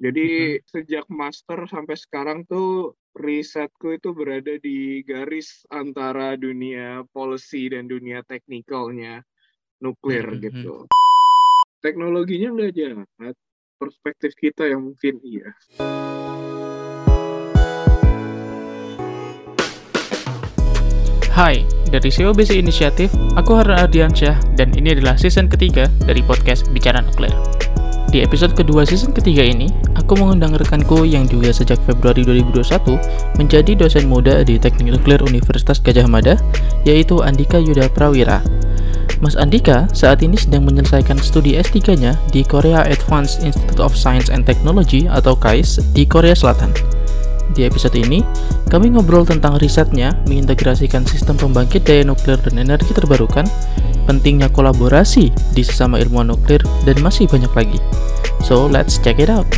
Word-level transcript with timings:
Jadi 0.00 0.56
hmm. 0.56 0.64
sejak 0.64 1.04
master 1.12 1.68
sampai 1.68 1.92
sekarang 1.92 2.48
tuh 2.48 2.96
risetku 3.12 4.00
itu 4.00 4.16
berada 4.16 4.56
di 4.56 5.04
garis 5.04 5.68
antara 5.68 6.40
dunia 6.40 7.04
policy 7.12 7.68
dan 7.68 7.84
dunia 7.84 8.24
teknikalnya 8.24 9.20
nuklir 9.84 10.24
hmm. 10.24 10.40
gitu. 10.40 10.88
Teknologinya 11.84 12.48
nggak 12.48 12.72
jahat, 12.72 13.36
perspektif 13.76 14.32
kita 14.40 14.72
yang 14.72 14.88
mungkin 14.88 15.20
iya. 15.20 15.52
Hai, 21.28 21.64
dari 21.92 22.08
SEO 22.08 22.32
Basic 22.32 22.56
Initiative, 22.56 23.12
aku 23.36 23.52
Harun 23.52 23.76
Ardiansyah 23.76 24.56
dan 24.56 24.72
ini 24.72 24.96
adalah 24.96 25.20
season 25.20 25.44
ketiga 25.48 25.92
dari 26.08 26.24
podcast 26.24 26.68
Bicara 26.72 27.04
Nuklir. 27.04 27.32
Di 28.10 28.26
episode 28.26 28.58
kedua 28.58 28.82
season 28.82 29.14
ketiga 29.14 29.46
ini, 29.46 29.70
aku 29.94 30.18
mengundang 30.18 30.50
rekanku 30.58 31.06
yang 31.06 31.30
juga 31.30 31.54
sejak 31.54 31.78
Februari 31.86 32.26
2021 32.26 32.98
menjadi 33.38 33.78
dosen 33.78 34.10
muda 34.10 34.42
di 34.42 34.58
Teknik 34.58 34.98
Nuklir 34.98 35.22
Universitas 35.22 35.78
Gajah 35.78 36.10
Mada, 36.10 36.34
yaitu 36.82 37.22
Andika 37.22 37.62
Yuda 37.62 37.86
Prawira. 37.86 38.42
Mas 39.22 39.38
Andika 39.38 39.86
saat 39.94 40.26
ini 40.26 40.34
sedang 40.34 40.66
menyelesaikan 40.66 41.22
studi 41.22 41.54
S3-nya 41.54 42.18
di 42.34 42.42
Korea 42.42 42.82
Advanced 42.82 43.46
Institute 43.46 43.78
of 43.78 43.94
Science 43.94 44.26
and 44.26 44.42
Technology 44.42 45.06
atau 45.06 45.38
KAIS 45.38 45.78
di 45.94 46.02
Korea 46.02 46.34
Selatan. 46.34 46.74
Di 47.50 47.66
episode 47.66 47.98
ini, 47.98 48.22
kami 48.70 48.94
ngobrol 48.94 49.26
tentang 49.26 49.58
risetnya 49.58 50.14
mengintegrasikan 50.30 51.02
sistem 51.02 51.34
pembangkit 51.34 51.82
daya 51.82 52.06
nuklir 52.06 52.38
dan 52.38 52.62
energi 52.62 52.94
terbarukan, 52.94 53.42
pentingnya 54.06 54.46
kolaborasi 54.54 55.34
di 55.50 55.62
sesama 55.66 55.98
ilmuwan 55.98 56.30
nuklir, 56.30 56.62
dan 56.86 57.02
masih 57.02 57.26
banyak 57.26 57.50
lagi. 57.50 57.82
So, 58.46 58.70
let's 58.70 59.02
check 59.02 59.18
it 59.18 59.26
out. 59.26 59.50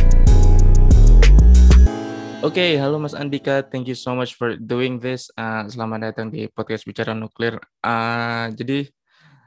Oke, 2.41 2.59
okay, 2.59 2.71
halo 2.81 2.97
Mas 2.97 3.13
Andika, 3.13 3.61
thank 3.61 3.85
you 3.85 3.95
so 3.95 4.17
much 4.17 4.33
for 4.41 4.57
doing 4.57 4.97
this. 4.97 5.29
Uh, 5.37 5.69
selamat 5.69 6.11
datang 6.11 6.27
di 6.33 6.49
podcast 6.49 6.89
Bicara 6.89 7.13
Nuklir. 7.13 7.61
Uh, 7.85 8.49
jadi 8.57 8.89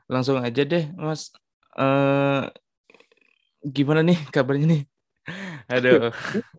langsung 0.06 0.38
aja 0.38 0.62
deh, 0.62 0.86
Mas. 0.94 1.34
Uh, 1.74 2.46
gimana 3.66 4.06
nih 4.06 4.22
kabarnya 4.30 4.66
nih? 4.70 4.82
Aduh. 5.74 6.14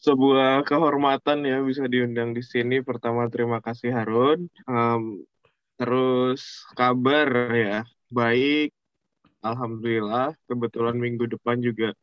Sebuah 0.00 0.64
kehormatan 0.64 1.44
ya 1.44 1.60
bisa 1.60 1.84
diundang 1.84 2.32
di 2.32 2.40
sini. 2.40 2.80
Pertama 2.80 3.28
terima 3.28 3.60
kasih 3.60 3.92
Harun. 3.92 4.48
Um, 4.64 5.24
Terus 5.80 6.68
kabar 6.76 7.48
ya 7.56 7.88
baik, 8.12 8.76
alhamdulillah. 9.40 10.36
Kebetulan 10.44 11.00
minggu 11.00 11.24
depan 11.24 11.56
juga 11.64 11.96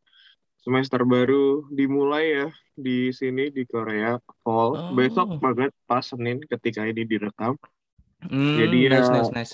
semester 0.66 1.06
baru 1.06 1.70
dimulai 1.70 2.42
ya 2.42 2.48
di 2.74 3.14
sini 3.14 3.54
di 3.54 3.70
Korea 3.70 4.18
fall. 4.42 4.74
Oh. 4.74 4.98
Besok 4.98 5.38
banget 5.38 5.70
pas 5.86 6.02
Senin 6.02 6.42
ketika 6.42 6.90
ini 6.90 7.06
direkam. 7.06 7.54
Hmm, 8.26 8.58
Jadi 8.58 8.90
ya 8.90 8.98
nice, 8.98 9.30
nice. 9.30 9.54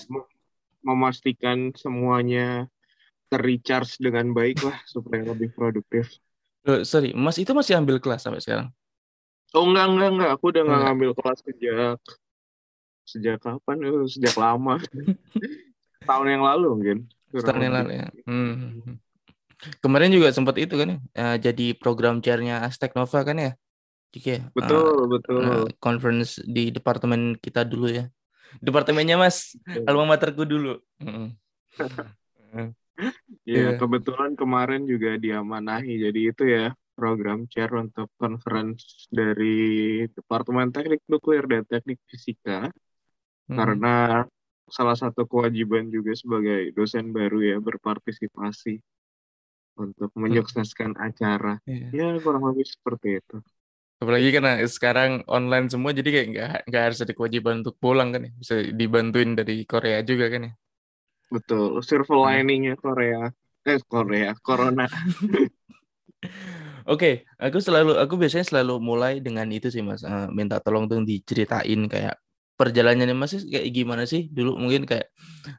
memastikan 0.80 1.76
semuanya 1.76 2.64
terrecharge 3.28 4.00
dengan 4.00 4.32
baik 4.32 4.64
lah 4.64 4.80
supaya 4.88 5.20
lebih 5.20 5.52
produktif. 5.52 6.08
Uh, 6.64 6.80
sorry, 6.80 7.12
Mas 7.12 7.36
itu 7.36 7.52
masih 7.52 7.76
ambil 7.76 8.00
kelas 8.00 8.24
sampai 8.24 8.40
sekarang? 8.40 8.72
Oh 9.52 9.68
enggak 9.68 9.86
enggak 9.86 10.10
enggak, 10.16 10.30
aku 10.32 10.44
udah 10.50 10.62
nggak 10.64 10.80
ngambil 10.88 11.10
kelas 11.14 11.38
sejak 11.44 12.00
sejak 13.04 13.36
kapan? 13.38 13.76
Uh, 13.84 14.08
sejak 14.08 14.34
lama. 14.40 14.80
Tahun 16.08 16.26
yang 16.26 16.42
lalu 16.42 16.66
mungkin. 16.72 16.98
Tahun 17.32 17.60
yang 17.60 17.74
lalu 17.76 17.90
ya. 18.00 18.08
Hmm. 18.24 18.96
Kemarin 19.80 20.12
juga 20.12 20.28
sempat 20.32 20.56
itu 20.60 20.76
kan 20.76 20.96
ya, 20.96 20.98
uh, 21.16 21.36
jadi 21.40 21.72
program 21.76 22.20
chairnya 22.20 22.64
Aztec 22.64 22.92
Nova 22.96 23.20
kan 23.24 23.36
ya? 23.36 23.52
Jika 24.12 24.28
ya? 24.28 24.42
Betul, 24.52 24.84
uh, 24.88 25.04
betul. 25.08 25.40
Uh, 25.40 25.66
conference 25.80 26.40
di 26.44 26.72
departemen 26.72 27.36
kita 27.40 27.64
dulu 27.64 27.92
ya. 27.92 28.08
Departemennya 28.60 29.20
Mas, 29.20 29.52
alma 29.84 30.16
materku 30.16 30.48
dulu. 30.48 30.80
ya, 33.46 33.74
kebetulan 33.80 34.38
kemarin 34.38 34.86
juga 34.86 35.18
diamanahi. 35.18 35.98
Jadi 35.98 36.20
itu 36.30 36.42
ya 36.46 36.74
program 36.94 37.50
chair 37.50 37.70
untuk 37.74 38.08
conference 38.16 39.10
dari 39.10 40.02
Departemen 40.14 40.70
Teknik 40.70 41.02
Nuklir 41.10 41.44
dan 41.50 41.66
Teknik 41.66 41.98
Fisika 42.06 42.70
hmm. 43.50 43.56
karena 43.58 44.24
salah 44.70 44.96
satu 44.96 45.28
kewajiban 45.28 45.90
juga 45.92 46.16
sebagai 46.16 46.72
dosen 46.72 47.12
baru 47.12 47.42
ya 47.42 47.56
berpartisipasi 47.60 48.80
untuk 49.74 50.10
menyukseskan 50.14 50.94
acara. 50.96 51.58
Yeah. 51.66 51.90
Ya 51.90 52.22
kurang 52.22 52.46
lebih 52.46 52.64
seperti 52.64 53.18
itu. 53.20 53.42
Apalagi 53.98 54.28
karena 54.30 54.62
sekarang 54.66 55.22
online 55.30 55.70
semua 55.70 55.90
jadi 55.94 56.08
kayak 56.10 56.28
nggak 56.30 56.50
nggak 56.70 56.82
harus 56.90 56.98
ada 57.02 57.12
kewajiban 57.14 57.62
untuk 57.62 57.76
pulang 57.78 58.14
kan 58.14 58.26
ya 58.26 58.32
bisa 58.34 58.54
dibantuin 58.74 59.34
dari 59.34 59.66
Korea 59.66 60.02
juga 60.06 60.30
kan 60.30 60.50
ya. 60.50 60.52
Betul, 61.34 61.82
silver 61.82 62.14
liningnya 62.14 62.78
Korea. 62.78 63.26
Eh 63.66 63.80
Korea 63.82 64.30
Corona. 64.38 64.86
Oke, 66.84 67.00
okay, 67.00 67.14
aku 67.40 67.58
selalu 67.64 67.96
aku 67.96 68.14
biasanya 68.20 68.44
selalu 68.44 68.76
mulai 68.78 69.18
dengan 69.18 69.48
itu 69.48 69.72
sih 69.72 69.80
Mas, 69.80 70.04
uh, 70.04 70.28
minta 70.30 70.60
tolong 70.60 70.84
tuh 70.84 71.00
diceritain 71.00 71.80
kayak 71.88 72.20
perjalanannya 72.60 73.16
Mas 73.16 73.34
kayak 73.40 73.66
gimana 73.72 74.04
sih? 74.04 74.28
Dulu 74.28 74.60
mungkin 74.60 74.84
kayak 74.84 75.10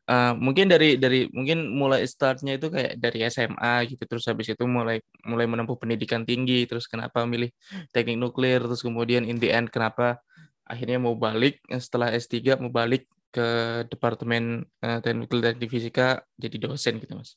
uh, 0.06 0.38
mungkin 0.38 0.70
dari 0.70 0.96
dari 1.02 1.28
mungkin 1.34 1.66
mulai 1.74 2.06
startnya 2.06 2.56
itu 2.62 2.70
kayak 2.70 3.02
dari 3.02 3.26
SMA 3.28 3.90
gitu 3.90 4.06
terus 4.06 4.26
habis 4.30 4.54
itu 4.54 4.64
mulai 4.70 5.02
mulai 5.28 5.50
menempuh 5.50 5.76
pendidikan 5.76 6.24
tinggi 6.24 6.70
terus 6.70 6.86
kenapa 6.86 7.26
milih 7.26 7.50
teknik 7.90 8.22
nuklir 8.22 8.62
terus 8.64 8.86
kemudian 8.86 9.26
in 9.26 9.42
the 9.42 9.50
end 9.50 9.74
kenapa 9.74 10.22
akhirnya 10.66 10.98
mau 10.98 11.14
balik 11.18 11.62
eh, 11.70 11.82
setelah 11.82 12.14
S3 12.14 12.58
mau 12.58 12.74
balik 12.74 13.06
ke 13.36 13.48
departemen 13.92 14.64
uh, 14.80 15.00
teknik 15.04 15.30
dan 15.44 15.56
fisika 15.68 16.08
jadi 16.40 16.58
dosen 16.72 17.04
gitu 17.04 17.20
Mas. 17.20 17.36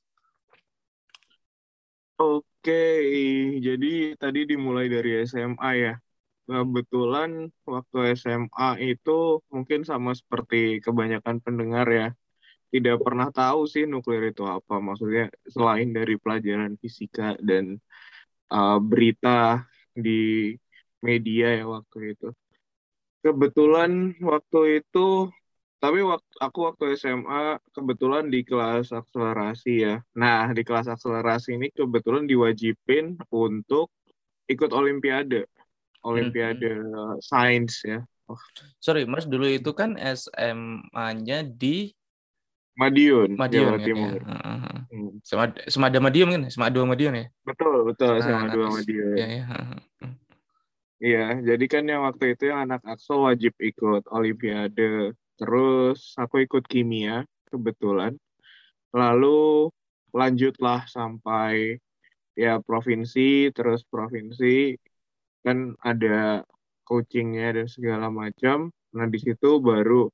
Oke, 2.19 2.83
jadi 3.63 4.19
tadi 4.19 4.41
dimulai 4.47 4.87
dari 4.91 5.23
SMA 5.27 5.71
ya. 5.79 5.95
Kebetulan 6.49 7.51
waktu 7.63 7.99
SMA 8.19 8.69
itu 8.81 9.43
mungkin 9.53 9.85
sama 9.85 10.17
seperti 10.17 10.81
kebanyakan 10.81 11.45
pendengar 11.45 11.87
ya 11.93 12.09
tidak 12.69 12.97
pernah 13.01 13.29
tahu 13.33 13.65
sih 13.69 13.85
nuklir 13.89 14.33
itu 14.33 14.45
apa. 14.45 14.81
Maksudnya 14.81 15.33
selain 15.49 15.89
dari 15.93 16.15
pelajaran 16.21 16.77
fisika 16.81 17.37
dan 17.41 17.81
uh, 18.53 18.79
berita 18.81 19.65
di 19.93 20.53
media 21.01 21.63
ya 21.63 21.65
waktu 21.69 21.99
itu. 22.17 22.29
Kebetulan 23.25 24.15
waktu 24.23 24.83
itu 24.85 25.33
tapi 25.79 26.03
waktu 26.03 26.35
aku 26.43 26.59
waktu 26.67 26.85
SMA 26.99 27.63
kebetulan 27.71 28.27
di 28.31 28.43
kelas 28.43 28.91
akselerasi 28.91 29.73
ya 29.87 29.97
nah 30.15 30.51
di 30.51 30.63
kelas 30.67 30.91
akselerasi 30.91 31.55
ini 31.55 31.71
kebetulan 31.71 32.27
diwajibin 32.27 33.19
untuk 33.31 33.91
ikut 34.51 34.71
olimpiade 34.75 35.47
Olimpiade 36.07 36.71
hmm. 36.79 37.19
Sains 37.19 37.83
ya. 37.83 38.01
Oh. 38.29 38.39
Sorry, 38.79 39.09
Mas 39.09 39.27
dulu 39.27 39.49
itu 39.49 39.73
kan 39.73 39.97
SMA-nya 39.99 41.43
di 41.43 41.91
Madiun, 42.79 43.35
Madiun 43.35 43.67
Jawa 43.67 43.75
kan, 43.75 43.87
Timur. 43.91 44.21
Ya? 44.23 44.37
Hmm. 44.95 45.11
Sama 45.27 45.45
Semada 45.67 45.99
Madiun 45.99 46.29
kan? 46.31 46.43
Semada 46.47 46.79
Madiun 46.79 47.19
ya? 47.19 47.27
Betul, 47.43 47.91
betul, 47.91 48.23
sama 48.23 48.47
nah, 48.47 48.71
Madiun. 48.71 49.17
Iya, 49.19 49.27
iya. 49.27 49.47
Iya, 50.99 51.27
jadi 51.55 51.65
kan 51.71 51.87
yang 51.87 52.03
waktu 52.07 52.35
itu 52.35 52.51
yang 52.51 52.67
anak 52.67 52.83
Axel 52.87 53.23
wajib 53.23 53.55
ikut 53.59 54.07
Olimpiade. 54.11 55.15
Terus 55.39 56.19
aku 56.19 56.43
ikut 56.43 56.67
kimia 56.67 57.23
kebetulan. 57.47 58.19
Lalu 58.91 59.71
lanjutlah 60.11 60.85
sampai 60.91 61.79
ya 62.35 62.59
provinsi, 62.59 63.55
terus 63.55 63.87
provinsi 63.87 64.75
kan 65.47 65.79
ada 65.81 66.43
coachingnya 66.83 67.63
dan 67.63 67.67
segala 67.71 68.11
macam. 68.11 68.75
Nah 68.99 69.07
di 69.07 69.19
situ 69.23 69.63
baru 69.63 70.11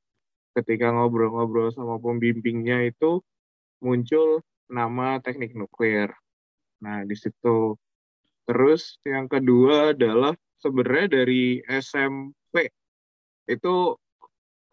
ketika 0.54 0.92
ngobrol-ngobrol 0.92 1.72
sama 1.74 1.98
pembimbingnya 1.98 2.86
itu 2.86 3.18
muncul 3.82 4.44
nama 4.68 5.18
teknik 5.24 5.56
nuklir. 5.56 6.12
Nah 6.84 7.02
di 7.08 7.16
situ 7.16 7.74
terus 8.44 9.00
yang 9.08 9.24
kedua 9.24 9.96
adalah 9.96 10.36
sebenarnya 10.60 11.24
dari 11.24 11.64
SMP 11.64 12.68
itu 13.48 13.96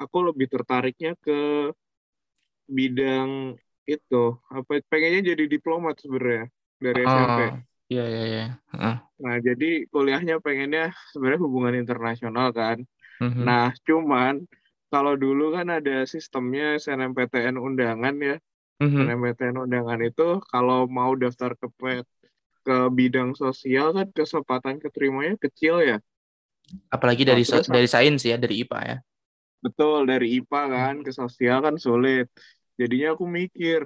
aku 0.01 0.33
lebih 0.33 0.49
tertariknya 0.49 1.13
ke 1.21 1.69
bidang 2.65 3.53
itu 3.85 4.23
apa 4.49 4.81
pengennya 4.89 5.35
jadi 5.35 5.45
diplomat 5.45 6.01
sebenarnya 6.01 6.49
dari 6.81 7.01
SMP. 7.05 7.41
Oh. 7.45 7.55
Iya 7.91 8.05
iya 8.07 8.23
iya. 8.23 8.45
Nah 9.19 9.35
jadi 9.43 9.83
kuliahnya 9.91 10.39
pengennya 10.39 10.95
sebenarnya 11.11 11.41
hubungan 11.43 11.75
internasional 11.75 12.55
kan. 12.55 12.87
Uh-huh. 13.19 13.43
Nah 13.43 13.75
cuman 13.83 14.47
kalau 14.87 15.19
dulu 15.19 15.51
kan 15.51 15.67
ada 15.67 16.07
sistemnya 16.07 16.79
SNMPTN 16.79 17.59
undangan 17.59 18.15
ya. 18.17 18.39
Uh-huh. 18.79 18.95
SNMPTN 18.95 19.67
undangan 19.67 19.99
itu 20.07 20.39
kalau 20.47 20.87
mau 20.87 21.11
daftar 21.19 21.51
ke 21.59 21.67
PET 21.67 22.07
ke 22.63 22.77
bidang 22.95 23.35
sosial 23.35 23.91
kan 23.91 24.07
kesempatan 24.15 24.79
keterimanya 24.79 25.35
kecil 25.35 25.83
ya. 25.83 25.99
Apalagi 26.87 27.27
dari 27.27 27.43
nah, 27.43 27.59
dari 27.67 27.87
sains 27.91 28.23
ya, 28.23 28.39
dari 28.39 28.63
IPA 28.63 28.79
ya. 28.87 28.97
Betul, 29.61 30.09
dari 30.09 30.41
IPA 30.41 30.61
kan 30.73 30.95
ke 31.05 31.11
sosial 31.13 31.61
kan 31.61 31.77
sulit. 31.77 32.27
Jadinya 32.75 33.13
aku 33.13 33.29
mikir, 33.29 33.85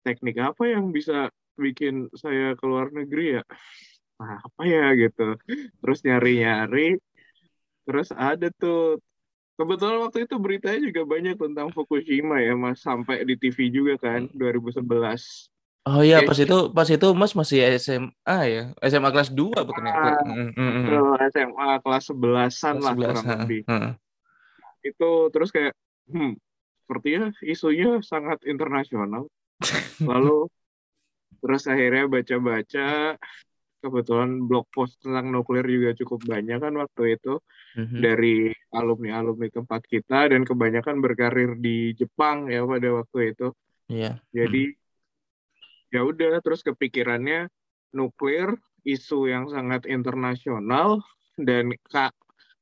teknik 0.00 0.40
apa 0.40 0.64
yang 0.64 0.88
bisa 0.90 1.28
bikin 1.60 2.08
saya 2.16 2.56
ke 2.56 2.64
luar 2.64 2.88
negeri 2.88 3.40
ya? 3.40 3.42
Nah, 4.16 4.40
apa 4.40 4.62
ya 4.64 4.96
gitu. 4.96 5.36
Terus 5.80 5.98
nyari-nyari, 6.04 6.96
terus 7.84 8.08
ada 8.16 8.48
tuh 8.56 9.00
Kebetulan 9.60 10.00
waktu 10.00 10.24
itu 10.24 10.40
beritanya 10.40 10.80
juga 10.88 11.04
banyak 11.04 11.36
tentang 11.36 11.68
Fukushima 11.68 12.40
ya, 12.40 12.56
Mas. 12.56 12.80
Sampai 12.80 13.28
di 13.28 13.36
TV 13.36 13.68
juga 13.68 14.00
kan, 14.00 14.24
2011. 14.32 15.52
Oh 15.84 16.00
iya, 16.00 16.24
pas 16.24 16.36
itu 16.40 16.72
pas 16.72 16.88
itu 16.88 17.08
Mas 17.12 17.36
masih 17.36 17.60
SMA 17.76 18.38
ya. 18.48 18.72
SMA 18.80 19.12
kelas 19.12 19.28
2 19.36 19.60
bukan 19.60 19.84
ya? 19.84 20.16
SMA 21.28 21.70
kelas 21.84 22.08
11-an 22.08 22.74
lah 22.80 22.96
11, 22.96 23.04
kurang 23.04 23.26
lebih. 23.44 23.60
Itu 24.80 25.28
terus 25.34 25.50
kayak 25.52 25.74
hmm, 26.08 26.36
sepertinya 26.84 27.30
isunya 27.44 28.02
sangat 28.02 28.42
internasional. 28.48 29.30
Lalu 30.10 30.50
terus 31.40 31.64
akhirnya 31.70 32.04
baca-baca 32.10 33.16
kebetulan 33.80 34.44
blog 34.44 34.68
post 34.68 35.00
tentang 35.00 35.32
nuklir 35.32 35.64
juga 35.64 35.96
cukup 35.96 36.20
banyak 36.28 36.60
kan 36.60 36.74
waktu 36.76 37.16
itu 37.16 37.40
mm-hmm. 37.80 38.00
dari 38.04 38.52
alumni-alumni 38.76 39.48
tempat 39.48 39.80
kita 39.88 40.28
dan 40.28 40.44
kebanyakan 40.44 41.00
berkarir 41.00 41.56
di 41.56 41.96
Jepang 41.96 42.52
ya 42.52 42.62
pada 42.68 42.88
waktu 42.92 43.32
itu. 43.32 43.48
Iya. 43.88 44.20
Yeah. 44.30 44.44
Jadi 44.44 44.62
mm. 44.76 45.96
ya 45.96 46.00
udah 46.04 46.32
terus 46.44 46.60
kepikirannya 46.60 47.48
nuklir 47.96 48.54
isu 48.84 49.28
yang 49.28 49.48
sangat 49.48 49.88
internasional 49.88 51.00
dan 51.40 51.72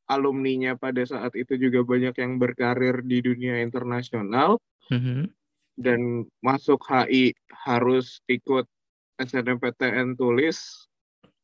alumninya 0.08 0.74
pada 0.74 1.04
saat 1.04 1.36
itu 1.36 1.54
juga 1.60 1.84
banyak 1.84 2.16
yang 2.16 2.40
berkarir 2.40 3.04
di 3.04 3.20
dunia 3.20 3.60
internasional 3.60 4.56
mm-hmm. 4.88 5.28
dan 5.76 6.24
masuk 6.40 6.80
HI 6.88 7.36
harus 7.52 8.24
ikut 8.26 8.64
SNMPTN 9.20 10.16
tulis 10.16 10.88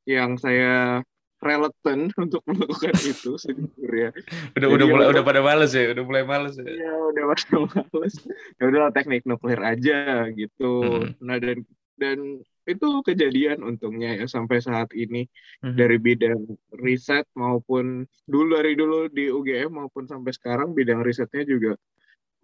yang 0.08 0.40
saya 0.40 1.04
reluctant 1.44 2.08
untuk 2.24 2.40
melakukan 2.48 2.96
itu 3.04 3.36
sejujurnya. 3.36 4.16
Udah 4.56 4.68
Jadi 4.68 4.74
udah 4.80 4.86
mulai 4.88 5.06
udah 5.12 5.24
pada 5.24 5.40
males 5.44 5.70
ya, 5.76 5.92
udah 5.92 6.04
mulai 6.08 6.24
males 6.24 6.56
ya. 6.56 6.64
Ya 6.64 6.92
udah 7.12 7.24
pada 7.36 7.56
males. 7.68 8.14
Ya 8.56 8.64
udahlah 8.64 8.90
teknik 8.96 9.22
nuklir 9.28 9.60
aja 9.60 10.24
gitu. 10.32 11.04
Hmm. 11.04 11.12
Nah 11.20 11.36
dan 11.36 11.58
dan 12.00 12.18
itu 12.64 12.88
kejadian 13.04 13.60
untungnya 13.60 14.16
ya 14.16 14.24
sampai 14.24 14.60
saat 14.60 14.88
ini 14.96 15.28
hmm. 15.60 15.76
dari 15.76 16.00
bidang 16.00 16.40
riset 16.80 17.28
maupun 17.36 18.08
dulu 18.24 18.56
dari 18.56 18.72
dulu 18.72 19.12
di 19.12 19.28
UGM 19.28 19.84
maupun 19.84 20.08
sampai 20.08 20.32
sekarang 20.32 20.72
bidang 20.72 21.04
risetnya 21.04 21.44
juga 21.44 21.76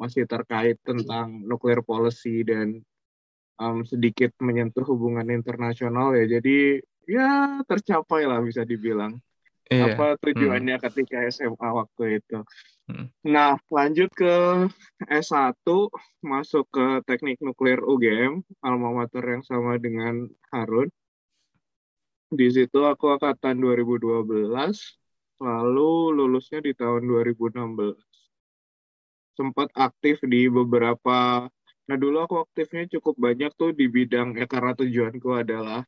masih 0.00 0.24
terkait 0.24 0.80
tentang 0.80 1.44
nuclear 1.44 1.84
policy 1.84 2.40
dan 2.40 2.80
um, 3.60 3.84
sedikit 3.84 4.32
menyentuh 4.40 4.82
hubungan 4.88 5.28
internasional 5.28 6.16
ya. 6.16 6.40
Jadi 6.40 6.80
ya 7.04 7.60
tercapai 7.68 8.24
lah 8.24 8.40
bisa 8.40 8.64
dibilang 8.64 9.20
iya. 9.68 9.92
apa 9.92 10.16
tujuannya 10.24 10.80
hmm. 10.80 10.84
ketika 10.88 11.16
SMA 11.28 11.68
waktu 11.68 12.24
itu. 12.24 12.40
Hmm. 12.90 13.06
Nah, 13.22 13.54
lanjut 13.70 14.10
ke 14.10 14.66
S1 15.06 15.62
masuk 16.26 16.66
ke 16.74 16.86
Teknik 17.06 17.38
Nuklir 17.38 17.78
UGM, 17.86 18.42
alma 18.66 18.90
mater 18.90 19.22
yang 19.22 19.46
sama 19.46 19.78
dengan 19.78 20.26
Harun. 20.50 20.90
Di 22.34 22.50
situ 22.50 22.82
aku 22.82 23.14
angkatan 23.14 23.62
2012, 23.62 24.50
lalu 25.38 25.90
lulusnya 26.18 26.58
di 26.58 26.74
tahun 26.74 27.06
2016. 27.06 27.94
Sempat 29.38 29.70
aktif 29.78 30.18
di 30.26 30.50
beberapa 30.50 31.46
Nah 31.90 31.98
dulu 31.98 32.22
aku 32.22 32.46
aktifnya 32.46 32.86
cukup 32.86 33.18
banyak 33.18 33.50
tuh 33.58 33.74
di 33.74 33.90
bidang 33.90 34.38
ya 34.38 34.46
karena 34.46 34.78
tujuanku 34.78 35.26
adalah 35.34 35.82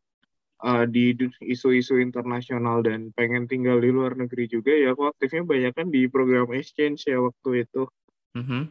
uh, 0.63 0.85
di 0.87 1.13
isu-isu 1.43 1.99
internasional 1.99 2.81
dan 2.81 3.11
pengen 3.13 3.51
tinggal 3.51 3.83
di 3.83 3.91
luar 3.91 4.15
negeri 4.15 4.47
juga 4.47 4.71
ya 4.71 4.95
aku 4.95 5.11
aktifnya 5.11 5.43
banyak 5.43 5.73
kan 5.75 5.87
di 5.91 6.07
program 6.07 6.49
exchange 6.55 7.11
ya 7.11 7.19
waktu 7.19 7.67
itu. 7.67 7.85
Mm-hmm. 8.33 8.63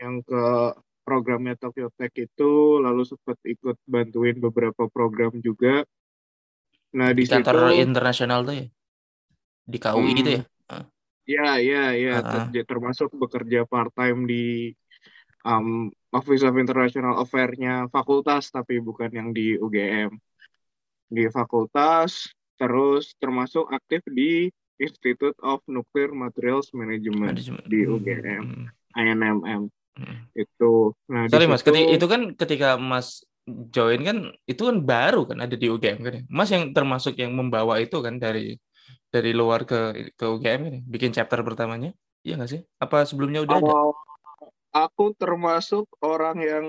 yang 0.00 0.26
ke 0.26 0.74
programnya 1.06 1.54
Tokyo 1.54 1.86
Tech 1.94 2.10
itu 2.18 2.82
lalu 2.82 3.06
sempat 3.06 3.38
ikut 3.46 3.78
bantuin 3.86 4.40
beberapa 4.42 4.88
program 4.90 5.38
juga. 5.38 5.86
Nah 6.96 7.14
di 7.14 7.28
kantor 7.28 7.76
situ, 7.76 7.84
internasional 7.84 8.42
tuh 8.42 8.54
ya? 8.64 8.66
Di 9.70 9.78
KUI 9.78 10.02
hmm, 10.02 10.20
itu 10.24 10.30
ya? 10.34 10.42
Ya, 11.30 11.62
ya, 11.62 11.84
ya, 11.94 12.14
uh-huh. 12.18 12.50
termasuk 12.66 13.14
bekerja 13.14 13.62
part 13.62 13.94
time 13.94 14.26
di 14.26 14.74
um, 15.46 15.92
Office 16.10 16.42
of 16.42 16.58
International 16.58 17.22
Affairs-nya 17.22 17.86
fakultas 17.86 18.50
tapi 18.50 18.82
bukan 18.82 19.14
yang 19.14 19.30
di 19.30 19.54
UGM 19.54 20.10
di 21.10 21.26
fakultas, 21.28 22.30
terus 22.56 23.12
termasuk 23.18 23.66
aktif 23.74 24.00
di 24.06 24.48
Institute 24.80 25.36
of 25.44 25.60
Nuclear 25.68 26.14
Materials 26.16 26.72
Management, 26.72 27.36
Management. 27.36 27.66
di 27.68 27.80
UGM, 27.84 28.44
hmm. 28.46 28.66
INMM. 28.96 29.62
Hmm. 30.00 30.18
Itu. 30.32 30.96
Nah, 31.12 31.28
Sorry 31.28 31.44
Mas, 31.50 31.60
ketika, 31.60 31.90
itu 31.92 32.06
kan 32.08 32.22
ketika 32.32 32.68
Mas 32.80 33.26
join 33.74 34.00
kan 34.06 34.18
itu 34.46 34.62
kan 34.62 34.76
baru 34.80 35.26
kan 35.26 35.44
ada 35.44 35.52
di 35.58 35.68
UGM 35.68 35.98
kan. 36.00 36.12
Ya? 36.16 36.22
Mas 36.32 36.48
yang 36.48 36.72
termasuk 36.72 37.18
yang 37.20 37.36
membawa 37.36 37.76
itu 37.82 38.00
kan 38.00 38.16
dari 38.16 38.56
dari 39.10 39.34
luar 39.34 39.68
ke 39.68 40.14
ke 40.16 40.24
UGM 40.24 40.60
ini, 40.72 40.78
bikin 40.86 41.12
chapter 41.12 41.44
pertamanya. 41.44 41.92
Iya 42.24 42.40
nggak 42.40 42.50
sih? 42.50 42.60
Apa 42.80 43.04
sebelumnya 43.04 43.44
udah 43.44 43.56
ada? 43.60 43.72
Aku 44.70 45.12
termasuk 45.18 45.90
orang 46.00 46.38
yang 46.40 46.66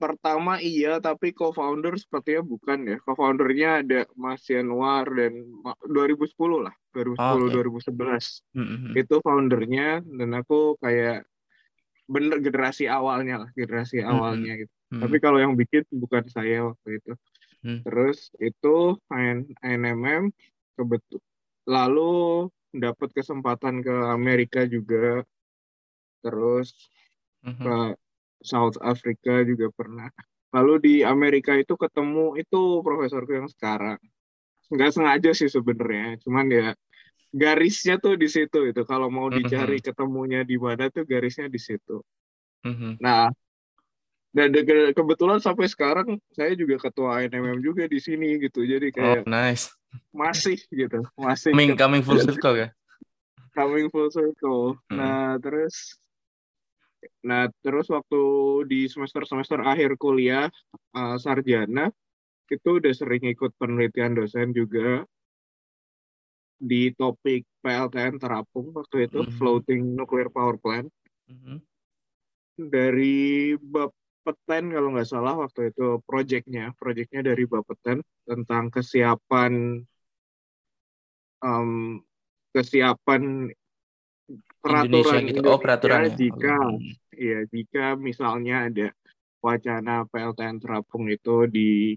pertama 0.00 0.56
iya 0.64 0.96
tapi 0.96 1.36
co-founder 1.36 1.92
sepertinya 2.00 2.40
bukan 2.40 2.78
ya 2.88 2.96
co-foundernya 3.04 3.84
ada 3.84 4.00
Mas 4.16 4.48
Yanuar 4.48 5.04
dan 5.12 5.44
2010 5.84 6.32
lah 6.64 6.72
2010 6.96 7.20
oh, 7.20 7.36
okay. 7.44 7.92
2011 7.92 8.56
mm-hmm. 8.56 8.92
itu 8.96 9.16
foundernya 9.20 10.00
dan 10.00 10.30
aku 10.40 10.80
kayak 10.80 11.28
bener 12.08 12.40
generasi 12.40 12.88
awalnya 12.88 13.44
lah 13.44 13.50
generasi 13.52 14.00
mm-hmm. 14.00 14.12
awalnya 14.16 14.52
gitu 14.64 14.72
mm-hmm. 14.72 15.00
tapi 15.04 15.16
kalau 15.20 15.38
yang 15.38 15.52
bikin 15.52 15.84
bukan 15.92 16.24
saya 16.32 16.72
waktu 16.72 16.88
itu 16.96 17.12
mm-hmm. 17.60 17.80
terus 17.84 18.32
itu 18.40 18.96
NMM 19.60 20.32
kebetul 20.80 21.20
lalu 21.68 22.48
dapat 22.72 23.12
kesempatan 23.12 23.84
ke 23.84 23.94
Amerika 24.08 24.64
juga 24.64 25.20
terus 26.24 26.72
mm-hmm. 27.44 27.60
ke 27.60 27.76
South 28.40 28.80
Africa 28.80 29.44
juga 29.44 29.68
pernah. 29.72 30.08
Lalu 30.50 30.74
di 30.82 30.94
Amerika 31.06 31.54
itu 31.54 31.78
ketemu 31.78 32.34
itu 32.40 32.82
profesorku 32.82 33.30
yang 33.36 33.46
sekarang. 33.46 34.00
Nggak 34.70 34.90
sengaja 34.94 35.30
sih 35.34 35.50
sebenarnya, 35.50 36.18
cuman 36.22 36.46
ya 36.50 36.68
garisnya 37.30 38.02
tuh 38.02 38.18
di 38.18 38.26
situ 38.26 38.66
itu. 38.66 38.82
Kalau 38.82 39.06
mau 39.10 39.30
mm-hmm. 39.30 39.38
dicari 39.46 39.78
mm 39.78 39.82
-hmm. 39.82 39.88
ketemunya 39.94 40.40
di 40.42 40.56
mana 40.58 40.90
tuh 40.90 41.06
garisnya 41.06 41.46
di 41.46 41.60
situ. 41.62 42.02
Mm 42.66 42.74
-hmm. 42.74 42.92
Nah, 42.98 43.30
dan 44.30 44.54
ke 44.54 44.94
kebetulan 44.94 45.42
sampai 45.42 45.66
sekarang 45.66 46.18
saya 46.34 46.54
juga 46.54 46.78
ketua 46.78 47.26
NMM 47.26 47.58
juga 47.62 47.86
di 47.86 47.98
sini 47.98 48.38
gitu. 48.38 48.62
Jadi 48.62 48.94
kayak 48.94 49.26
oh, 49.26 49.30
nice. 49.30 49.70
Masih 50.14 50.58
gitu, 50.70 51.02
masih 51.18 51.50
coming, 51.50 51.74
coming 51.74 52.02
full 52.02 52.18
circle 52.26 52.58
ya. 52.58 52.68
coming 53.50 53.90
full 53.90 54.06
circle. 54.14 54.78
Hmm. 54.86 54.98
Nah, 54.98 55.30
terus 55.42 55.98
Nah, 57.24 57.48
terus 57.64 57.88
waktu 57.88 58.22
di 58.68 58.88
semester-semester 58.88 59.60
akhir 59.64 59.96
kuliah 59.96 60.48
uh, 60.96 61.16
sarjana 61.16 61.88
itu 62.50 62.68
udah 62.82 62.92
sering 62.92 63.24
ikut 63.30 63.54
penelitian 63.56 64.18
dosen 64.18 64.50
juga 64.50 65.06
di 66.60 66.92
topik 66.92 67.48
PLTN 67.64 68.20
Terapung 68.20 68.76
waktu 68.76 69.08
itu 69.08 69.24
mm 69.24 69.26
-hmm. 69.26 69.36
floating 69.40 69.82
nuclear 69.96 70.28
power 70.28 70.60
plant. 70.60 70.92
Mm 71.30 71.36
-hmm. 71.40 71.56
Dari 72.60 73.56
Bapeten 73.56 74.68
kalau 74.68 74.92
nggak 74.92 75.08
salah 75.08 75.40
waktu 75.40 75.72
itu 75.72 76.04
proyeknya, 76.04 76.76
proyeknya 76.76 77.32
dari 77.32 77.48
Bapeten 77.48 78.04
tentang 78.28 78.68
kesiapan 78.68 79.80
um, 81.40 82.02
kesiapan 82.52 83.48
peraturan 84.60 85.22
gitu. 85.26 85.46
oh, 85.48 85.58
peraturan 85.58 86.10
ya. 86.10 86.14
jika 86.14 86.56
hmm. 86.56 86.92
ya 87.16 87.38
jika 87.48 87.84
misalnya 87.96 88.70
ada 88.70 88.88
wacana 89.40 90.04
PLTN 90.08 90.60
terapung 90.60 91.08
itu 91.08 91.48
di 91.48 91.96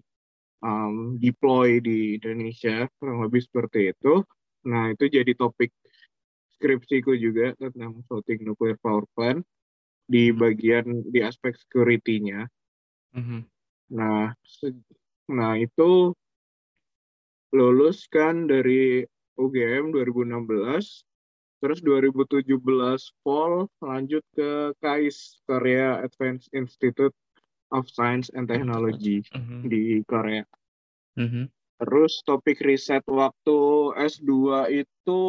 um, 0.64 1.20
deploy 1.20 1.84
di 1.84 2.18
Indonesia 2.18 2.88
kurang 2.98 3.24
lebih 3.28 3.44
seperti 3.44 3.92
itu. 3.92 4.24
Nah 4.64 4.96
itu 4.96 5.12
jadi 5.12 5.36
topik 5.36 5.76
skripsiku 6.56 7.14
juga 7.20 7.52
tentang 7.60 8.00
floating 8.08 8.48
nuclear 8.48 8.80
power 8.80 9.04
plant 9.12 9.44
di 10.08 10.32
hmm. 10.32 10.38
bagian 10.40 10.86
di 11.12 11.20
aspek 11.20 11.52
security-nya. 11.56 12.48
Mm 13.14 13.24
-hmm. 13.24 13.42
Nah 13.94 14.32
Nah, 15.32 15.56
itu 15.56 16.12
lulus 17.56 18.10
kan 18.12 18.50
dari 18.50 19.08
UGM 19.40 19.96
2016, 19.96 21.08
terus 21.64 21.80
2017 21.80 22.60
fall 23.24 23.72
lanjut 23.80 24.20
ke 24.36 24.76
KAIS, 24.84 25.40
Korea 25.48 26.04
Advanced 26.04 26.52
Institute 26.52 27.16
of 27.72 27.88
Science 27.88 28.28
and 28.36 28.52
Technology 28.52 29.24
mm 29.32 29.40
-hmm. 29.40 29.62
di 29.72 30.04
Korea. 30.04 30.44
Mm 31.16 31.28
-hmm. 31.32 31.46
Terus 31.80 32.20
topik 32.28 32.60
riset 32.60 33.08
waktu 33.08 33.60
S2 33.96 34.32
itu 34.76 35.22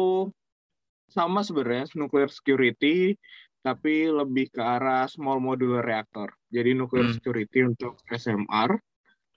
sama 1.07 1.39
sebenarnya, 1.39 1.87
nuclear 1.95 2.27
security, 2.27 3.15
tapi 3.63 4.11
lebih 4.11 4.51
ke 4.51 4.59
arah 4.59 5.07
small 5.07 5.39
modular 5.39 5.87
reactor. 5.87 6.35
Jadi 6.51 6.75
nuclear 6.75 7.07
mm. 7.07 7.15
security 7.15 7.63
untuk 7.63 7.95
SMR, 8.11 8.75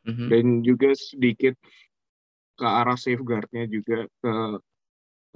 mm 0.02 0.12
-hmm. 0.12 0.28
dan 0.34 0.44
juga 0.66 0.90
sedikit 0.98 1.54
ke 2.58 2.66
arah 2.66 2.98
safeguardnya 2.98 3.70
juga 3.70 4.10
ke 4.18 4.32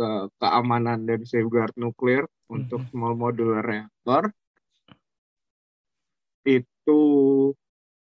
ke 0.02 0.10
keamanan 0.42 1.06
dan 1.06 1.22
safeguard 1.22 1.70
nuklir 1.78 2.26
mm-hmm. 2.26 2.54
untuk 2.58 2.82
small 2.90 3.14
modular 3.14 3.62
reactor 3.62 4.34
itu 6.42 7.02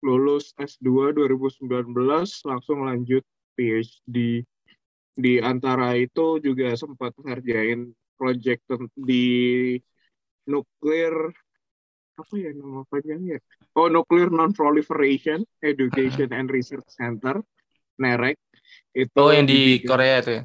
lulus 0.00 0.57
S2 0.57 1.12
2019 1.12 1.92
langsung 2.49 2.88
lanjut 2.88 3.21
PhD 3.52 4.40
di 5.12 5.35
antara 5.45 5.92
itu 6.00 6.40
juga 6.40 6.73
sempat 6.73 7.12
ngerjain 7.21 7.92
project 8.16 8.64
di 8.97 9.76
nuklir 10.49 11.12
apa 12.16 12.35
ya 12.37 12.52
nama 12.52 12.85
panjangnya? 12.88 13.40
Oh 13.76 13.92
nuklir 13.92 14.33
non 14.33 14.57
proliferation 14.57 15.45
education 15.61 16.33
and 16.33 16.49
research 16.49 16.88
center 16.88 17.45
NEREC 18.00 18.40
itu 18.97 19.21
oh 19.21 19.33
yang 19.33 19.45
di, 19.45 19.76
di 19.76 19.85
Korea 19.85 20.25
itu 20.25 20.33
ya 20.40 20.42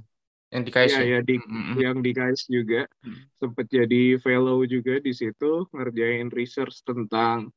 yang 0.53 0.63
di 0.63 0.71
KAIS 0.71 0.93
ya, 0.93 1.03
ya, 1.03 1.19
di 1.25 1.35
mm-hmm. 1.41 1.75
yang 1.81 1.97
di 2.05 2.11
KAIS 2.13 2.47
juga 2.47 2.85
mm. 3.01 3.37
sempat 3.41 3.65
jadi 3.69 4.21
fellow 4.21 4.61
juga 4.69 5.01
di 5.01 5.11
situ 5.11 5.65
ngerjain 5.73 6.29
research 6.31 6.85
tentang 6.85 7.49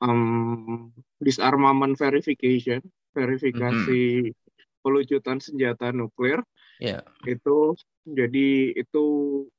um, 0.00 0.90
disarmament 1.20 1.94
verification 2.00 2.80
verifikasi 3.12 4.32
mm-hmm. 4.32 4.80
pelucutan 4.80 5.38
senjata 5.38 5.92
nuklir 5.92 6.40
yeah. 6.80 7.04
itu 7.28 7.76
jadi 8.04 8.76
itu 8.76 9.04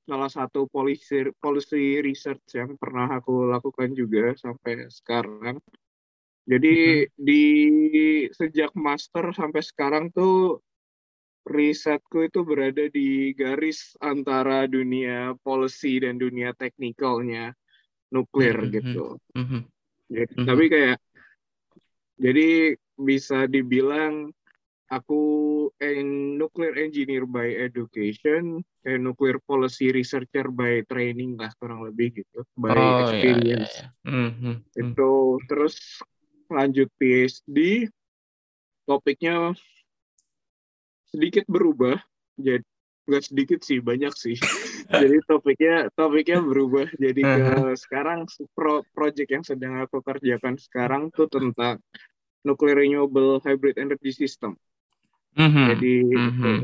salah 0.05 0.29
satu 0.29 0.69
policy 0.69 1.33
policy 1.41 2.01
research 2.05 2.45
yang 2.53 2.77
pernah 2.77 3.17
aku 3.17 3.49
lakukan 3.49 3.93
juga 3.97 4.37
sampai 4.37 4.85
sekarang 4.93 5.57
jadi 6.45 7.09
hmm. 7.09 7.11
di 7.17 7.43
sejak 8.29 8.71
master 8.77 9.33
sampai 9.33 9.65
sekarang 9.65 10.13
tuh 10.13 10.61
risetku 11.45 12.25
itu 12.25 12.41
berada 12.41 12.89
di 12.89 13.31
garis 13.37 13.93
antara 14.01 14.65
dunia 14.65 15.37
policy 15.45 16.01
dan 16.01 16.17
dunia 16.17 16.57
teknikalnya 16.57 17.53
nuklir 18.09 18.57
hmm. 18.65 18.71
gitu. 18.73 19.05
Hmm. 19.37 19.63
Jadi, 20.09 20.33
hmm. 20.33 20.47
Tapi 20.49 20.65
kayak 20.69 20.97
jadi 22.15 22.49
bisa 22.95 23.45
dibilang 23.45 24.33
aku 24.89 25.23
en 25.81 26.37
nuclear 26.37 26.77
engineer 26.77 27.25
by 27.25 27.49
education, 27.57 28.61
kayak 28.81 29.01
nuclear 29.01 29.37
policy 29.43 29.89
researcher 29.89 30.49
by 30.49 30.81
training 30.85 31.37
lah 31.37 31.49
kurang 31.57 31.85
lebih 31.85 32.21
gitu, 32.21 32.45
by 32.57 32.73
oh, 32.73 32.77
iya, 32.77 32.85
iya, 32.85 33.01
experience. 33.01 33.73
Yeah, 33.73 33.89
yeah, 33.89 33.89
yeah. 34.05 34.13
Mm 34.13 34.31
-hmm. 34.33 34.55
Itu 34.77 35.11
terus 35.49 35.75
lanjut 36.49 36.89
PhD 37.01 37.89
topiknya 38.85 39.57
sedikit 41.09 41.45
berubah 41.47 41.97
jadi 42.35 42.63
nggak 43.05 43.23
sedikit 43.23 43.59
sih 43.61 43.79
banyak 43.79 44.13
sih 44.17 44.35
jadi 45.01 45.21
topiknya 45.29 45.93
topiknya 45.93 46.41
berubah 46.41 46.89
jadi 46.97 47.21
ke 47.21 47.45
sekarang 47.77 48.25
pro 48.57 48.81
project 48.97 49.29
yang 49.29 49.45
sedang 49.45 49.77
aku 49.85 50.01
kerjakan 50.01 50.57
sekarang 50.57 51.13
tuh 51.13 51.29
tentang 51.29 51.77
nuclear 52.41 52.81
renewable 52.81 53.37
hybrid 53.45 53.77
energy 53.77 54.09
system 54.09 54.57
mm-hmm. 55.37 55.65
jadi 55.77 55.93
mm-hmm. 56.01 56.57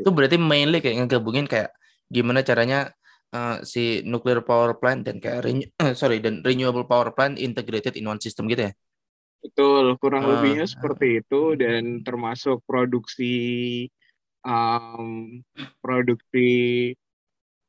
itu 0.00 0.10
berarti 0.10 0.36
mainly 0.40 0.80
kayak 0.80 1.04
ngegabungin 1.04 1.44
kayak 1.44 1.76
gimana 2.08 2.40
caranya 2.40 2.92
uh, 3.34 3.56
si 3.66 4.00
nuclear 4.06 4.40
power 4.46 4.78
plant 4.78 5.02
dan 5.02 5.18
kayak 5.18 5.44
renew, 5.44 5.68
sorry 6.00 6.22
dan 6.22 6.40
renewable 6.46 6.86
power 6.86 7.10
plant 7.10 7.36
integrated 7.36 7.98
in 7.98 8.06
one 8.06 8.22
system 8.22 8.46
gitu 8.46 8.70
ya? 8.70 8.72
Betul, 9.44 10.00
kurang 10.00 10.24
uh, 10.24 10.28
lebihnya 10.40 10.64
seperti 10.64 11.20
itu 11.20 11.52
dan 11.60 12.00
termasuk 12.00 12.64
produksi 12.64 13.36
um, 14.40 15.44
produksi 15.84 16.48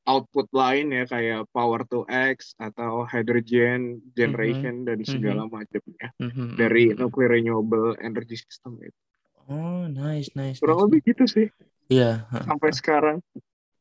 output 0.06 0.48
lain 0.56 0.94
ya 0.94 1.04
kayak 1.10 1.50
power 1.52 1.84
to 1.90 2.08
X 2.08 2.56
atau 2.62 3.04
hydrogen 3.04 4.00
generation 4.16 4.82
mm 4.82 4.82
-hmm. 4.86 4.88
dan 4.88 5.00
segala 5.04 5.42
mm 5.44 5.50
-hmm. 5.52 5.58
macamnya 5.60 6.08
mm 6.16 6.30
-hmm. 6.32 6.50
dari 6.56 6.84
nuclear 6.94 7.36
renewable 7.36 7.98
energy 8.00 8.38
system 8.40 8.80
itu. 8.80 9.00
Oh, 9.46 9.86
nice, 9.90 10.32
nice. 10.34 10.58
Kurang 10.64 10.80
nice. 10.80 10.86
lebih 10.88 11.00
gitu 11.12 11.24
sih. 11.28 11.48
Iya. 11.92 12.26
Yeah. 12.26 12.44
Sampai 12.48 12.72
sekarang. 12.74 13.18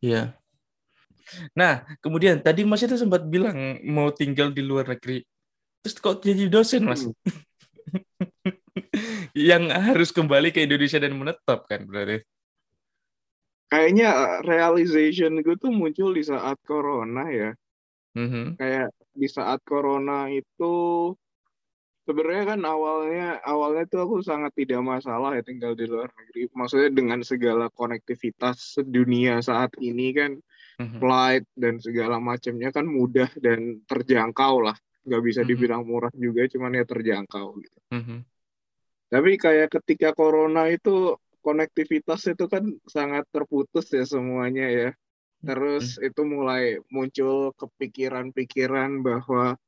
Iya. 0.02 0.36
Nah, 1.56 1.88
kemudian 2.04 2.42
tadi 2.44 2.68
Mas 2.68 2.84
itu 2.84 3.00
sempat 3.00 3.24
bilang 3.24 3.80
mau 3.86 4.12
tinggal 4.12 4.52
di 4.52 4.60
luar 4.60 4.92
negeri. 4.92 5.24
Terus 5.80 5.96
kok 6.00 6.20
jadi 6.20 6.48
dosen, 6.52 6.84
Mas? 6.84 7.08
Hmm. 7.08 7.16
yang 9.48 9.68
harus 9.70 10.10
kembali 10.14 10.54
ke 10.54 10.64
Indonesia 10.64 10.98
dan 11.02 11.14
menetap 11.14 11.66
kan 11.66 11.84
berarti? 11.84 12.22
Kayaknya 13.74 14.08
uh, 14.14 14.38
realization 14.46 15.42
gue 15.42 15.56
tuh 15.58 15.74
muncul 15.74 16.14
di 16.14 16.22
saat 16.22 16.60
corona 16.62 17.26
ya. 17.32 17.50
Mm-hmm. 18.14 18.46
Kayak 18.60 18.94
di 19.10 19.26
saat 19.26 19.58
corona 19.66 20.30
itu 20.30 20.74
sebenarnya 22.06 22.54
kan 22.54 22.60
awalnya 22.62 23.42
awalnya 23.42 23.88
tuh 23.90 24.06
aku 24.06 24.16
sangat 24.22 24.54
tidak 24.54 24.78
masalah 24.84 25.34
ya 25.34 25.42
tinggal 25.42 25.74
di 25.74 25.90
luar 25.90 26.06
negeri. 26.14 26.46
Maksudnya 26.54 26.90
dengan 26.94 27.20
segala 27.26 27.66
konektivitas 27.74 28.78
dunia 28.86 29.42
saat 29.42 29.74
ini 29.82 30.14
kan 30.14 30.38
mm-hmm. 30.78 30.98
flight 31.02 31.44
dan 31.58 31.82
segala 31.82 32.22
macamnya 32.22 32.70
kan 32.70 32.86
mudah 32.86 33.30
dan 33.42 33.82
terjangkau 33.90 34.70
lah. 34.70 34.78
Gak 35.04 35.23
bisa 35.23 35.44
mm-hmm. 35.44 35.50
dibilang 35.52 35.82
murah 35.84 36.12
juga, 36.16 36.49
cuman 36.49 36.80
ya 36.80 36.84
terjangkau 36.88 37.46
gitu. 37.61 37.78
Mm-hmm. 37.92 38.18
Tapi 39.12 39.30
kayak 39.37 39.68
ketika 39.80 40.16
corona 40.16 40.66
itu 40.73 41.14
konektivitas 41.44 42.25
itu 42.32 42.49
kan 42.49 42.64
sangat 42.88 43.28
terputus 43.28 43.92
ya 43.92 44.08
semuanya 44.08 44.66
ya. 44.73 44.90
Terus 45.44 46.00
mm-hmm. 46.00 46.08
itu 46.08 46.20
mulai 46.25 46.64
muncul 46.88 47.52
kepikiran-pikiran 47.61 49.04
bahwa 49.04 49.61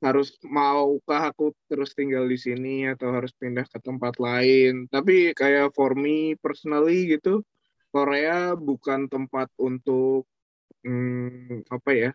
harus 0.00 0.32
maukah 0.40 1.28
aku 1.28 1.52
terus 1.68 1.92
tinggal 1.92 2.24
di 2.24 2.40
sini 2.40 2.88
atau 2.88 3.12
harus 3.12 3.36
pindah 3.36 3.68
ke 3.68 3.78
tempat 3.78 4.16
lain. 4.16 4.88
Tapi 4.88 5.36
kayak 5.36 5.76
for 5.76 5.92
me 5.92 6.34
personally 6.40 7.06
gitu, 7.06 7.44
Korea 7.92 8.56
bukan 8.56 9.06
tempat 9.12 9.52
untuk 9.60 10.24
hmm, 10.82 11.68
apa 11.68 11.90
ya? 11.92 12.10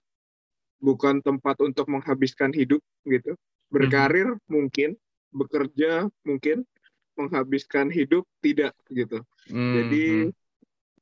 Bukan 0.79 1.23
tempat 1.23 1.59
untuk 1.63 1.87
menghabiskan 1.87 2.51
hidup 2.51 2.81
gitu. 3.07 3.35
Berkarir 3.71 4.35
hmm. 4.35 4.43
mungkin, 4.47 4.89
bekerja 5.33 6.07
mungkin, 6.27 6.63
menghabiskan 7.15 7.89
hidup 7.89 8.27
tidak 8.43 8.75
gitu. 8.91 9.23
Hmm. 9.49 9.73
Jadi 9.79 10.07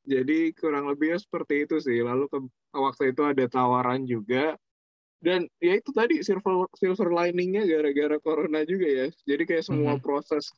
jadi 0.03 0.51
kurang 0.59 0.91
lebihnya 0.91 1.19
seperti 1.19 1.63
itu 1.63 1.79
sih. 1.79 2.03
Lalu 2.03 2.27
ke 2.27 2.39
waktu 2.75 3.15
itu 3.15 3.21
ada 3.23 3.45
tawaran 3.47 4.03
juga 4.03 4.57
dan 5.23 5.47
ya 5.63 5.79
itu 5.79 5.95
tadi 5.95 6.19
silver 6.19 6.67
silver 6.75 7.07
liningnya 7.07 7.63
gara-gara 7.63 8.19
corona 8.19 8.67
juga 8.67 8.87
ya 8.91 9.07
jadi 9.23 9.43
kayak 9.47 9.63
semua 9.63 9.95
mm-hmm. 9.95 10.03
proses 10.03 10.51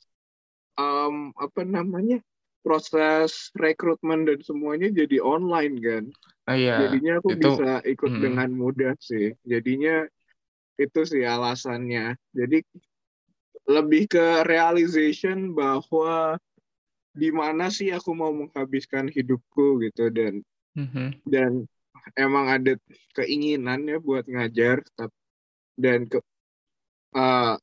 um, 0.74 1.30
apa 1.38 1.62
namanya 1.62 2.18
proses 2.66 3.54
rekrutmen 3.54 4.26
dan 4.26 4.42
semuanya 4.42 4.90
jadi 4.90 5.22
online 5.22 5.76
kan 5.78 6.04
uh, 6.50 6.58
iya. 6.58 6.90
jadinya 6.90 7.22
aku 7.22 7.38
itu, 7.38 7.46
bisa 7.54 7.86
ikut 7.86 8.10
mm-hmm. 8.10 8.26
dengan 8.26 8.50
mudah 8.58 8.94
sih 8.98 9.38
jadinya 9.46 10.10
itu 10.82 11.00
sih 11.06 11.22
alasannya 11.22 12.18
jadi 12.34 12.66
lebih 13.70 14.10
ke 14.10 14.42
realization 14.50 15.54
bahwa 15.54 16.42
di 17.14 17.30
mana 17.30 17.70
sih 17.70 17.94
aku 17.94 18.18
mau 18.18 18.34
menghabiskan 18.34 19.14
hidupku 19.14 19.86
gitu 19.86 20.10
dan 20.10 20.42
mm-hmm. 20.74 21.22
dan 21.30 21.70
emang 22.18 22.50
ada 22.50 22.74
keinginan 23.14 23.86
ya 23.86 24.02
buat 24.02 24.26
ngajar 24.26 24.82
dan 25.78 26.10
ke 26.10 26.18
uh, 27.14 27.56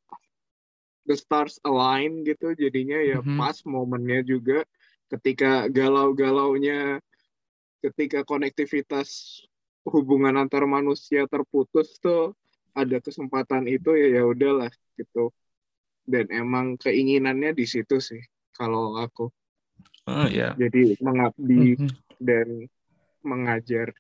the 1.05 1.19
stars 1.19 1.59
align 1.67 2.23
gitu 2.23 2.55
jadinya 2.55 3.03
ya 3.03 3.19
mm-hmm. 3.19 3.39
pas 3.39 3.59
momennya 3.67 4.23
juga 4.23 4.63
ketika 5.13 5.69
galau-galaunya 5.69 6.99
ketika 7.85 8.25
konektivitas 8.25 9.41
hubungan 9.85 10.39
antar 10.39 10.65
manusia 10.65 11.29
terputus 11.29 11.99
tuh 11.99 12.33
ada 12.73 12.97
kesempatan 13.03 13.69
itu 13.69 13.93
ya 13.93 14.21
ya 14.21 14.23
udahlah 14.25 14.73
gitu 14.97 15.29
dan 16.09 16.27
emang 16.33 16.81
keinginannya 16.81 17.53
di 17.55 17.67
situ 17.69 18.01
sih 18.01 18.23
kalau 18.57 18.99
aku. 18.99 19.31
Oh 20.09 20.27
ya. 20.27 20.55
Jadi 20.59 20.99
mengabdi 20.99 21.79
mm-hmm. 21.79 21.91
dan 22.19 22.47
mengajar. 23.23 23.95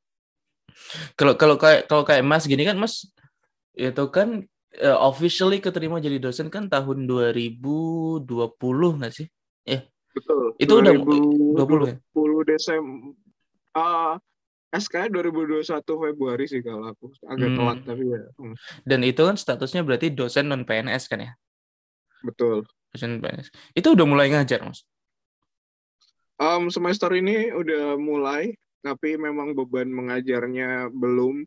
Kalau 1.15 1.37
kalau 1.37 1.61
kayak 1.61 1.87
kalau 1.87 2.03
kayak 2.03 2.25
Mas 2.25 2.49
gini 2.49 2.65
kan 2.65 2.81
Mas 2.81 3.07
itu 3.77 4.05
kan 4.11 4.45
uh, 4.81 4.99
officially 5.05 5.61
keterima 5.61 6.01
jadi 6.01 6.19
dosen 6.19 6.49
kan 6.49 6.67
tahun 6.67 7.07
2020 7.07 8.25
nggak 8.99 9.15
sih? 9.15 9.29
Eh. 9.69 9.92
Betul. 10.13 10.57
Itu 10.61 10.81
2020, 10.85 11.57
udah 11.57 11.67
20 11.67 11.91
ya? 11.91 11.97
20 12.13 12.51
Desember. 12.53 13.17
Uh, 13.73 14.15
SK 14.73 15.13
2021 15.13 15.69
Februari 15.85 16.45
sih 16.49 16.65
kalau 16.65 16.89
aku 16.97 17.13
agak 17.29 17.49
hmm. 17.53 17.57
telat 17.61 17.79
tapi 17.85 18.05
ya. 18.09 18.23
Hmm. 18.41 18.57
Dan 18.89 19.01
itu 19.05 19.21
kan 19.21 19.37
statusnya 19.37 19.85
berarti 19.85 20.09
dosen 20.09 20.49
non 20.49 20.65
PNS 20.65 21.13
kan 21.13 21.21
ya? 21.21 21.33
Betul. 22.25 22.65
Dosen 22.89 23.21
PNS. 23.21 23.53
Itu 23.77 23.93
udah 23.93 24.07
mulai 24.09 24.33
ngajar, 24.33 24.65
Mas? 24.65 24.89
Um, 26.41 26.73
semester 26.73 27.13
ini 27.13 27.53
udah 27.53 28.01
mulai, 28.01 28.57
tapi 28.81 29.21
memang 29.21 29.53
beban 29.53 29.93
mengajarnya 29.93 30.89
belum. 30.89 31.45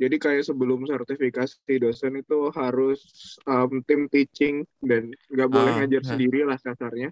Jadi 0.00 0.16
kayak 0.18 0.44
sebelum 0.48 0.88
sertifikasi 0.88 1.74
dosen 1.78 2.18
itu 2.18 2.50
harus 2.56 3.00
um, 3.44 3.84
tim 3.84 4.08
teaching 4.10 4.66
dan 4.82 5.12
nggak 5.30 5.48
boleh 5.52 5.72
ah, 5.72 5.76
ngajar 5.84 6.02
nah. 6.02 6.08
sendiri 6.16 6.40
lah 6.42 6.58
kasarnya. 6.58 7.10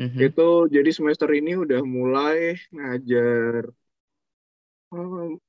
Mm-hmm. 0.00 0.20
Itu 0.32 0.66
jadi 0.66 0.90
semester 0.90 1.28
ini 1.30 1.54
udah 1.54 1.84
mulai 1.86 2.56
ngajar 2.72 3.70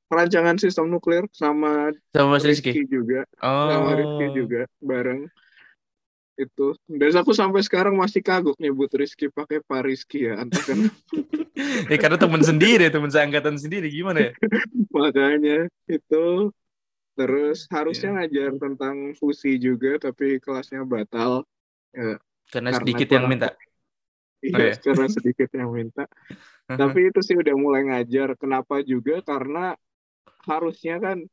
perancangan 0.08 0.56
sistem 0.56 0.88
nuklir 0.88 1.28
sama 1.36 1.92
sama 2.16 2.40
Mas 2.40 2.48
Rizky, 2.48 2.72
Rizky 2.72 2.84
juga 2.88 3.28
oh. 3.44 3.68
sama 3.68 3.92
Rizky 4.00 4.26
juga 4.32 4.62
bareng 4.80 5.28
itu 6.34 6.74
dan 6.90 7.14
aku 7.14 7.30
sampai 7.36 7.62
sekarang 7.62 7.94
masih 7.94 8.26
kagok 8.26 8.58
nyebut 8.58 8.90
Rizky 8.90 9.30
pakai 9.30 9.62
Pak 9.62 9.82
Rizky 9.86 10.26
ya 10.26 10.42
entah 10.42 10.64
kan 10.66 10.90
ya 11.86 11.98
karena 12.02 12.18
teman 12.18 12.42
sendiri 12.42 12.90
teman 12.90 13.14
seangkatan 13.14 13.54
sendiri 13.60 13.92
gimana 13.94 14.32
ya 14.32 14.32
makanya 14.96 15.70
itu 15.86 16.50
terus 17.14 17.70
harusnya 17.70 18.10
yeah. 18.10 18.18
ngajar 18.26 18.50
tentang 18.58 18.96
fusi 19.18 19.62
juga 19.62 20.02
tapi 20.02 20.42
kelasnya 20.42 20.82
batal 20.82 21.46
ya, 21.94 22.18
karena, 22.50 22.70
karena 22.74 22.80
sedikit 22.82 23.10
yang 23.14 23.26
minta 23.30 23.54
Iya, 24.44 24.56
oh, 24.60 24.60
iya. 24.60 24.76
karena 24.76 25.08
sedikit 25.08 25.50
yang 25.56 25.72
minta. 25.72 26.04
Tapi 26.84 27.00
itu 27.08 27.20
sih 27.24 27.36
udah 27.40 27.56
mulai 27.56 27.88
ngajar. 27.88 28.36
Kenapa 28.36 28.84
juga? 28.84 29.24
Karena 29.24 29.72
harusnya 30.44 31.00
kan, 31.00 31.24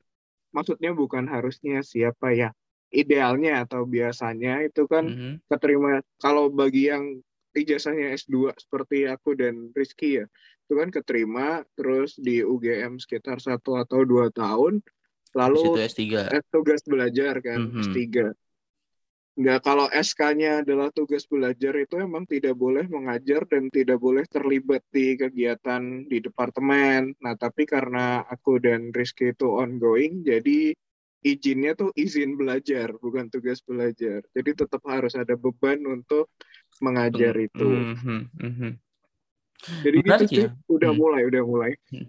maksudnya 0.54 0.94
bukan 0.94 1.26
harusnya 1.26 1.82
siapa 1.82 2.30
ya. 2.30 2.54
Idealnya 2.90 3.66
atau 3.66 3.87
biasanya 3.87 4.62
itu 4.62 4.87
kan 4.87 5.10
mm 5.10 5.14
-hmm. 5.18 5.34
keterima. 5.50 6.02
Kalau 6.22 6.50
bagi 6.54 6.90
yang 6.90 7.18
ijazahnya 7.54 8.14
S2 8.14 8.54
seperti 8.58 9.10
aku 9.10 9.34
dan 9.34 9.75
Rizky 9.75 10.22
ya, 10.22 10.26
itu 10.66 10.72
kan 10.78 10.94
keterima 10.94 11.66
terus 11.75 12.14
di 12.14 12.46
UGM 12.46 13.02
sekitar 13.02 13.42
satu 13.42 13.75
atau 13.78 14.06
dua 14.06 14.30
tahun, 14.30 14.82
lalu 15.34 15.78
S3. 15.78 16.28
tugas 16.50 16.80
belajar 16.87 17.38
kan 17.42 17.58
mm 17.58 17.70
-hmm. 17.70 17.82
S3 17.87 17.99
Enggak, 19.40 19.62
kalau 19.62 19.87
SK-nya 19.88 20.60
adalah 20.60 20.92
tugas 20.92 21.25
belajar 21.25 21.72
itu 21.80 21.96
emang 21.96 22.28
tidak 22.28 22.52
boleh 22.58 22.84
mengajar 22.90 23.46
dan 23.49 23.72
tidak 23.72 23.96
boleh 23.96 24.26
terlibat 24.28 24.84
di 24.92 25.16
kegiatan 25.16 26.04
di 26.04 26.18
departemen. 26.20 27.16
Nah, 27.25 27.38
tapi 27.40 27.64
karena 27.64 28.20
aku 28.26 28.60
dan 28.60 28.92
Rizky 28.92 29.32
itu 29.32 29.49
ongoing, 29.49 30.26
jadi 30.26 30.76
izinnya 31.25 31.72
tuh 31.72 31.88
izin 31.96 32.37
belajar, 32.37 32.92
bukan 33.00 33.32
tugas 33.32 33.64
belajar. 33.64 34.20
Jadi 34.34 34.50
tetap 34.50 34.82
harus 34.84 35.16
ada 35.16 35.38
beban 35.40 35.78
untuk 35.88 36.28
mengajar 36.84 37.32
itu. 37.40 37.96
Mm 37.96 37.96
-hmm. 37.96 38.72
Jadi 39.60 39.96
gitu 40.00 40.08
Menarik 40.08 40.28
gitu 40.28 40.40
ya? 40.40 40.49
sih, 40.49 40.72
udah 40.72 40.90
hmm. 40.92 41.00
mulai, 41.00 41.22
udah 41.28 41.42
mulai. 41.44 41.72
Hmm. 41.92 42.08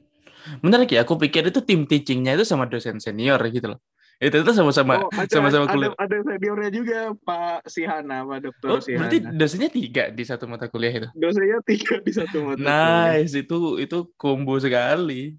Menarik 0.65 0.89
ya, 0.89 1.05
aku 1.05 1.15
pikir 1.21 1.47
itu 1.53 1.61
tim 1.61 1.85
teachingnya 1.85 2.33
itu 2.33 2.45
sama 2.45 2.65
dosen 2.65 2.97
senior 2.97 3.39
gitu 3.49 3.77
loh 3.77 3.79
itu 4.21 4.37
itu 4.37 4.53
sama-sama 4.53 5.01
oh, 5.01 5.09
sama-sama 5.33 5.65
kuliah. 5.65 5.97
Ada, 5.97 6.21
ada 6.21 6.37
seniornya 6.37 6.69
juga 6.69 6.99
Pak 7.25 7.65
Sihana, 7.65 8.21
Pak 8.21 8.39
Dokter 8.45 8.67
oh, 8.69 8.77
Sihana. 8.77 9.09
Berarti 9.09 9.17
dosennya 9.33 9.69
tiga 9.73 10.03
di 10.13 10.23
satu 10.29 10.45
mata 10.45 10.69
kuliah 10.69 10.93
itu. 10.93 11.09
Dosennya 11.17 11.57
tiga 11.65 11.97
di 12.05 12.11
satu 12.13 12.37
mata 12.45 12.61
nice, 12.61 13.33
kuliah. 13.33 13.41
itu 13.49 13.57
itu 13.81 13.97
combo 14.21 14.61
sekali. 14.61 15.33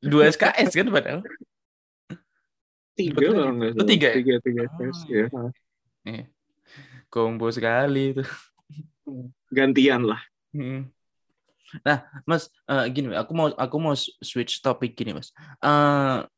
Dua 0.00 0.32
SKS 0.32 0.72
kan 0.72 0.88
padahal. 0.88 1.20
Tiga 2.96 3.20
kalau 3.20 3.52
nggak 3.52 3.70
salah. 3.76 3.88
Tiga. 3.92 4.08
Ya? 4.08 4.14
Tiga 4.16 4.34
tiga 4.40 4.60
SKS 4.64 4.96
oh. 4.96 5.12
ya. 5.12 5.24
Iya. 6.08 6.24
Combo 7.12 7.46
sekali 7.52 8.16
itu. 8.16 8.24
Gantian 9.52 10.08
lah. 10.08 10.24
Hmm. 10.56 10.88
Nah, 11.80 12.04
Mas, 12.28 12.52
uh, 12.68 12.84
gini, 12.92 13.16
aku 13.16 13.32
mau 13.32 13.48
aku 13.56 13.76
mau 13.80 13.94
switch 13.96 14.60
topik 14.60 14.92
gini, 14.92 15.16
Mas. 15.16 15.32
Uh, 15.64 16.28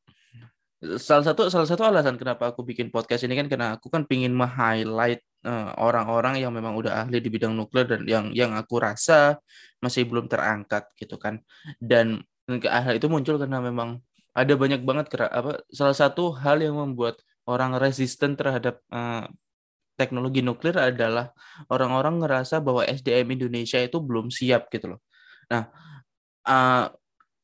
salah 1.01 1.25
satu 1.25 1.49
salah 1.49 1.69
satu 1.69 1.83
alasan 1.83 2.21
kenapa 2.21 2.53
aku 2.53 2.61
bikin 2.61 2.93
podcast 2.93 3.25
ini 3.25 3.35
kan 3.35 3.49
karena 3.49 3.81
aku 3.81 3.89
kan 3.89 4.05
pingin 4.05 4.37
meng-highlight 4.37 5.25
uh, 5.49 5.73
orang-orang 5.81 6.45
yang 6.45 6.53
memang 6.53 6.77
udah 6.77 7.05
ahli 7.09 7.25
di 7.25 7.33
bidang 7.33 7.57
nuklir 7.57 7.89
dan 7.89 8.05
yang 8.05 8.29
yang 8.37 8.53
aku 8.53 8.77
rasa 8.77 9.41
masih 9.81 10.05
belum 10.05 10.29
terangkat 10.29 10.85
gitu 11.01 11.17
kan 11.17 11.41
dan 11.81 12.21
hal 12.45 13.01
itu 13.01 13.09
muncul 13.09 13.41
karena 13.41 13.65
memang 13.65 14.05
ada 14.35 14.53
banyak 14.59 14.83
banget 14.83 15.07
kera, 15.09 15.31
apa 15.31 15.63
salah 15.73 15.97
satu 15.97 16.35
hal 16.37 16.61
yang 16.61 16.77
membuat 16.77 17.23
orang 17.49 17.79
resisten 17.81 18.35
terhadap 18.35 18.83
uh, 18.91 19.25
teknologi 19.95 20.43
nuklir 20.43 20.75
adalah 20.75 21.31
orang-orang 21.71 22.19
ngerasa 22.19 22.59
bahwa 22.59 22.83
SDM 22.83 23.39
Indonesia 23.39 23.79
itu 23.79 24.03
belum 24.03 24.29
siap 24.35 24.67
gitu 24.75 24.97
loh. 24.97 25.01
Nah, 25.51 25.69
uh, 26.49 26.85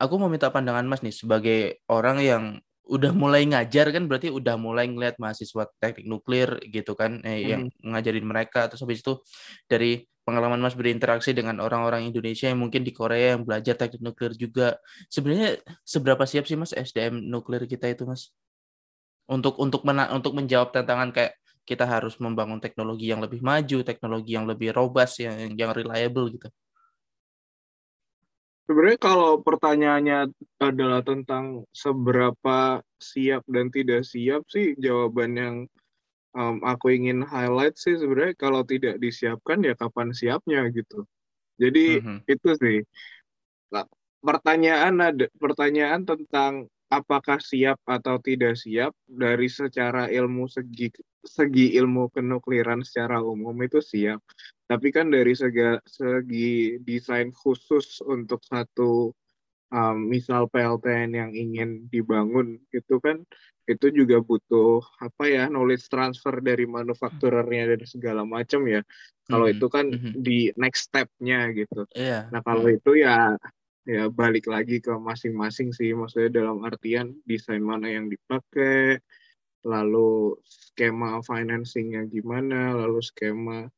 aku 0.00 0.14
mau 0.16 0.32
minta 0.32 0.48
pandangan 0.48 0.86
Mas 0.88 1.04
nih 1.04 1.12
sebagai 1.12 1.84
orang 1.92 2.18
yang 2.24 2.44
udah 2.90 3.14
mulai 3.14 3.46
ngajar 3.46 3.94
kan 3.94 4.10
berarti 4.10 4.34
udah 4.34 4.58
mulai 4.58 4.90
ngeliat 4.90 5.14
mahasiswa 5.22 5.70
teknik 5.78 6.10
nuklir 6.10 6.58
gitu 6.74 6.98
kan 6.98 7.22
eh, 7.22 7.38
hmm. 7.38 7.46
yang 7.46 7.62
ngajarin 7.86 8.26
mereka. 8.26 8.66
Terus 8.66 8.82
habis 8.82 9.00
itu 9.04 9.22
dari 9.70 10.02
pengalaman 10.26 10.58
Mas 10.58 10.74
berinteraksi 10.74 11.30
dengan 11.30 11.62
orang-orang 11.62 12.10
Indonesia 12.10 12.50
yang 12.50 12.58
mungkin 12.58 12.82
di 12.82 12.90
Korea 12.90 13.38
yang 13.38 13.46
belajar 13.46 13.78
teknik 13.78 14.02
nuklir 14.02 14.34
juga. 14.34 14.74
Sebenarnya 15.06 15.62
seberapa 15.86 16.26
siap 16.26 16.50
sih 16.50 16.58
Mas 16.58 16.74
SDM 16.74 17.30
nuklir 17.30 17.62
kita 17.70 17.86
itu 17.86 18.02
Mas? 18.08 18.34
Untuk 19.30 19.62
untuk 19.62 19.86
mena 19.86 20.10
untuk 20.10 20.34
menjawab 20.34 20.74
tantangan 20.74 21.14
kayak 21.14 21.38
kita 21.62 21.86
harus 21.86 22.18
membangun 22.18 22.58
teknologi 22.58 23.06
yang 23.06 23.22
lebih 23.22 23.38
maju 23.38 23.86
teknologi 23.86 24.34
yang 24.34 24.50
lebih 24.50 24.74
robust 24.74 25.22
yang 25.22 25.54
yang 25.54 25.70
reliable 25.70 26.26
gitu 26.26 26.50
Sebenarnya 28.70 29.02
kalau 29.02 29.42
pertanyaannya 29.42 30.30
adalah 30.62 31.02
tentang 31.02 31.66
seberapa 31.74 32.78
siap 33.02 33.42
dan 33.50 33.66
tidak 33.74 34.06
siap 34.06 34.46
sih 34.46 34.78
jawaban 34.78 35.34
yang 35.34 35.56
um, 36.38 36.62
aku 36.62 36.94
ingin 36.94 37.26
highlight 37.26 37.74
sih 37.74 37.98
sebenarnya 37.98 38.38
kalau 38.38 38.62
tidak 38.62 39.02
disiapkan 39.02 39.66
ya 39.66 39.74
kapan 39.74 40.14
siapnya 40.14 40.70
gitu. 40.70 41.02
Jadi 41.58 41.98
mm 41.98 42.02
-hmm. 42.06 42.18
itu 42.30 42.50
sih. 42.62 42.78
Nah, 43.74 43.90
pertanyaan 44.22 44.94
ada 45.02 45.26
pertanyaan 45.34 46.06
tentang 46.06 46.70
apakah 46.90 47.38
siap 47.38 47.78
atau 47.86 48.18
tidak 48.18 48.58
siap 48.58 48.90
dari 49.06 49.46
secara 49.46 50.10
ilmu 50.10 50.50
segi 50.50 50.90
segi 51.22 51.78
ilmu 51.78 52.10
kenukliran 52.10 52.82
secara 52.82 53.22
umum 53.22 53.54
itu 53.62 53.78
siap. 53.78 54.18
Tapi 54.66 54.88
kan 54.90 55.12
dari 55.12 55.36
segi, 55.36 55.78
segi 55.86 56.80
desain 56.82 57.30
khusus 57.30 58.02
untuk 58.02 58.42
satu 58.42 59.14
um, 59.70 59.96
misal 60.10 60.50
PLTN 60.50 61.10
yang 61.14 61.30
ingin 61.30 61.86
dibangun 61.88 62.58
itu 62.74 62.98
kan 62.98 63.22
itu 63.70 63.86
juga 63.94 64.18
butuh 64.18 64.82
apa 64.98 65.30
ya 65.30 65.46
knowledge 65.46 65.86
transfer 65.86 66.42
dari 66.42 66.66
manufakturernya 66.66 67.78
dan 67.78 67.82
segala 67.86 68.22
macam 68.26 68.66
ya. 68.66 68.82
Kalau 69.30 69.46
mm 69.46 69.52
-hmm. 69.54 69.62
itu 69.62 69.66
kan 69.70 69.86
mm 69.86 69.98
-hmm. 69.98 70.12
di 70.18 70.38
next 70.58 70.90
stepnya 70.90 71.54
gitu. 71.54 71.86
Yeah. 71.94 72.26
Nah 72.34 72.42
kalau 72.42 72.66
mm 72.66 72.74
-hmm. 72.74 72.78
itu 72.82 72.92
ya 72.98 73.38
ya 73.88 74.12
balik 74.12 74.48
lagi 74.48 74.78
ke 74.80 74.92
masing-masing 74.92 75.72
sih. 75.72 75.92
Maksudnya 75.96 76.44
dalam 76.44 76.60
artian 76.64 77.16
desain 77.24 77.62
mana 77.62 77.88
yang 77.88 78.08
dipakai 78.08 79.00
lalu 79.60 80.40
skema 80.44 81.20
financingnya 81.20 82.08
gimana 82.08 82.72
lalu 82.72 83.00
skema 83.04 83.68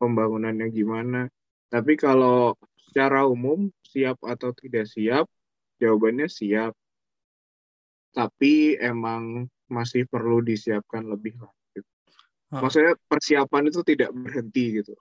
pembangunannya 0.00 0.68
gimana. 0.72 1.28
Tapi 1.68 2.00
kalau 2.00 2.56
secara 2.88 3.28
umum 3.28 3.68
siap 3.84 4.16
atau 4.24 4.56
tidak 4.56 4.88
siap? 4.88 5.28
Jawabannya 5.78 6.26
siap. 6.26 6.72
Tapi 8.16 8.80
emang 8.80 9.46
masih 9.68 10.08
perlu 10.08 10.40
disiapkan 10.40 11.04
lebih 11.04 11.36
lanjut. 11.38 11.84
Maksudnya 12.48 12.96
persiapan 13.04 13.68
itu 13.68 13.84
tidak 13.84 14.10
berhenti 14.16 14.80
gitu. 14.80 14.96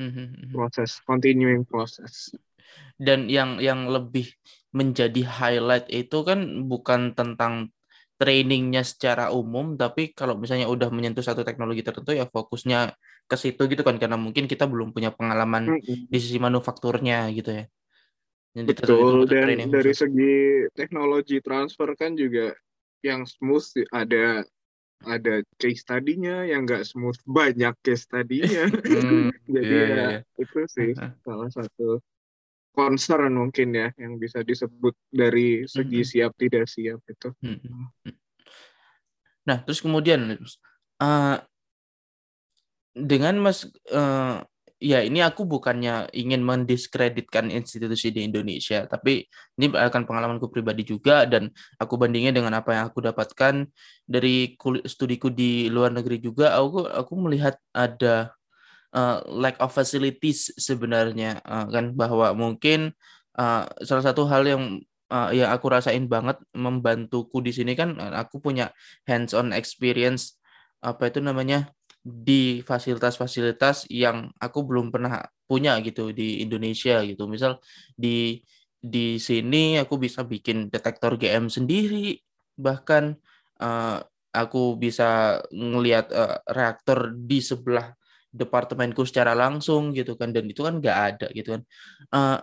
Hmm, 0.00 0.08
hmm, 0.08 0.28
hmm. 0.32 0.50
proses 0.56 0.96
continuing 1.04 1.68
proses 1.68 2.32
dan 2.96 3.26
yang 3.26 3.58
yang 3.58 3.88
lebih 3.88 4.30
menjadi 4.72 5.22
highlight 5.24 5.86
itu 5.92 6.24
kan 6.24 6.64
bukan 6.64 7.12
tentang 7.12 7.74
trainingnya 8.16 8.86
secara 8.86 9.34
umum 9.34 9.74
tapi 9.74 10.14
kalau 10.14 10.38
misalnya 10.38 10.70
udah 10.70 10.88
menyentuh 10.94 11.26
satu 11.26 11.42
teknologi 11.42 11.82
tertentu 11.82 12.14
ya 12.14 12.24
fokusnya 12.30 12.94
ke 13.26 13.36
situ 13.38 13.62
gitu 13.66 13.82
kan 13.82 13.98
karena 13.98 14.20
mungkin 14.20 14.46
kita 14.46 14.68
belum 14.68 14.94
punya 14.94 15.10
pengalaman 15.10 15.78
mm-hmm. 15.78 16.06
di 16.06 16.18
sisi 16.20 16.38
manufakturnya 16.38 17.30
gitu 17.34 17.50
ya. 17.50 17.64
Yang 18.52 18.76
Betul 18.76 19.24
dan 19.26 19.72
dari 19.72 19.94
segi 19.96 20.68
teknologi 20.76 21.40
transfer 21.40 21.96
kan 21.96 22.12
juga 22.12 22.52
yang 23.00 23.24
smooth 23.24 23.88
ada 23.90 24.44
ada 25.02 25.42
case 25.58 25.82
study-nya 25.82 26.46
yang 26.46 26.62
nggak 26.62 26.86
smooth 26.86 27.18
banyak 27.26 27.74
case 27.82 28.06
study-nya. 28.06 28.70
hmm, 28.70 29.34
Jadi 29.54 29.74
yeah, 29.74 29.88
ya 29.88 29.96
yeah. 29.96 30.10
Iya. 30.22 30.42
itu 30.44 30.60
sih 30.70 30.90
salah 31.26 31.50
satu 31.50 31.98
concern 32.72 33.36
mungkin 33.36 33.76
ya 33.76 33.88
yang 34.00 34.16
bisa 34.16 34.40
disebut 34.40 34.96
dari 35.12 35.68
segi 35.68 36.00
hmm. 36.02 36.08
siap 36.08 36.32
tidak 36.40 36.64
siap 36.66 37.00
itu. 37.04 37.28
Hmm. 37.44 37.78
Nah 39.44 39.60
terus 39.62 39.84
kemudian 39.84 40.40
uh, 41.00 41.36
dengan 42.92 43.34
mas 43.40 43.68
uh, 43.92 44.40
ya 44.82 44.98
ini 45.06 45.22
aku 45.22 45.46
bukannya 45.46 46.10
ingin 46.10 46.42
mendiskreditkan 46.42 47.48
institusi 47.54 48.10
di 48.10 48.26
Indonesia, 48.26 48.82
tapi 48.90 49.22
ini 49.56 49.70
akan 49.70 50.02
pengalamanku 50.02 50.50
pribadi 50.50 50.82
juga 50.82 51.22
dan 51.22 51.54
aku 51.78 51.94
bandingnya 51.94 52.34
dengan 52.34 52.58
apa 52.58 52.74
yang 52.74 52.84
aku 52.90 52.98
dapatkan 52.98 53.70
dari 54.04 54.58
studiku 54.88 55.30
di 55.30 55.70
luar 55.70 55.94
negeri 55.94 56.18
juga. 56.18 56.58
Aku 56.58 56.82
aku 56.90 57.12
melihat 57.22 57.54
ada 57.70 58.34
uh, 58.94 59.24
lack 59.28 59.58
of 59.58 59.72
facilities 59.72 60.52
sebenarnya 60.56 61.40
uh, 61.44 61.66
kan 61.68 61.92
bahwa 61.96 62.32
mungkin 62.36 62.92
uh, 63.36 63.64
salah 63.82 64.04
satu 64.04 64.28
hal 64.28 64.44
yang 64.46 64.62
uh, 65.12 65.30
yang 65.32 65.52
aku 65.52 65.72
rasain 65.72 66.08
banget 66.08 66.40
membantuku 66.56 67.40
di 67.44 67.52
sini 67.52 67.76
kan 67.76 67.96
aku 67.98 68.40
punya 68.40 68.72
hands 69.08 69.36
on 69.36 69.52
experience 69.52 70.40
apa 70.82 71.08
itu 71.12 71.22
namanya 71.22 71.70
di 72.02 72.66
fasilitas-fasilitas 72.66 73.86
yang 73.86 74.34
aku 74.42 74.66
belum 74.66 74.90
pernah 74.90 75.22
punya 75.46 75.78
gitu 75.86 76.10
di 76.10 76.42
Indonesia 76.42 76.98
gitu. 77.06 77.30
Misal 77.30 77.62
di 77.94 78.42
di 78.82 79.22
sini 79.22 79.78
aku 79.78 79.94
bisa 80.02 80.26
bikin 80.26 80.66
detektor 80.66 81.14
GM 81.14 81.46
sendiri, 81.46 82.18
bahkan 82.58 83.14
uh, 83.62 84.02
aku 84.34 84.74
bisa 84.74 85.38
ngelihat 85.54 86.10
uh, 86.10 86.42
reaktor 86.50 87.14
di 87.14 87.38
sebelah 87.38 87.94
departemenku 88.32 89.04
secara 89.04 89.36
langsung 89.36 89.92
gitu 89.92 90.16
kan. 90.16 90.32
Dan 90.32 90.48
itu 90.48 90.64
kan 90.64 90.80
nggak 90.80 90.98
ada 91.14 91.26
gitu 91.36 91.60
kan. 91.60 91.62
Uh, 92.10 92.38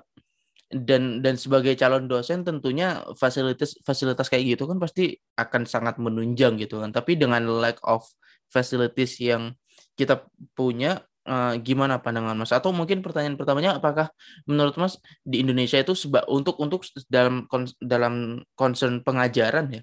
dan 0.69 1.25
dan 1.25 1.33
sebagai 1.33 1.73
calon 1.73 2.05
dosen 2.05 2.45
tentunya 2.45 3.01
fasilitas 3.17 3.73
fasilitas 3.81 4.29
kayak 4.29 4.53
gitu 4.53 4.69
kan 4.69 4.77
pasti 4.77 5.17
akan 5.33 5.65
sangat 5.65 5.97
menunjang 5.97 6.61
gitu 6.61 6.79
kan. 6.81 6.93
Tapi 6.93 7.17
dengan 7.17 7.41
lack 7.49 7.81
of 7.81 8.05
facilities 8.53 9.17
yang 9.17 9.57
kita 9.97 10.29
punya 10.53 11.01
uh, 11.25 11.57
gimana 11.57 11.97
pandangan 11.97 12.37
Mas? 12.37 12.53
Atau 12.53 12.69
mungkin 12.69 13.01
pertanyaan 13.01 13.35
pertamanya 13.35 13.81
apakah 13.81 14.13
menurut 14.45 14.77
Mas 14.77 15.01
di 15.25 15.41
Indonesia 15.41 15.81
itu 15.81 15.97
sebab 15.97 16.29
untuk 16.29 16.61
untuk 16.61 16.85
dalam 17.09 17.49
dalam 17.81 18.45
concern 18.53 19.01
pengajaran 19.01 19.73
ya 19.73 19.81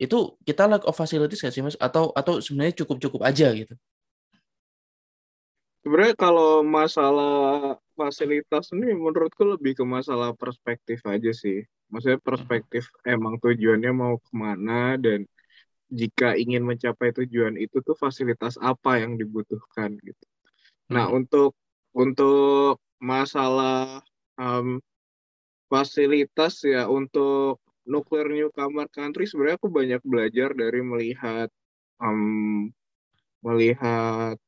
itu 0.00 0.34
kita 0.42 0.66
lack 0.66 0.82
of 0.88 0.96
facilities 0.98 1.42
gak 1.42 1.54
sih 1.54 1.62
Mas? 1.66 1.74
Atau 1.78 2.14
atau 2.14 2.38
sebenarnya 2.38 2.78
cukup-cukup 2.82 3.22
aja 3.26 3.50
gitu 3.54 3.74
Sebenarnya 5.82 6.14
kalau 6.14 6.62
masalah 6.62 7.74
fasilitas 7.98 8.70
ini 8.70 8.94
menurutku 8.94 9.42
lebih 9.42 9.82
ke 9.82 9.84
masalah 9.84 10.30
perspektif 10.34 11.02
aja 11.02 11.34
sih. 11.34 11.66
Maksudnya 11.90 12.22
perspektif 12.22 12.88
emang 13.02 13.36
tujuannya 13.42 13.92
mau 13.92 14.14
ke 14.16 14.32
mana 14.32 14.96
dan 14.96 15.26
jika 15.92 16.38
ingin 16.38 16.64
mencapai 16.64 17.12
tujuan 17.12 17.60
itu 17.60 17.84
tuh 17.84 17.92
fasilitas 17.98 18.56
apa 18.62 19.02
yang 19.02 19.20
dibutuhkan 19.20 19.98
gitu. 20.00 20.24
Nah 20.88 21.10
hmm. 21.10 21.18
untuk 21.20 21.52
untuk 21.92 22.80
masalah 22.96 24.00
um, 24.40 24.80
fasilitas 25.68 26.64
ya 26.64 26.88
untuk 26.88 27.60
nuclear 27.82 28.30
newcomer 28.30 28.86
country 28.88 29.26
sebenarnya 29.26 29.58
aku 29.58 29.68
banyak 29.68 30.00
belajar 30.06 30.54
dari 30.54 30.80
melihat 30.80 31.50
um, 31.98 32.70
melihat 33.42 34.38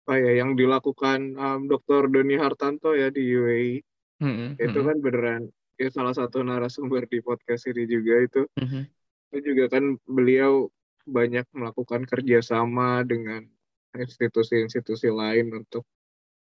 apa 0.00 0.16
ya 0.16 0.42
yang 0.42 0.56
dilakukan 0.56 1.36
um, 1.36 1.68
Dr. 1.68 2.08
Doni 2.10 2.34
Hartanto 2.40 2.96
ya 2.96 3.12
di 3.12 3.22
UAE. 3.30 3.84
Hmm, 4.20 4.52
itu 4.60 4.78
kan 4.84 4.96
beneran 5.00 5.48
ya 5.80 5.88
salah 5.88 6.12
satu 6.12 6.44
narasumber 6.44 7.08
di 7.08 7.24
podcast 7.24 7.68
ini 7.72 7.88
juga 7.88 8.14
itu. 8.20 8.42
Hmm 8.60 8.84
itu 9.30 9.54
juga 9.54 9.78
kan 9.78 9.94
beliau 10.10 10.68
banyak 11.06 11.46
melakukan 11.54 12.02
kerjasama 12.04 13.06
dengan 13.06 13.46
institusi-institusi 13.94 15.10
lain 15.10 15.54
untuk 15.54 15.86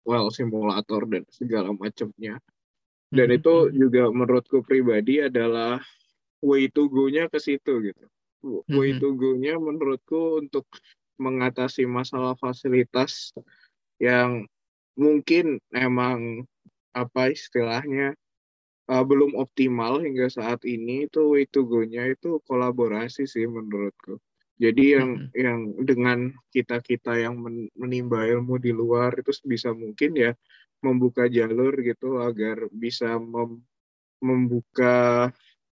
well 0.06 0.30
simulator 0.30 1.06
dan 1.10 1.26
segala 1.34 1.74
macamnya 1.74 2.38
dan 3.10 3.30
mm 3.30 3.34
-hmm. 3.34 3.40
itu 3.42 3.54
juga 3.74 4.04
menurutku 4.10 4.62
pribadi 4.66 5.22
adalah 5.22 5.82
way 6.42 6.70
to 6.70 6.90
go-nya 6.90 7.30
ke 7.30 7.42
situ 7.42 7.90
gitu 7.90 8.06
way 8.70 8.94
mm 8.94 8.98
-hmm. 8.98 9.02
to 9.02 9.10
go-nya 9.18 9.54
menurutku 9.58 10.42
untuk 10.46 10.66
mengatasi 11.18 11.88
masalah 11.88 12.36
fasilitas 12.40 13.32
yang 14.02 14.46
mungkin 14.96 15.60
emang 15.72 16.48
apa 16.96 17.32
istilahnya 17.32 18.16
uh, 18.88 19.04
belum 19.04 19.36
optimal 19.36 20.00
hingga 20.02 20.32
saat 20.32 20.64
ini 20.64 21.10
itu 21.10 21.36
way 21.36 21.46
to 21.50 21.68
go-nya 21.68 22.08
itu 22.08 22.40
kolaborasi 22.48 23.28
sih 23.28 23.46
menurutku. 23.46 24.20
Jadi 24.56 24.96
yang 24.96 25.10
mm-hmm. 25.20 25.36
yang 25.36 25.60
dengan 25.84 26.20
kita 26.56 26.80
kita 26.80 27.20
yang 27.20 27.36
men 27.36 27.68
menimba 27.76 28.24
ilmu 28.24 28.56
di 28.56 28.72
luar 28.72 29.12
itu 29.20 29.36
bisa 29.44 29.76
mungkin 29.76 30.16
ya 30.16 30.32
membuka 30.80 31.28
jalur 31.28 31.76
gitu 31.84 32.24
agar 32.24 32.72
bisa 32.72 33.20
mem 33.20 33.60
membuka 34.24 35.28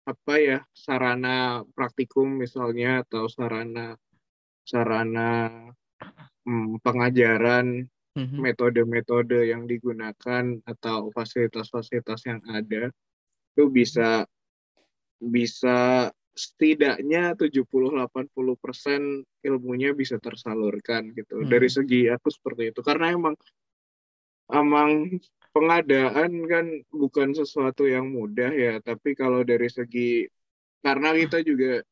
apa 0.07 0.35
ya 0.41 0.59
sarana 0.73 1.67
praktikum 1.75 2.39
misalnya 2.39 3.03
atau 3.03 3.27
sarana 3.27 3.99
sarana 4.69 5.73
hmm, 6.45 6.85
pengajaran 6.85 7.89
Mm-hmm. 8.19 8.41
metode-metode 8.43 9.47
yang 9.47 9.71
digunakan 9.71 10.45
atau 10.67 11.15
fasilitas-fasilitas 11.15 12.27
yang 12.27 12.43
ada 12.51 12.91
itu 13.55 13.71
bisa 13.71 14.27
bisa 15.23 16.11
setidaknya 16.35 17.39
70-80 17.39 18.59
persen 18.59 19.23
ilmunya 19.43 19.95
bisa 19.95 20.19
tersalurkan 20.19 21.15
gitu. 21.15 21.43
Hmm. 21.43 21.51
Dari 21.51 21.71
segi 21.71 22.11
aku 22.11 22.27
seperti 22.31 22.75
itu 22.75 22.83
karena 22.83 23.15
emang 23.15 23.39
emang 24.51 25.19
pengadaan 25.55 26.31
kan 26.51 26.67
bukan 26.91 27.39
sesuatu 27.39 27.87
yang 27.87 28.11
mudah 28.11 28.51
ya, 28.51 28.83
tapi 28.83 29.15
kalau 29.15 29.47
dari 29.47 29.71
segi 29.71 30.27
karena 30.83 31.15
kita 31.15 31.43
juga 31.47 31.87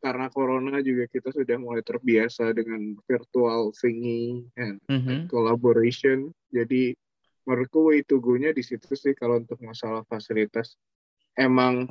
karena 0.00 0.32
corona 0.32 0.80
juga 0.80 1.04
kita 1.12 1.28
sudah 1.28 1.60
mulai 1.60 1.84
terbiasa 1.84 2.56
dengan 2.56 2.96
virtual 3.04 3.70
thingy 3.76 4.48
and, 4.56 4.80
mm-hmm. 4.88 5.28
collaboration. 5.28 6.32
Jadi 6.48 6.96
menurutku 7.44 7.92
way 7.92 8.00
to 8.04 8.16
go-nya 8.18 8.56
di 8.56 8.64
situ 8.64 8.88
sih 8.96 9.12
kalau 9.12 9.40
untuk 9.40 9.60
masalah 9.60 10.04
fasilitas 10.08 10.76
emang 11.36 11.88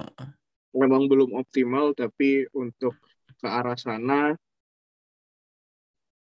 memang 0.74 1.10
belum 1.10 1.38
optimal 1.38 1.94
tapi 1.98 2.46
untuk 2.54 2.98
ke 3.40 3.48
arah 3.48 3.78
sana 3.78 4.38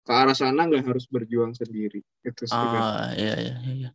ke 0.09 0.13
arah 0.13 0.33
sana 0.33 0.65
nggak 0.65 0.89
harus 0.89 1.05
berjuang 1.09 1.53
sendiri 1.53 2.01
itu 2.25 2.45
sih. 2.49 2.57
Ah 2.57 3.13
iya 3.13 3.37
iya 3.37 3.57
iya. 3.69 3.91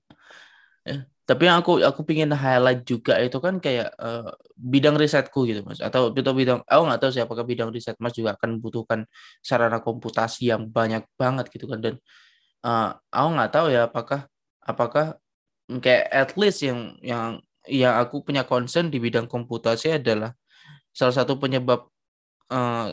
Ya 0.86 1.08
tapi 1.24 1.48
yang 1.48 1.64
aku 1.64 1.80
aku 1.80 2.04
pingin 2.04 2.36
highlight 2.36 2.84
juga 2.84 3.16
itu 3.24 3.40
kan 3.40 3.56
kayak 3.64 3.96
uh, 3.96 4.28
bidang 4.60 5.00
risetku 5.00 5.48
gitu 5.48 5.64
mas. 5.64 5.80
Atau 5.80 6.12
itu 6.12 6.32
bidang 6.36 6.60
aku 6.68 6.82
nggak 6.84 7.00
tahu 7.00 7.12
sih 7.16 7.24
apakah 7.24 7.48
bidang 7.48 7.72
riset 7.72 7.96
mas 8.04 8.12
juga 8.12 8.36
akan 8.36 8.60
membutuhkan 8.60 9.08
sarana 9.40 9.80
komputasi 9.80 10.52
yang 10.52 10.68
banyak 10.68 11.08
banget 11.16 11.48
gitu 11.56 11.66
kan. 11.72 11.80
Dan 11.80 11.96
uh, 12.68 12.92
aku 13.08 13.28
nggak 13.40 13.52
tahu 13.56 13.68
ya 13.72 13.88
apakah 13.88 14.28
apakah 14.68 15.06
kayak 15.80 16.06
at 16.12 16.32
least 16.36 16.60
yang 16.68 17.00
yang 17.00 17.40
yang 17.72 17.96
aku 18.04 18.20
punya 18.28 18.44
concern 18.44 18.92
di 18.92 19.00
bidang 19.00 19.32
komputasi 19.32 19.96
adalah 20.04 20.36
salah 20.92 21.16
satu 21.16 21.40
penyebab 21.40 21.88
uh, 22.52 22.92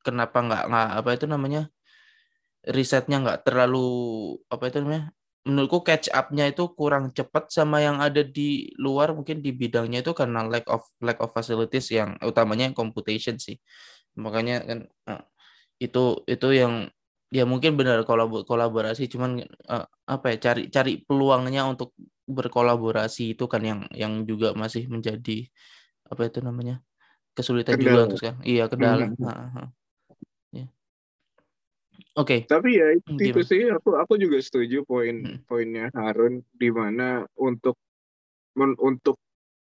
kenapa 0.00 0.38
nggak 0.40 0.62
nggak 0.64 0.88
apa 0.96 1.10
itu 1.12 1.26
namanya 1.28 1.62
risetnya 2.64 3.20
nggak 3.20 3.44
terlalu 3.44 3.84
apa 4.48 4.64
itu 4.72 4.80
namanya 4.80 5.12
menurutku 5.46 5.86
catch 5.86 6.10
up-nya 6.10 6.50
itu 6.50 6.66
kurang 6.74 7.14
cepat 7.14 7.48
sama 7.54 7.78
yang 7.80 8.02
ada 8.02 8.20
di 8.26 8.74
luar 8.76 9.14
mungkin 9.14 9.40
di 9.40 9.54
bidangnya 9.54 10.02
itu 10.02 10.12
karena 10.12 10.44
lack 10.44 10.66
of 10.66 10.82
lack 11.00 11.18
of 11.22 11.30
facilities 11.30 11.88
yang 11.94 12.18
utamanya 12.20 12.68
yang 12.68 12.76
computation 12.76 13.38
sih 13.38 13.56
makanya 14.18 14.66
kan 14.66 14.78
uh, 15.08 15.22
itu 15.78 16.26
itu 16.26 16.48
yang 16.52 16.90
ya 17.30 17.44
mungkin 17.44 17.76
benar 17.76 18.02
kolab 18.08 18.44
kolaborasi 18.48 19.06
cuman 19.06 19.44
uh, 19.68 19.86
apa 20.08 20.26
ya 20.34 20.36
cari 20.50 20.62
cari 20.72 20.92
peluangnya 21.04 21.68
untuk 21.68 21.94
berkolaborasi 22.28 23.36
itu 23.36 23.44
kan 23.46 23.62
yang 23.64 23.80
yang 23.92 24.24
juga 24.24 24.52
masih 24.56 24.88
menjadi 24.88 25.48
apa 26.08 26.28
itu 26.28 26.40
namanya 26.40 26.80
kesulitan 27.36 27.76
kendala. 27.76 27.84
juga 27.84 28.00
untuk 28.08 28.18
sekarang 28.20 28.40
iya 28.44 28.64
kendala 28.66 29.06
hmm. 29.12 29.77
Oke. 32.18 32.42
Okay. 32.42 32.50
Tapi 32.50 32.70
ya 32.74 32.86
itu, 32.98 33.14
hmm, 33.14 33.46
sih 33.46 33.62
aku 33.70 33.94
aku 33.94 34.18
juga 34.18 34.42
setuju 34.42 34.82
poin 34.82 35.22
hmm. 35.22 35.46
poinnya 35.46 35.86
Harun 35.94 36.42
di 36.50 36.66
mana 36.74 37.22
untuk 37.38 37.78
men, 38.58 38.74
untuk 38.82 39.22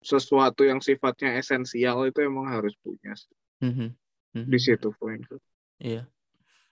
sesuatu 0.04 0.68
yang 0.68 0.84
sifatnya 0.84 1.40
esensial 1.40 2.04
itu 2.04 2.20
emang 2.20 2.52
harus 2.52 2.76
punya. 2.84 3.16
Hmm. 3.64 3.96
Hmm. 4.36 4.48
Di 4.52 4.60
situ 4.60 4.92
poinku. 5.00 5.40
Iya. 5.80 6.04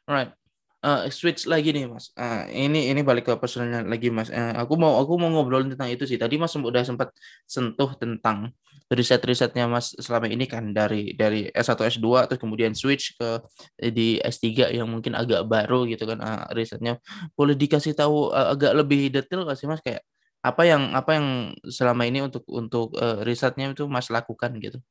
Alright. 0.04 0.36
Uh, 0.82 1.06
switch 1.14 1.46
lagi 1.46 1.70
nih 1.70 1.86
mas. 1.86 2.10
Uh, 2.18 2.50
ini 2.50 2.90
ini 2.90 3.06
balik 3.06 3.30
ke 3.30 3.34
personalnya 3.38 3.86
lagi 3.86 4.10
mas. 4.10 4.34
Uh, 4.34 4.58
aku 4.58 4.74
mau 4.82 4.98
aku 4.98 5.14
mau 5.22 5.30
ngobrolin 5.30 5.70
tentang 5.70 5.94
itu 5.94 6.10
sih. 6.10 6.18
Tadi 6.18 6.42
mas 6.42 6.58
udah 6.58 6.82
sempat 6.82 7.14
sentuh 7.46 7.94
tentang 8.02 8.50
riset-risetnya 8.92 9.72
Mas 9.72 9.96
selama 9.96 10.28
ini 10.28 10.44
kan 10.44 10.76
dari 10.76 11.16
dari 11.16 11.48
S1 11.48 11.80
S2 11.80 12.28
terus 12.28 12.40
kemudian 12.44 12.76
switch 12.76 13.16
ke 13.16 13.40
di 13.80 14.20
S3 14.20 14.76
yang 14.76 14.92
mungkin 14.92 15.16
agak 15.16 15.48
baru 15.48 15.88
gitu 15.88 16.04
kan 16.04 16.20
uh, 16.20 16.44
risetnya. 16.52 17.00
Boleh 17.32 17.56
dikasih 17.56 17.96
tahu 17.96 18.36
uh, 18.36 18.52
agak 18.52 18.76
lebih 18.76 19.08
detail 19.08 19.48
gak 19.48 19.56
sih 19.56 19.68
Mas 19.72 19.80
kayak 19.80 20.04
apa 20.44 20.62
yang 20.68 20.92
apa 20.92 21.12
yang 21.16 21.28
selama 21.72 22.04
ini 22.04 22.20
untuk 22.28 22.44
untuk 22.52 22.92
uh, 23.00 23.24
risetnya 23.24 23.72
itu 23.72 23.88
Mas 23.88 24.12
lakukan 24.12 24.52
gitu? 24.60 24.84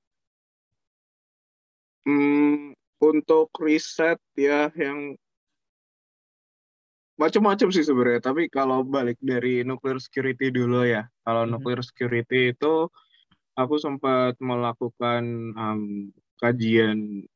Hmm, 2.09 2.73
untuk 3.05 3.53
riset 3.61 4.17
ya 4.33 4.73
yang 4.73 5.13
macam-macam 7.21 7.69
sih 7.69 7.85
sebenarnya. 7.85 8.25
Tapi 8.25 8.49
kalau 8.49 8.81
balik 8.81 9.21
dari 9.21 9.61
nuclear 9.61 10.01
security 10.01 10.49
dulu 10.49 10.89
ya, 10.89 11.05
kalau 11.21 11.45
mm 11.45 11.53
-hmm. 11.53 11.53
nuclear 11.61 11.81
security 11.85 12.57
itu 12.57 12.89
aku 13.61 13.77
sempat 13.77 14.41
melakukan 14.41 15.53
um, 15.53 16.09
kajian 16.41 17.29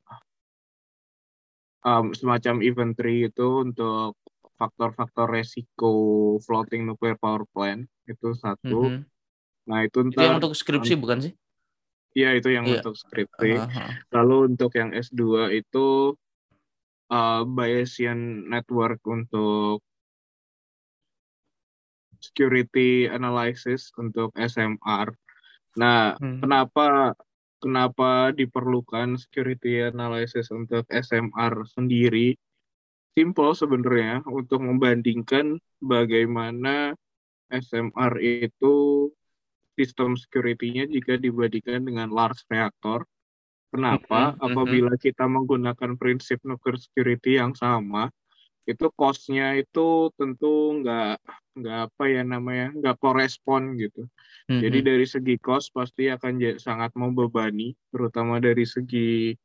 um, 1.85 2.17
semacam 2.17 2.65
inventory 2.65 3.29
itu 3.29 3.49
untuk 3.61 4.17
faktor-faktor 4.57 5.29
resiko 5.29 5.93
floating 6.41 6.89
nuclear 6.89 7.21
power 7.21 7.45
plant 7.53 7.85
itu 8.09 8.33
satu. 8.41 8.89
Mm 8.89 9.05
-hmm. 9.05 9.69
Nah 9.69 9.79
itu 9.85 9.99
itu 10.09 10.21
yang 10.25 10.41
untuk 10.41 10.57
skripsi 10.57 10.97
um, 10.97 11.01
bukan 11.05 11.19
sih? 11.29 11.33
Iya 12.15 12.41
itu 12.41 12.49
yang 12.49 12.65
yeah. 12.65 12.81
untuk 12.81 12.97
skripsi. 12.97 13.61
Uh 13.61 13.69
-huh. 13.69 13.91
Lalu 14.17 14.57
untuk 14.57 14.73
yang 14.81 14.97
S2 14.97 15.53
itu 15.53 16.17
uh, 17.11 17.43
Bayesian 17.45 18.49
network 18.49 19.01
untuk 19.05 19.85
security 22.25 23.05
analysis 23.05 23.93
untuk 24.01 24.33
SMR. 24.33 25.13
Nah, 25.77 26.17
hmm. 26.17 26.41
kenapa 26.41 27.13
kenapa 27.61 28.33
diperlukan 28.33 29.21
security 29.21 29.85
analysis 29.85 30.49
untuk 30.49 30.89
SMR 30.89 31.69
sendiri? 31.69 32.37
Simple 33.15 33.55
sebenarnya 33.55 34.27
untuk 34.27 34.65
membandingkan 34.65 35.61
bagaimana 35.79 36.99
SMR 37.53 38.19
itu 38.19 39.07
sistem 39.79 40.19
security-nya 40.19 40.91
jika 40.91 41.19
dibandingkan 41.19 41.87
dengan 41.87 42.11
large 42.11 42.43
reactor. 42.51 43.07
Kenapa? 43.75 44.31
Mm 44.31 44.35
-hmm. 44.39 44.47
Apabila 44.47 44.93
kita 44.95 45.27
menggunakan 45.27 45.99
prinsip 45.99 46.39
nuclear 46.47 46.79
security 46.79 47.43
yang 47.43 47.59
sama, 47.59 48.07
itu 48.65 48.89
cost-nya 48.97 49.61
itu 49.61 50.09
tentu 50.17 50.81
nggak 50.81 51.21
nggak 51.55 51.79
apa 51.91 52.05
ya 52.09 52.23
namanya 52.25 52.73
nggak 52.73 52.97
korespon 52.97 53.77
gitu. 53.77 54.09
Mm-hmm. 54.49 54.61
Jadi 54.61 54.79
dari 54.81 55.07
segi 55.07 55.35
cost 55.37 55.69
pasti 55.77 56.09
akan 56.09 56.41
sangat 56.57 56.97
membebani, 56.97 57.77
terutama 57.93 58.41
dari 58.41 58.65
segi 58.65 59.37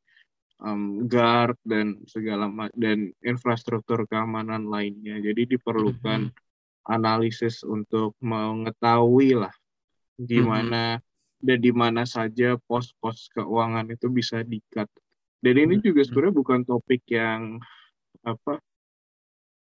um, 0.64 1.04
guard 1.04 1.60
dan 1.68 2.00
segala 2.08 2.48
dan 2.80 3.12
infrastruktur 3.20 4.08
keamanan 4.08 4.72
lainnya. 4.72 5.20
Jadi 5.20 5.60
diperlukan 5.60 6.32
mm-hmm. 6.32 6.88
analisis 6.88 7.62
untuk 7.68 8.16
mengetahui 8.24 9.36
lah 9.36 9.54
gimana 10.20 11.00
mm-hmm. 11.00 11.09
Dan 11.40 11.58
di 11.64 11.72
mana 11.72 12.04
saja 12.04 12.60
pos-pos 12.68 13.32
keuangan 13.32 13.88
itu 13.92 14.12
bisa 14.12 14.44
dikat. 14.44 14.88
Dan 15.40 15.56
ini 15.56 15.80
mm-hmm. 15.80 15.86
juga 15.88 16.02
sebenarnya 16.04 16.36
bukan 16.36 16.60
topik 16.68 17.04
yang 17.08 17.64
apa 18.28 18.60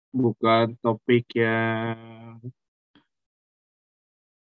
bukan 0.09 0.73
topik 0.81 1.29
yang 1.37 2.41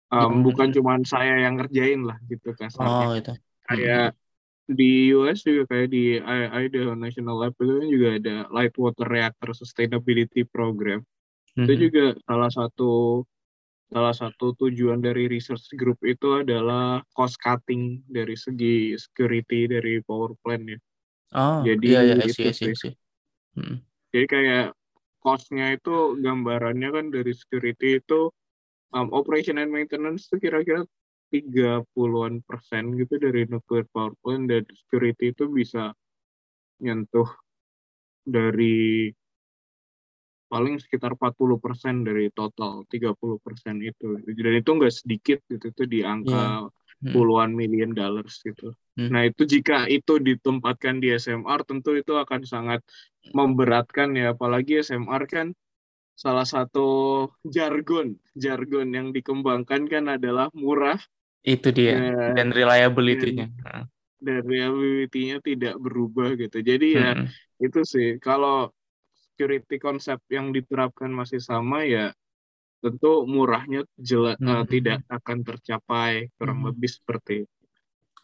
um, 0.09 0.41
hmm. 0.41 0.43
bukan 0.47 0.69
cuma 0.73 0.97
saya 1.05 1.45
yang 1.45 1.61
ngerjain 1.61 2.07
lah 2.07 2.17
gitu 2.31 2.55
kasarnya. 2.57 3.07
Oh, 3.07 3.15
itu. 3.15 3.35
Kayak 3.67 4.15
hmm. 4.15 4.75
di 4.75 4.91
US 5.15 5.39
juga 5.43 5.63
kayak 5.69 5.89
di 5.91 6.05
IDA 6.23 6.95
National 6.97 7.37
Lab 7.37 7.55
itu 7.59 7.73
kan 7.77 7.89
juga 7.91 8.09
ada 8.17 8.37
Light 8.55 8.75
Water 8.79 9.07
Reactor 9.07 9.51
Sustainability 9.53 10.47
Program. 10.47 11.03
Hmm. 11.57 11.67
Itu 11.67 11.89
juga 11.91 12.17
salah 12.25 12.51
satu 12.53 13.23
salah 13.87 14.15
satu 14.15 14.53
tujuan 14.59 14.99
dari 14.99 15.31
research 15.31 15.71
group 15.79 16.03
itu 16.03 16.43
adalah 16.43 17.03
cost 17.15 17.39
cutting 17.39 18.03
dari 18.11 18.35
segi 18.35 18.99
security 18.99 19.71
dari 19.71 20.03
power 20.03 20.35
plant 20.43 20.65
ya. 20.67 20.79
Oh, 21.35 21.61
Jadi 21.63 21.87
iya, 21.91 22.01
iya, 22.03 22.15
itu 22.27 22.51
see, 22.51 22.75
see, 22.75 22.95
Hmm. 23.57 23.81
Jadi 24.13 24.29
kayak 24.29 24.77
cost-nya 25.25 25.73
itu 25.73 26.21
gambarannya 26.21 26.93
kan 26.93 27.07
dari 27.09 27.33
security 27.33 28.05
itu 28.05 28.29
um, 28.93 29.09
operation 29.17 29.57
and 29.57 29.73
maintenance 29.73 30.29
itu 30.29 30.45
kira-kira 30.45 30.85
30-an 31.33 32.45
persen 32.45 32.95
gitu 33.01 33.17
dari 33.17 33.49
nuclear 33.49 33.89
power 33.91 34.13
plant 34.21 34.47
dan 34.47 34.63
security 34.71 35.33
itu 35.33 35.49
bisa 35.49 35.97
nyentuh 36.85 37.27
dari 38.23 39.11
paling 40.47 40.79
sekitar 40.79 41.19
40 41.19 41.59
persen 41.59 42.07
dari 42.07 42.31
total 42.31 42.87
30 42.87 43.15
persen 43.43 43.83
itu. 43.83 44.19
Dan 44.23 44.55
itu 44.59 44.71
nggak 44.71 44.95
sedikit 44.95 45.39
gitu 45.51 45.71
itu 45.71 45.83
di 45.91 46.01
angka 46.07 46.71
yeah. 47.03 47.13
puluhan 47.13 47.53
million 47.53 47.93
dollars 47.93 48.41
gitu. 48.43 48.73
Hmm. 48.97 49.13
nah 49.13 49.29
itu 49.29 49.45
jika 49.45 49.85
itu 49.93 50.17
ditempatkan 50.17 51.05
di 51.05 51.13
SMR 51.13 51.69
tentu 51.69 51.93
itu 51.93 52.17
akan 52.17 52.49
sangat 52.49 52.81
memberatkan 53.35 54.17
ya. 54.17 54.33
Apalagi 54.33 54.81
SMR 54.81 55.29
kan 55.29 55.53
salah 56.17 56.49
satu 56.49 56.89
jargon 57.45 58.17
jargon 58.33 58.89
yang 58.89 59.13
dikembangkan 59.13 59.85
kan 59.85 60.05
adalah 60.09 60.49
murah. 60.57 60.97
Itu 61.45 61.71
dia 61.71 61.95
dan, 62.33 62.35
dan 62.35 62.49
reliability-nya. 62.57 63.47
Dan, 63.53 63.85
dan 64.25 64.41
reliability-nya 64.49 65.45
tidak 65.45 65.77
berubah 65.77 66.33
gitu. 66.41 66.65
Jadi 66.65 66.97
ya 66.97 67.13
hmm. 67.13 67.29
itu 67.61 67.85
sih 67.85 68.17
kalau 68.17 68.73
security 69.37 69.77
konsep 69.77 70.17
yang 70.33 70.49
diterapkan 70.49 71.13
masih 71.13 71.45
sama 71.45 71.85
ya 71.85 72.17
tentu 72.81 73.29
murahnya 73.29 73.85
jelas 74.01 74.41
hmm. 74.41 74.49
uh, 74.49 74.65
tidak 74.65 75.05
akan 75.13 75.45
tercapai 75.45 76.33
kurang 76.41 76.65
hmm. 76.65 76.73
lebih 76.73 76.89
seperti 76.89 77.45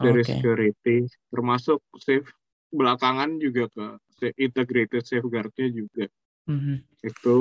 dari 0.01 0.25
okay. 0.25 0.41
security 0.41 0.97
termasuk 1.29 1.85
safe 2.01 2.25
belakangan 2.73 3.37
juga 3.37 3.69
ke 3.69 3.87
integrated 4.41 5.05
safeguardnya 5.05 5.69
juga 5.69 6.09
mm-hmm. 6.49 6.77
itu 7.05 7.39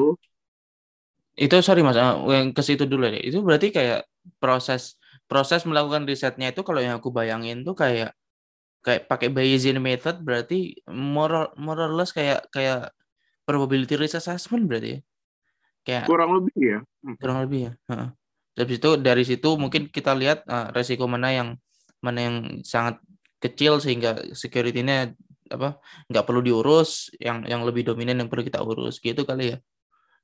itu 1.39 1.55
sorry 1.63 1.81
mas 1.81 1.95
uh, 1.95 2.19
yang 2.27 2.51
ke 2.51 2.61
situ 2.61 2.83
dulu 2.83 3.07
deh 3.07 3.23
itu 3.23 3.39
berarti 3.39 3.71
kayak 3.71 4.03
proses 4.43 4.99
proses 5.31 5.63
melakukan 5.63 6.03
risetnya 6.03 6.51
itu 6.51 6.61
kalau 6.67 6.83
yang 6.83 6.99
aku 6.99 7.09
bayangin 7.09 7.63
tuh 7.63 7.73
kayak 7.73 8.11
kayak 8.81 9.07
pakai 9.07 9.29
Bayesian 9.29 9.79
method 9.79 10.19
berarti 10.25 10.75
more 10.89 11.53
or 11.55 11.91
less 11.95 12.11
kayak 12.11 12.43
kayak 12.51 12.91
probability 13.43 13.97
risk 13.97 14.17
assessment 14.17 14.65
berarti 14.69 14.89
ya? 14.97 14.99
Kayak 15.81 16.03
kurang 16.05 16.31
lebih 16.37 16.55
ya. 16.57 16.79
Kurang 17.17 17.37
lebih 17.45 17.59
ya? 17.69 17.73
Uh. 17.89 18.09
dari 18.51 18.75
situ 18.75 18.89
dari 18.99 19.23
situ 19.23 19.49
mungkin 19.55 19.87
kita 19.87 20.11
lihat 20.11 20.43
uh, 20.43 20.69
resiko 20.75 21.07
mana 21.07 21.31
yang 21.31 21.49
mana 22.03 22.19
yang 22.19 22.35
sangat 22.67 22.99
kecil 23.41 23.79
sehingga 23.79 24.21
security-nya 24.35 25.15
apa 25.51 25.79
nggak 26.07 26.25
perlu 26.27 26.43
diurus 26.43 27.11
yang 27.17 27.43
yang 27.47 27.63
lebih 27.63 27.87
dominan 27.87 28.21
yang 28.21 28.29
perlu 28.29 28.43
kita 28.45 28.61
urus. 28.61 28.99
Gitu 29.01 29.23
kali 29.23 29.55
ya? 29.55 29.59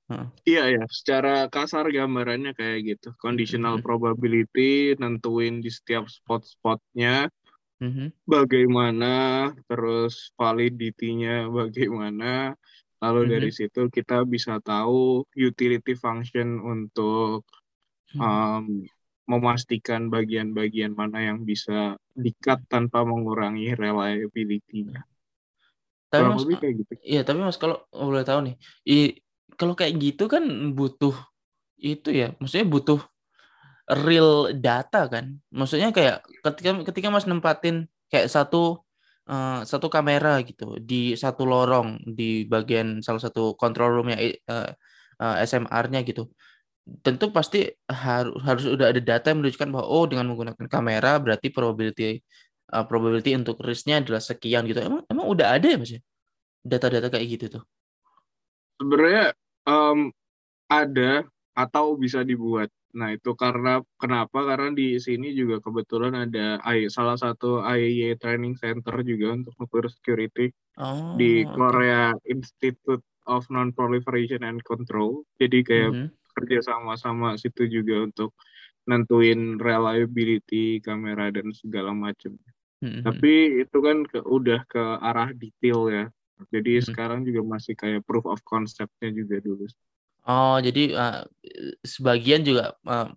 Hmm. 0.08 0.32
iya 0.48 0.72
ya 0.72 0.88
secara 0.88 1.52
kasar 1.52 1.92
gambarannya 1.92 2.56
kayak 2.56 2.80
gitu. 2.96 3.10
Conditional 3.20 3.80
hmm. 3.80 3.84
probability 3.84 4.96
nentuin 4.96 5.60
di 5.60 5.68
setiap 5.68 6.08
spot-spotnya. 6.08 7.28
Hmm. 7.78 8.10
bagaimana 8.26 9.54
terus 9.70 10.34
validity-nya 10.34 11.46
bagaimana 11.46 12.58
lalu 12.98 13.22
hmm. 13.26 13.32
dari 13.32 13.50
situ 13.54 13.82
kita 13.94 14.26
bisa 14.26 14.58
tahu 14.62 15.26
utility 15.38 15.94
function 15.94 16.58
untuk 16.62 17.46
um, 18.18 18.86
memastikan 19.28 20.08
bagian-bagian 20.08 20.96
mana 20.96 21.20
yang 21.20 21.44
bisa 21.44 22.00
dikat 22.16 22.64
tanpa 22.72 23.04
mengurangi 23.04 23.76
reliability-nya. 23.76 25.04
Tapi 26.08 26.24
mas, 26.24 26.48
kayak 26.48 26.76
gitu. 26.80 26.92
Iya, 27.04 27.22
tapi 27.28 27.44
mas 27.44 27.60
kalau 27.60 27.84
boleh 27.92 28.24
tahu 28.24 28.40
nih, 28.48 28.56
i, 28.88 29.20
kalau 29.60 29.76
kayak 29.76 30.00
gitu 30.00 30.32
kan 30.32 30.48
butuh 30.72 31.14
itu 31.76 32.10
ya, 32.16 32.32
maksudnya 32.40 32.66
butuh 32.66 33.04
real 34.08 34.56
data 34.56 35.12
kan. 35.12 35.44
Maksudnya 35.52 35.92
kayak 35.92 36.24
ketika 36.48 36.72
ketika 36.88 37.08
mas 37.12 37.28
nempatin 37.28 37.92
kayak 38.08 38.32
satu 38.32 38.87
uh, 39.28 39.62
satu 39.68 39.88
kamera 39.92 40.42
gitu 40.42 40.80
di 40.82 41.14
satu 41.14 41.44
lorong 41.44 42.02
di 42.08 42.48
bagian 42.48 43.04
salah 43.04 43.22
satu 43.22 43.54
control 43.60 44.02
roomnya 44.02 44.18
uh, 44.48 44.72
uh, 45.22 45.36
SMR-nya 45.44 46.02
gitu. 46.08 46.32
Tentu 47.04 47.36
pasti 47.36 47.68
harus 47.92 48.40
harus 48.48 48.64
udah 48.64 48.96
ada 48.96 49.02
data 49.04 49.28
yang 49.30 49.44
menunjukkan 49.44 49.70
bahwa 49.76 49.86
oh 49.86 50.06
dengan 50.08 50.32
menggunakan 50.32 50.68
kamera 50.72 51.20
berarti 51.20 51.52
probability 51.52 52.24
uh, 52.72 52.86
probability 52.88 53.36
untuk 53.36 53.60
risknya 53.60 54.00
adalah 54.00 54.24
sekian 54.24 54.64
gitu. 54.66 54.80
Emang 54.80 55.04
emang 55.12 55.28
udah 55.28 55.60
ada 55.60 55.68
ya 55.68 55.78
mas 55.78 55.92
ya? 55.92 56.02
Data-data 56.64 57.12
kayak 57.12 57.28
gitu 57.28 57.46
tuh. 57.60 57.64
Sebenarnya 58.80 59.36
um, 59.68 60.12
ada 60.72 61.28
atau 61.58 61.98
bisa 61.98 62.22
dibuat 62.22 62.70
Nah, 62.98 63.14
itu 63.14 63.38
karena 63.38 63.78
kenapa? 64.02 64.42
Karena 64.42 64.74
di 64.74 64.98
sini 64.98 65.30
juga 65.38 65.62
kebetulan 65.62 66.18
ada 66.18 66.58
salah 66.90 67.14
satu 67.14 67.62
IAEA 67.62 68.18
Training 68.18 68.58
Center 68.58 69.06
juga 69.06 69.38
untuk 69.38 69.54
nuclear 69.62 69.88
security 69.94 70.50
oh, 70.82 71.14
di 71.14 71.46
Korea 71.46 72.18
okay. 72.18 72.34
Institute 72.34 73.06
of 73.30 73.46
Non-Proliferation 73.54 74.42
and 74.42 74.66
Control. 74.66 75.22
Jadi 75.38 75.62
kayak 75.62 75.90
mm 75.94 75.98
-hmm. 76.10 76.10
kerja 76.42 76.60
sama-sama 76.66 77.38
situ 77.38 77.70
juga 77.70 78.10
untuk 78.10 78.34
nentuin 78.90 79.62
reliability 79.62 80.82
kamera 80.82 81.30
dan 81.30 81.54
segala 81.54 81.94
macam. 81.94 82.34
Mm 82.82 82.90
-hmm. 82.90 83.02
Tapi 83.06 83.34
itu 83.62 83.78
kan 83.78 84.10
ke, 84.10 84.26
udah 84.26 84.66
ke 84.66 84.84
arah 85.06 85.30
detail 85.38 85.86
ya. 85.94 86.06
Jadi 86.50 86.72
mm 86.74 86.80
-hmm. 86.82 86.88
sekarang 86.90 87.20
juga 87.30 87.42
masih 87.46 87.78
kayak 87.78 88.02
proof 88.10 88.26
of 88.26 88.42
conceptnya 88.42 89.14
juga 89.14 89.38
dulu. 89.38 89.70
Oh, 90.28 90.60
jadi 90.60 90.92
uh, 90.92 91.24
sebagian 91.88 92.44
juga 92.44 92.76
uh, 92.84 93.08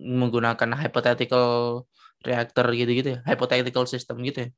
menggunakan 0.00 0.72
hypothetical 0.72 1.84
reactor 2.24 2.64
gitu-gitu 2.72 3.08
ya, 3.16 3.18
hypothetical 3.28 3.84
system 3.84 4.24
gitu 4.24 4.48
ya. 4.48 4.50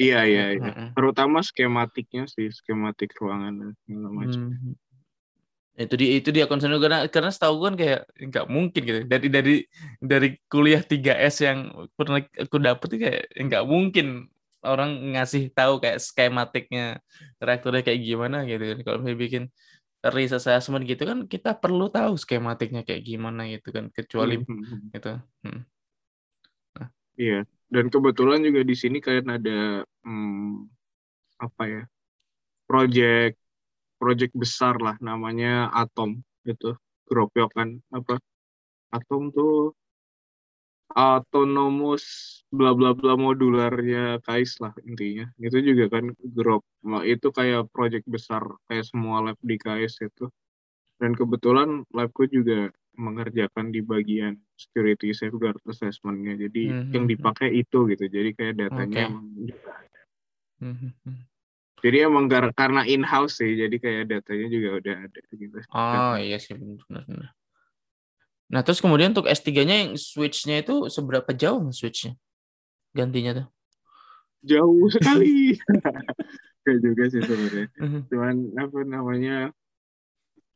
Iya 0.00 0.20
iya, 0.24 0.44
iya. 0.56 0.72
Uh, 0.72 0.88
terutama 0.96 1.44
skematiknya 1.44 2.24
sih, 2.30 2.48
skematik 2.48 3.12
ruangan 3.20 3.52
dan 3.60 3.70
segala 3.84 4.08
macam. 4.08 4.42
Hmm. 4.56 4.74
Itu 5.76 5.94
dia 6.00 6.10
itu 6.16 6.28
dia 6.32 6.44
concern 6.48 6.76
karena 6.80 7.08
karena 7.08 7.28
setahu 7.32 7.64
kan 7.64 7.74
kayak 7.76 8.08
nggak 8.16 8.46
mungkin 8.48 8.80
gitu 8.84 9.00
dari 9.08 9.26
dari 9.28 9.54
dari 10.00 10.28
kuliah 10.48 10.84
3S 10.84 11.36
yang 11.44 11.58
pernah 11.96 12.20
aku 12.24 12.56
dapet 12.60 12.88
kayak 12.96 13.24
nggak 13.36 13.64
mungkin 13.64 14.32
orang 14.62 15.16
ngasih 15.16 15.50
tahu 15.50 15.82
kayak 15.82 15.98
skematiknya 15.98 17.02
reaktornya 17.42 17.82
kayak 17.82 18.00
gimana 18.04 18.46
gitu 18.46 18.62
kan 18.62 18.78
kalau 18.86 18.96
misalnya 19.02 19.18
bikin 19.18 19.44
risk 20.10 20.34
assessment 20.34 20.82
gitu 20.82 21.06
kan 21.06 21.30
kita 21.30 21.54
perlu 21.54 21.86
tahu 21.86 22.18
skematiknya 22.18 22.82
kayak 22.82 23.06
gimana 23.06 23.46
gitu 23.46 23.70
kan 23.70 23.86
kecuali 23.94 24.42
hmm. 24.42 24.46
hmm, 24.50 24.64
hmm. 24.66 24.88
itu 24.98 25.12
hmm. 25.46 25.60
nah. 26.74 26.88
iya 27.14 27.40
dan 27.70 27.86
kebetulan 27.86 28.42
juga 28.42 28.66
di 28.66 28.74
sini 28.74 28.98
kalian 28.98 29.28
ada 29.30 29.86
hmm, 30.02 30.66
apa 31.38 31.62
ya 31.70 31.82
project 32.66 33.38
project 34.02 34.34
besar 34.34 34.74
lah 34.82 34.98
namanya 34.98 35.70
Atom 35.70 36.18
itu 36.42 36.74
kan 37.54 37.78
apa 37.94 38.18
Atom 38.90 39.30
tuh 39.30 39.76
autonomous 40.94 42.04
bla 42.52 42.76
bla 42.76 42.92
bla 42.92 43.16
modularnya 43.16 44.20
Kais 44.24 44.60
lah 44.60 44.72
intinya. 44.84 45.26
Itu 45.40 45.64
juga 45.64 45.88
kan 45.88 46.12
grup 46.36 46.62
itu 47.02 47.28
kayak 47.32 47.72
project 47.72 48.04
besar 48.06 48.44
kayak 48.68 48.84
semua 48.84 49.24
lab 49.24 49.38
di 49.40 49.56
Kais 49.56 49.96
itu. 50.00 50.28
Dan 51.00 51.18
kebetulan 51.18 51.82
labku 51.90 52.30
juga 52.30 52.70
mengerjakan 52.94 53.72
di 53.72 53.80
bagian 53.80 54.36
security 54.54 55.16
safeguard 55.16 55.58
assessmentnya. 55.66 56.36
Jadi 56.36 56.62
mm-hmm. 56.70 56.92
yang 56.92 57.04
dipakai 57.08 57.50
itu 57.50 57.88
gitu. 57.90 58.04
Jadi 58.06 58.30
kayak 58.36 58.54
datanya 58.60 59.00
okay. 59.02 59.10
emang 59.10 59.26
mm-hmm. 60.62 61.16
jadi 61.82 61.96
emang 62.06 62.30
karena 62.54 62.86
in 62.86 63.02
house 63.02 63.40
sih. 63.40 63.58
Jadi 63.58 63.80
kayak 63.80 64.12
datanya 64.12 64.46
juga 64.52 64.68
udah 64.78 64.96
ada 65.08 65.20
gitu. 65.34 65.58
Oh 65.74 66.14
iya 66.20 66.38
sih. 66.38 66.54
Benar-benar 66.54 67.34
Nah, 68.52 68.60
terus 68.60 68.84
kemudian 68.84 69.16
untuk 69.16 69.24
S3-nya 69.24 69.76
yang 69.88 69.92
switch-nya 69.96 70.60
itu 70.60 70.92
seberapa 70.92 71.32
jauh 71.32 71.72
switch-nya? 71.72 72.12
Gantinya 72.92 73.32
tuh? 73.40 73.46
Jauh 74.44 74.86
sekali. 74.94 75.56
Kayak 76.62 76.78
juga 76.84 77.02
sih 77.08 77.22
sebenarnya. 77.24 77.66
Mhm. 77.80 78.00
Cuman 78.12 78.36
apa 78.60 78.78
namanya? 78.84 79.36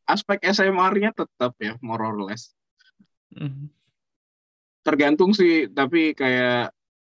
Aspek 0.07 0.45
SMR-nya 0.45 1.11
tetap 1.11 1.57
ya, 1.59 1.75
more 1.81 2.05
or 2.05 2.21
less. 2.29 2.53
Mhm. 3.33 3.73
Tergantung 4.85 5.33
sih, 5.35 5.67
tapi 5.67 6.15
kayak 6.15 6.71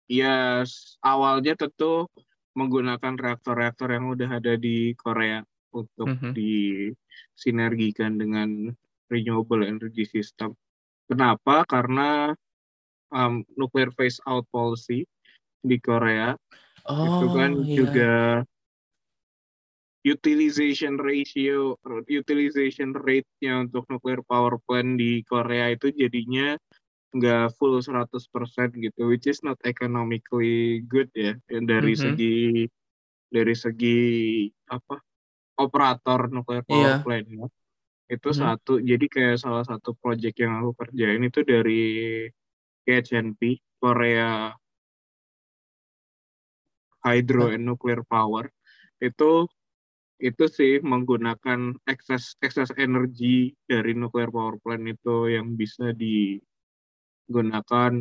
ya 0.09 0.65
awalnya 1.05 1.53
tentu 1.53 2.09
menggunakan 2.57 3.13
reaktor-reaktor 3.19 3.93
yang 3.93 4.09
udah 4.09 4.41
ada 4.41 4.57
di 4.57 4.97
Korea 4.97 5.45
untuk 5.69 6.09
mm 6.09 6.17
-hmm. 6.17 6.33
disinergikan 6.33 8.17
dengan 8.17 8.73
renewable 9.13 9.69
energy 9.69 10.09
system. 10.09 10.57
Kenapa? 11.09 11.65
Karena 11.65 12.37
um, 13.13 13.45
nuclear 13.57 13.91
phase 13.97 14.21
out 14.29 14.45
policy 14.53 15.09
di 15.65 15.77
Korea 15.81 16.37
oh, 16.87 17.05
itu 17.05 17.27
kan 17.35 17.51
iya. 17.65 17.75
juga 17.75 18.15
utilization 20.07 20.97
ratio 20.97 21.77
utilization 22.07 22.95
rate-nya 22.95 23.67
untuk 23.67 23.85
nuclear 23.91 24.23
power 24.25 24.57
plant 24.65 24.97
di 24.97 25.21
Korea 25.27 25.75
itu 25.75 25.91
jadinya 25.93 26.57
nggak 27.13 27.57
full 27.57 27.81
100% 27.81 28.13
gitu 28.79 29.01
which 29.09 29.27
is 29.27 29.41
not 29.41 29.57
economically 29.65 30.85
good 30.87 31.09
ya 31.17 31.35
dari 31.49 31.93
mm 31.93 31.99
-hmm. 31.99 32.05
segi 32.05 32.39
dari 33.29 33.55
segi 33.57 34.01
apa 34.69 34.97
operator 35.59 36.31
nuclear 36.31 36.65
power 36.65 37.01
yeah. 37.01 37.03
plant 37.03 37.27
ya 37.29 37.49
itu 38.09 38.29
hmm. 38.33 38.39
satu 38.41 38.81
jadi 38.81 39.07
kayak 39.09 39.37
salah 39.41 39.65
satu 39.69 39.93
project 40.01 40.41
yang 40.41 40.65
aku 40.65 40.73
kerjain 40.81 41.23
itu 41.25 41.45
dari 41.45 41.83
KHNP 42.89 43.61
Korea 43.79 44.57
Hydro 47.05 47.53
and 47.53 47.69
Nuclear 47.69 48.01
Power 48.09 48.49
itu 48.99 49.47
itu 50.19 50.45
sih 50.51 50.83
menggunakan 50.83 51.79
excess 51.87 52.35
excess 52.43 52.75
energi 52.75 53.55
dari 53.71 53.95
nuclear 53.95 54.35
power 54.35 54.59
plant 54.59 54.83
itu 54.91 55.31
yang 55.31 55.55
bisa 55.55 55.95
digunakan 55.95 56.43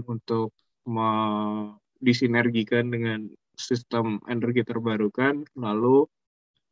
untuk 0.09 0.49
disinergikan 2.01 2.89
dengan 2.89 3.29
sistem 3.53 4.17
energi 4.25 4.65
terbarukan 4.65 5.45
lalu 5.53 6.09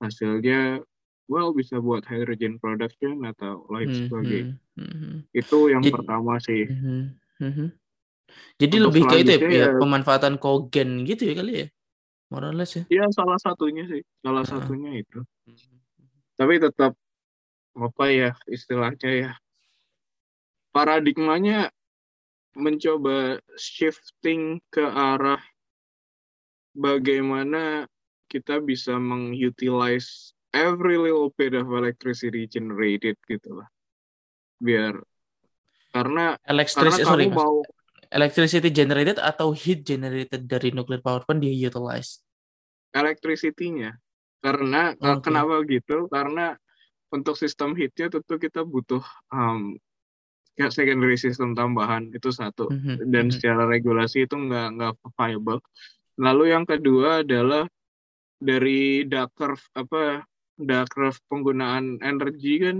hasilnya 0.02 0.82
well 1.26 1.52
bisa 1.52 1.82
buat 1.82 2.06
hydrogen 2.06 2.62
production 2.62 3.26
atau 3.26 3.66
lain 3.70 3.90
hmm, 3.90 4.00
sebagainya. 4.08 4.56
Hmm, 4.78 4.86
hmm, 4.86 4.96
hmm. 5.00 5.18
Itu 5.34 5.58
yang 5.70 5.82
Jadi, 5.82 5.94
pertama 5.94 6.34
sih. 6.42 6.64
Hmm, 6.70 7.04
hmm, 7.42 7.54
hmm. 7.54 7.70
Jadi 8.60 8.76
Untuk 8.82 8.86
lebih 8.92 9.02
ke 9.08 9.16
itu 9.22 9.32
ya, 9.32 9.40
ya, 9.48 9.68
pemanfaatan 9.80 10.36
kogen 10.42 11.06
gitu 11.08 11.30
ya 11.30 11.34
kali 11.38 11.54
ya? 11.54 11.68
Morales 12.34 12.72
ya? 12.74 12.84
Iya 12.90 13.06
salah 13.14 13.38
satunya 13.38 13.86
sih, 13.86 14.02
salah 14.20 14.44
uh. 14.44 14.50
satunya 14.50 14.92
itu. 14.98 15.20
Tapi 16.36 16.60
tetap 16.60 16.98
apa 17.76 18.06
ya 18.08 18.32
istilahnya 18.48 19.12
ya 19.12 19.32
paradigmanya 20.72 21.72
mencoba 22.56 23.44
shifting 23.60 24.64
ke 24.72 24.84
arah 24.84 25.44
bagaimana 26.76 27.88
kita 28.28 28.60
bisa 28.60 28.96
mengutilize 28.96 30.35
every 30.56 30.96
little 30.96 31.30
bit 31.36 31.52
of 31.52 31.68
electricity 31.68 32.48
generated 32.48 33.20
gitu 33.28 33.60
lah 33.60 33.68
biar 34.64 34.96
karena 35.92 36.40
electricity 36.48 37.04
karena 37.04 37.12
sorry, 37.12 37.28
mau 37.28 37.60
electricity 38.08 38.72
generated 38.72 39.20
atau 39.20 39.52
heat 39.52 39.84
generated 39.84 40.48
dari 40.48 40.72
nuclear 40.72 41.04
power 41.04 41.28
plant 41.28 41.44
dia 41.44 41.52
utilize 41.52 42.24
electricity-nya 42.96 44.00
karena 44.40 44.96
okay. 44.96 45.20
kenapa 45.20 45.60
gitu 45.68 46.08
karena 46.08 46.56
untuk 47.12 47.36
sistem 47.36 47.76
heatnya 47.76 48.08
tentu 48.08 48.40
kita 48.40 48.64
butuh 48.64 49.04
um, 49.32 49.76
ya 50.56 50.72
secondary 50.72 51.20
system 51.20 51.52
tambahan 51.52 52.08
itu 52.16 52.32
satu 52.32 52.72
mm 52.72 52.80
-hmm. 52.80 52.96
dan 53.12 53.28
-hmm. 53.28 53.36
secara 53.36 53.64
regulasi 53.68 54.24
itu 54.24 54.40
nggak 54.40 54.68
nggak 54.80 54.94
viable 55.20 55.60
lalu 56.16 56.56
yang 56.56 56.64
kedua 56.64 57.28
adalah 57.28 57.68
dari 58.40 59.04
dark 59.04 59.36
curve 59.36 59.64
apa 59.76 60.24
Dakraf 60.56 61.20
penggunaan 61.28 62.00
energi 62.00 62.64
kan 62.64 62.78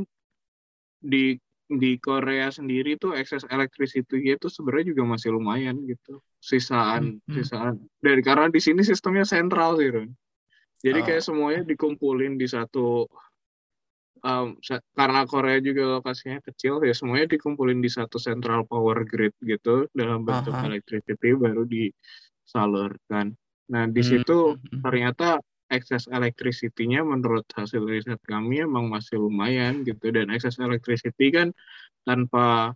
di 1.04 1.36
di 1.66 1.98
Korea 1.98 2.54
sendiri 2.54 2.94
tuh 3.02 3.18
excess 3.18 3.42
electricity 3.50 4.22
itu 4.22 4.48
sebenarnya 4.54 4.94
juga 4.94 5.18
masih 5.18 5.34
lumayan 5.34 5.82
gitu 5.90 6.22
sisaan 6.38 7.18
hmm, 7.18 7.26
hmm. 7.26 7.36
sisaan 7.42 7.76
dari 7.98 8.22
karena 8.22 8.54
di 8.54 8.62
sini 8.62 8.86
sistemnya 8.86 9.26
sentral 9.26 9.74
sih 9.82 9.90
Ron. 9.90 10.14
jadi 10.86 11.02
oh. 11.02 11.06
kayak 11.10 11.26
semuanya 11.26 11.62
dikumpulin 11.66 12.38
di 12.38 12.46
satu 12.46 13.10
um, 14.22 14.62
karena 14.94 15.26
Korea 15.26 15.58
juga 15.58 15.98
lokasinya 15.98 16.38
kecil 16.46 16.86
ya 16.86 16.94
semuanya 16.94 17.34
dikumpulin 17.34 17.82
di 17.82 17.90
satu 17.90 18.22
central 18.22 18.70
power 18.70 19.02
grid 19.02 19.34
gitu 19.42 19.90
dalam 19.98 20.22
bentuk 20.22 20.54
-huh. 20.54 20.70
electricity 20.70 21.34
baru 21.34 21.66
disalurkan 21.66 23.34
Nah, 23.66 23.90
di 23.90 24.02
situ 24.06 24.54
hmm. 24.54 24.82
ternyata 24.86 25.42
excess 25.70 26.06
electricity-nya 26.10 27.02
menurut 27.02 27.46
hasil 27.54 27.82
riset 27.86 28.22
kami 28.26 28.62
emang 28.62 28.90
masih 28.90 29.22
lumayan 29.22 29.82
gitu. 29.84 30.14
Dan 30.14 30.30
excess 30.30 30.62
electricity 30.62 31.34
kan 31.34 31.52
tanpa 32.06 32.74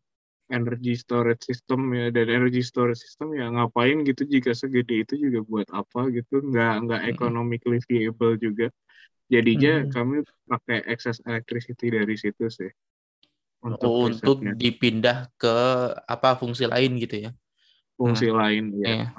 energy 0.50 0.98
storage 0.98 1.46
system 1.46 1.94
ya. 1.94 2.10
Dan 2.10 2.30
energy 2.30 2.66
storage 2.66 3.02
system 3.02 3.38
ya 3.38 3.50
ngapain 3.50 4.02
gitu 4.06 4.26
jika 4.26 4.54
segede 4.58 5.06
itu 5.06 5.14
juga 5.18 5.40
buat 5.46 5.68
apa 5.70 6.10
gitu. 6.10 6.42
Nggak 6.42 6.74
nggak 6.90 7.02
economically 7.14 7.80
viable 7.86 8.36
juga. 8.42 8.68
Jadinya 9.30 9.86
hmm. 9.86 9.92
kami 9.94 10.16
pakai 10.50 10.90
excess 10.90 11.22
electricity 11.26 11.94
dari 11.94 12.18
situ 12.18 12.50
sih. 12.50 12.72
Untuk, 13.60 13.92
oh, 13.92 14.08
untuk 14.08 14.40
dipindah 14.56 15.28
ke 15.36 15.56
apa 16.08 16.40
fungsi 16.40 16.66
lain 16.66 16.96
gitu 16.98 17.28
ya? 17.28 17.32
Fungsi 18.00 18.32
hmm. 18.32 18.36
lain 18.40 18.64
ya 18.80 18.88
yeah. 18.88 19.10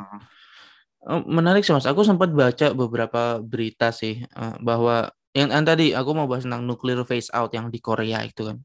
Menarik 1.07 1.65
sih 1.65 1.73
mas. 1.73 1.89
Aku 1.89 2.05
sempat 2.05 2.29
baca 2.33 2.77
beberapa 2.77 3.41
berita 3.41 3.89
sih 3.91 4.21
uh, 4.37 4.57
bahwa 4.61 5.09
yang, 5.33 5.49
yang 5.55 5.65
tadi 5.65 5.95
aku 5.95 6.11
mau 6.13 6.27
bahas 6.27 6.45
tentang 6.45 6.67
nuclear 6.67 7.01
phase 7.07 7.31
out 7.33 7.55
yang 7.55 7.71
di 7.71 7.79
Korea 7.79 8.27
itu 8.27 8.51
kan. 8.51 8.59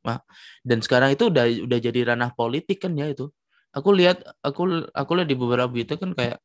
Dan 0.65 0.81
sekarang 0.81 1.13
itu 1.13 1.29
udah 1.31 1.45
udah 1.45 1.79
jadi 1.79 2.13
ranah 2.13 2.33
politik 2.33 2.83
kan 2.83 2.97
ya 2.97 3.07
itu. 3.07 3.29
Aku 3.75 3.91
lihat 3.91 4.23
aku 4.41 4.87
aku 4.91 5.11
lihat 5.19 5.29
di 5.29 5.37
beberapa 5.37 5.69
berita 5.69 5.95
kan 5.99 6.15
kayak 6.15 6.39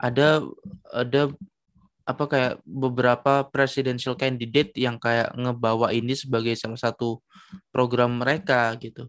ada 0.00 0.42
ada 0.90 1.30
apa 2.08 2.24
kayak 2.26 2.54
beberapa 2.66 3.46
presidential 3.46 4.18
candidate 4.18 4.74
yang 4.74 4.98
kayak 4.98 5.30
ngebawa 5.38 5.94
ini 5.94 6.18
sebagai 6.18 6.56
salah 6.58 6.80
satu 6.80 7.22
program 7.70 8.18
mereka 8.18 8.74
gitu 8.82 9.06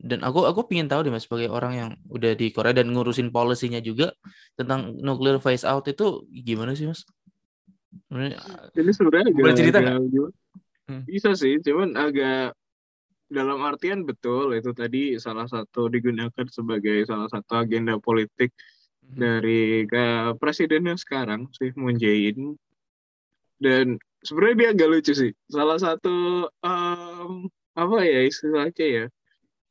dan 0.00 0.24
aku 0.24 0.48
aku 0.48 0.64
pingin 0.64 0.88
tahu 0.88 1.04
deh 1.04 1.12
mas 1.12 1.28
sebagai 1.28 1.52
orang 1.52 1.72
yang 1.76 1.90
udah 2.08 2.32
di 2.32 2.48
Korea 2.50 2.72
dan 2.72 2.88
ngurusin 2.88 3.28
polisinya 3.28 3.84
juga 3.84 4.16
tentang 4.56 4.96
nuclear 4.96 5.36
phase 5.36 5.68
out 5.68 5.84
itu 5.92 6.24
gimana 6.32 6.72
sih 6.72 6.88
mas? 6.88 7.04
Ini 8.10 8.92
sebenarnya 8.96 9.28
agak, 9.28 9.42
boleh 9.44 9.54
cerita 9.58 9.78
agak, 9.82 9.98
hmm. 10.88 11.02
bisa 11.04 11.30
sih, 11.36 11.58
cuman 11.60 11.98
agak 11.98 12.54
dalam 13.30 13.62
artian 13.62 14.02
betul 14.02 14.56
itu 14.58 14.74
tadi 14.74 15.14
salah 15.20 15.46
satu 15.46 15.86
digunakan 15.86 16.46
sebagai 16.50 17.06
salah 17.06 17.30
satu 17.30 17.62
agenda 17.62 18.00
politik 18.02 18.50
hmm. 19.06 19.16
dari 19.20 19.86
ke 19.86 20.34
presidennya 20.42 20.98
sekarang 20.98 21.46
sih 21.54 21.70
Moon 21.78 21.94
Jae-in 21.94 22.58
dan 23.62 24.02
sebenarnya 24.26 24.56
dia 24.58 24.68
agak 24.74 24.88
lucu 24.90 25.12
sih 25.14 25.32
salah 25.46 25.78
satu 25.78 26.48
um, 26.64 27.46
apa 27.78 27.96
ya 28.02 28.26
istilahnya 28.26 28.86
ya 28.86 29.04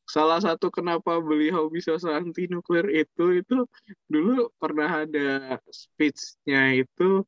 salah 0.09 0.41
satu 0.41 0.73
kenapa 0.73 1.21
beliau 1.21 1.69
bisa 1.69 1.93
anti 2.09 2.49
nuklir 2.49 2.89
itu 2.89 3.45
itu 3.45 3.57
dulu 4.09 4.49
pernah 4.57 5.05
ada 5.05 5.61
speechnya 5.69 6.73
itu. 6.81 7.21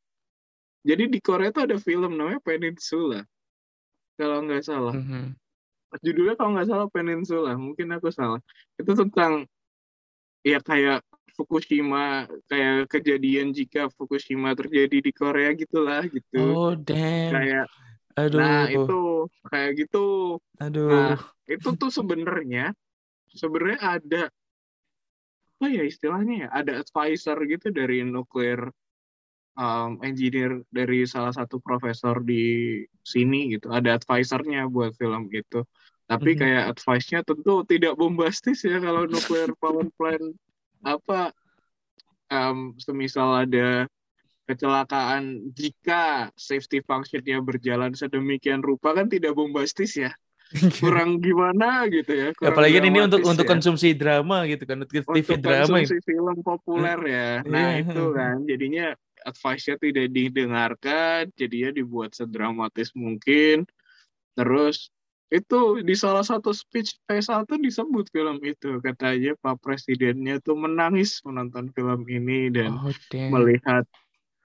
Jadi 0.81 1.13
di 1.13 1.21
Korea 1.21 1.53
itu 1.53 1.61
ada 1.61 1.77
film 1.77 2.17
namanya 2.17 2.41
Peninsula 2.41 3.21
kalau 4.17 4.41
nggak 4.49 4.65
salah. 4.65 4.97
Mm 4.97 5.05
-hmm. 5.05 5.25
judulnya 6.01 6.33
kalau 6.33 6.57
nggak 6.57 6.69
salah 6.73 6.87
Peninsula 6.89 7.53
mungkin 7.53 7.93
aku 7.93 8.09
salah. 8.09 8.41
Itu 8.81 8.97
tentang 8.97 9.45
ya 10.41 10.57
kayak 10.57 11.05
Fukushima 11.31 12.27
kayak 12.49 12.91
kejadian 12.91 13.55
jika 13.55 13.87
Fukushima 13.93 14.51
terjadi 14.57 14.97
di 14.99 15.11
Korea 15.13 15.53
gitulah 15.53 16.03
gitu. 16.09 16.41
Oh 16.49 16.73
damn. 16.75 17.31
Kayak 17.31 17.65
Aduh. 18.17 18.39
Nah 18.39 18.61
itu 18.71 19.01
kayak 19.47 19.71
gitu. 19.79 20.37
Aduh. 20.59 20.89
Nah 20.89 21.17
itu 21.47 21.69
tuh 21.75 21.91
sebenarnya 21.91 22.71
sebenarnya 23.31 23.79
ada 23.79 24.23
apa 25.61 25.65
ya 25.69 25.85
istilahnya 25.85 26.35
ya 26.45 26.49
ada 26.49 26.81
advisor 26.81 27.37
gitu 27.45 27.69
dari 27.69 28.01
nuklir 28.01 28.73
um, 29.53 30.01
engineer 30.01 30.65
dari 30.73 31.05
salah 31.05 31.29
satu 31.29 31.61
profesor 31.61 32.17
di 32.25 32.81
sini 33.05 33.53
gitu 33.53 33.69
ada 33.69 33.93
advisornya 33.93 34.65
buat 34.65 34.97
film 34.97 35.29
itu 35.29 35.61
tapi 36.09 36.33
-hmm. 36.33 36.41
kayak 36.41 36.63
advice-nya 36.75 37.21
tentu 37.21 37.61
tidak 37.69 37.93
bombastis 37.93 38.65
ya 38.65 38.81
kalau 38.81 39.05
nuklir 39.05 39.53
power 39.61 39.85
plant 39.95 40.33
apa 40.81 41.29
um, 42.33 42.73
semisal 42.81 43.45
ada 43.45 43.85
kecelakaan 44.51 45.53
jika 45.55 46.29
safety 46.35 46.83
function-nya 46.83 47.39
berjalan 47.39 47.95
sedemikian 47.95 48.59
rupa 48.59 48.91
kan 48.91 49.07
tidak 49.07 49.33
bombastis 49.33 49.95
ya. 49.95 50.11
Kurang 50.83 51.23
gimana 51.23 51.87
gitu 51.87 52.11
ya 52.11 52.35
kurang 52.35 52.51
apalagi 52.51 52.83
ini 52.83 52.99
untuk 52.99 53.23
ya. 53.23 53.31
untuk 53.31 53.47
konsumsi 53.47 53.95
drama 53.95 54.43
gitu 54.51 54.67
kan 54.67 54.83
untuk 54.83 54.91
TV 54.91 55.07
untuk 55.07 55.39
drama 55.39 55.79
konsumsi 55.79 55.95
gitu. 55.95 56.07
film 56.11 56.37
populer 56.43 56.99
ya. 57.07 57.29
Nah 57.47 57.79
yeah. 57.79 57.87
itu 57.87 58.03
kan. 58.11 58.35
Jadinya 58.43 58.85
advice-nya 59.23 59.75
tidak 59.79 60.07
didengarkan 60.11 61.31
jadinya 61.39 61.71
dibuat 61.71 62.11
sedramatis 62.11 62.91
mungkin. 62.99 63.63
Terus 64.35 64.91
itu 65.31 65.79
di 65.79 65.95
salah 65.95 66.27
satu 66.27 66.51
speech 66.51 66.99
Faisal 67.07 67.47
tuh 67.47 67.55
disebut 67.55 68.11
film 68.11 68.43
itu. 68.43 68.83
Katanya 68.83 69.31
Pak 69.39 69.63
Presidennya 69.63 70.43
tuh 70.43 70.59
menangis 70.59 71.23
menonton 71.23 71.71
film 71.71 72.03
ini 72.11 72.51
dan 72.51 72.75
oh, 72.75 72.91
melihat 73.15 73.87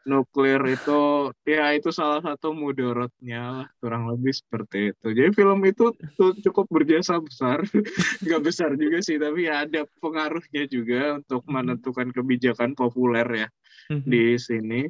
nuklir 0.07 0.63
itu 0.71 1.35
ya 1.43 1.75
itu 1.75 1.91
salah 1.91 2.23
satu 2.23 2.55
mudorotnya 2.55 3.67
kurang 3.83 4.07
lebih 4.07 4.31
seperti 4.31 4.95
itu 4.95 5.07
jadi 5.11 5.31
film 5.35 5.61
itu 5.67 5.91
tuh 6.15 6.33
cukup 6.47 6.71
berjasa 6.71 7.19
besar 7.19 7.67
nggak 8.23 8.43
besar 8.47 8.79
juga 8.79 9.03
sih 9.03 9.19
tapi 9.19 9.51
ya 9.51 9.67
ada 9.67 9.83
pengaruhnya 9.99 10.65
juga 10.71 11.19
untuk 11.19 11.43
mm-hmm. 11.43 11.55
menentukan 11.59 12.09
kebijakan 12.15 12.79
populer 12.79 13.27
ya 13.27 13.49
mm-hmm. 13.91 14.07
di 14.07 14.25
sini 14.39 14.81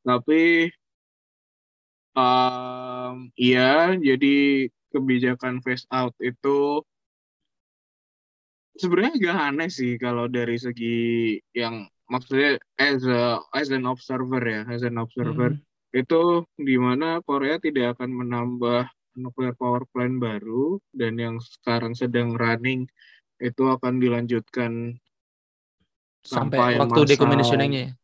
tapi 0.00 0.72
um, 2.16 3.28
iya 3.36 3.92
jadi 3.92 4.66
kebijakan 4.88 5.60
phase 5.60 5.84
out 5.92 6.16
itu 6.24 6.80
sebenarnya 8.80 9.12
agak 9.20 9.38
aneh 9.52 9.70
sih 9.70 10.00
kalau 10.00 10.26
dari 10.32 10.56
segi 10.58 11.38
yang 11.54 11.86
maksudnya 12.10 12.60
as 12.76 13.00
a, 13.04 13.40
as 13.56 13.68
an 13.72 13.88
observer 13.88 14.42
ya 14.42 14.62
as 14.68 14.84
an 14.84 15.00
observer 15.00 15.56
hmm. 15.56 15.64
itu 15.96 16.44
di 16.58 16.76
mana 16.76 17.24
Korea 17.24 17.56
tidak 17.60 17.98
akan 17.98 18.10
menambah 18.24 18.88
nuclear 19.14 19.54
power 19.54 19.86
plant 19.94 20.18
baru 20.18 20.82
dan 20.90 21.16
yang 21.16 21.36
sekarang 21.38 21.94
sedang 21.94 22.34
running 22.34 22.84
itu 23.38 23.62
akan 23.66 24.02
dilanjutkan 24.02 24.98
sampai, 26.24 26.76
sampai 26.76 26.82
waktu 26.82 27.00
decommissioningnya 27.14 27.94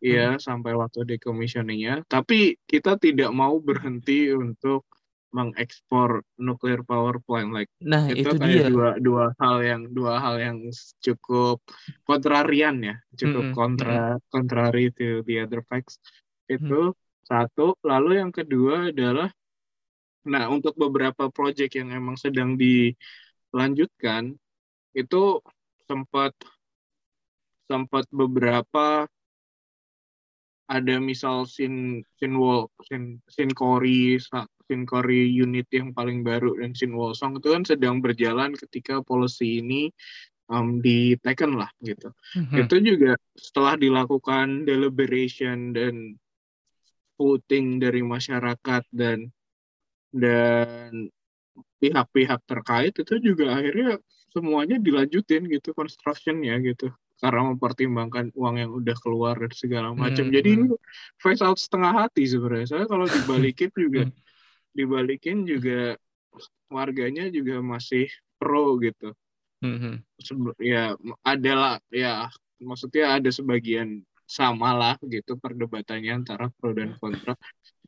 Iya, 0.00 0.36
hmm. 0.36 0.40
sampai 0.40 0.72
waktu 0.72 1.04
decommissioningnya. 1.04 2.08
Tapi 2.08 2.56
kita 2.64 2.96
tidak 2.96 3.30
mau 3.36 3.60
berhenti 3.60 4.32
untuk 4.32 4.88
mengekspor 5.30 6.26
nuclear 6.38 6.82
power 6.82 7.22
plant 7.22 7.54
like 7.54 7.70
nah 7.78 8.10
itu, 8.10 8.26
itu 8.26 8.30
kayak 8.34 8.66
dia. 8.66 8.68
dua 8.70 8.90
dua 8.98 9.24
hal 9.38 9.56
yang 9.62 9.82
dua 9.94 10.18
hal 10.18 10.36
yang 10.42 10.58
cukup 10.98 11.62
kontrarian 12.02 12.82
ya 12.82 12.96
cukup 13.14 13.42
mm 13.46 13.50
-hmm. 13.54 13.58
kontra 13.58 13.94
mm 13.94 14.10
-hmm. 14.18 14.26
contrary 14.34 14.86
to 14.90 15.22
the 15.30 15.38
other 15.38 15.62
facts 15.70 16.02
itu 16.50 16.90
mm 16.90 16.94
-hmm. 16.94 17.26
satu 17.26 17.78
lalu 17.86 18.18
yang 18.18 18.34
kedua 18.34 18.90
adalah 18.90 19.30
nah 20.26 20.50
untuk 20.50 20.74
beberapa 20.76 21.30
project 21.30 21.78
yang 21.78 21.94
emang 21.94 22.18
sedang 22.18 22.58
dilanjutkan 22.58 24.34
itu 24.92 25.22
sempat 25.86 26.34
sempat 27.70 28.04
beberapa 28.10 29.06
ada 30.70 30.94
misal 31.02 31.46
sin 31.46 32.02
sin 32.18 32.34
wall 32.34 32.70
sin 32.86 33.22
sin 33.26 33.50
kori 34.70 34.86
Finkori 34.86 35.22
unit 35.26 35.66
yang 35.74 35.90
paling 35.90 36.22
baru 36.22 36.54
dan 36.62 36.70
Shin 36.78 36.94
Wolsong 36.94 37.42
itu 37.42 37.50
kan 37.50 37.66
sedang 37.66 37.98
berjalan 37.98 38.54
ketika 38.54 39.02
policy 39.02 39.58
ini 39.58 39.90
um, 40.46 40.78
diteken 40.78 41.58
lah 41.58 41.70
gitu. 41.82 42.14
Mm-hmm. 42.38 42.58
Itu 42.62 42.76
juga 42.78 43.12
setelah 43.34 43.74
dilakukan 43.74 44.62
deliberation 44.62 45.74
dan 45.74 46.14
voting 47.18 47.82
dari 47.82 48.00
masyarakat 48.00 48.86
dan 48.94 49.28
dan 50.10 51.10
pihak-pihak 51.82 52.40
terkait 52.46 52.94
itu 52.94 53.14
juga 53.20 53.58
akhirnya 53.58 53.98
semuanya 54.30 54.78
dilanjutin 54.78 55.50
gitu 55.50 55.74
constructionnya 55.74 56.58
gitu 56.62 56.94
karena 57.20 57.52
mempertimbangkan 57.52 58.32
uang 58.32 58.56
yang 58.56 58.70
udah 58.72 58.96
keluar 58.96 59.36
dan 59.36 59.52
segala 59.52 59.92
macam. 59.92 60.32
Hmm, 60.32 60.34
Jadi 60.34 60.48
ini 60.56 60.66
face 61.20 61.44
out 61.44 61.60
setengah 61.60 61.92
hati 62.06 62.24
sebenarnya. 62.24 62.80
Saya 62.80 62.84
kalau 62.88 63.04
dibalikin 63.04 63.68
juga 63.76 64.08
hmm 64.08 64.29
dibalikin 64.76 65.44
juga 65.46 65.98
warganya 66.70 67.26
juga 67.28 67.58
masih 67.60 68.06
pro 68.38 68.78
gitu. 68.78 69.12
Mm-hmm. 69.60 69.94
Ya 70.62 70.96
adalah 71.26 71.82
ya 71.92 72.30
maksudnya 72.62 73.20
ada 73.20 73.28
sebagian 73.28 74.06
sama 74.30 74.70
lah 74.72 74.94
gitu 75.02 75.34
perdebatannya 75.36 76.22
antara 76.22 76.48
pro 76.54 76.70
dan 76.70 76.94
kontra. 77.02 77.34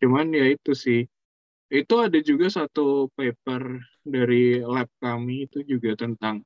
Cuman 0.02 0.34
ya 0.34 0.50
itu 0.50 0.74
sih 0.74 1.06
itu 1.72 1.94
ada 1.96 2.18
juga 2.20 2.52
satu 2.52 3.08
paper 3.16 3.80
dari 4.04 4.60
lab 4.60 4.90
kami 5.00 5.48
itu 5.48 5.64
juga 5.64 5.96
tentang 5.96 6.42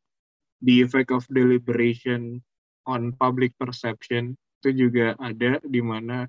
the 0.63 0.85
effect 0.85 1.11
of 1.11 1.25
deliberation 1.33 2.39
on 2.87 3.11
public 3.17 3.57
perception. 3.59 4.37
itu 4.57 4.89
juga 4.89 5.15
ada 5.21 5.61
di 5.63 5.79
mana 5.79 6.27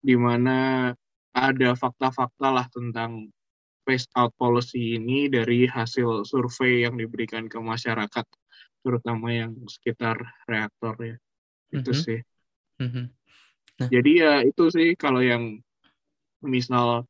di 0.00 0.16
mana 0.16 0.88
ada 1.34 1.78
fakta-fakta 1.78 2.48
lah 2.50 2.66
tentang 2.70 3.30
phase 3.86 4.06
out 4.18 4.34
policy 4.36 4.98
ini 4.98 5.30
dari 5.30 5.64
hasil 5.66 6.26
survei 6.26 6.84
yang 6.84 6.98
diberikan 6.98 7.46
ke 7.46 7.58
masyarakat 7.58 8.26
terutama 8.80 9.28
yang 9.32 9.52
sekitar 9.68 10.16
reaktor 10.48 10.96
ya 11.00 11.16
itu 11.70 11.90
mm 11.90 11.96
-hmm. 11.96 12.04
sih 12.04 12.20
mm 12.80 12.88
-hmm. 12.88 13.04
nah. 13.80 13.88
jadi 13.88 14.10
ya 14.12 14.32
itu 14.44 14.64
sih 14.72 14.88
kalau 14.96 15.20
yang 15.20 15.60
misal 16.40 17.04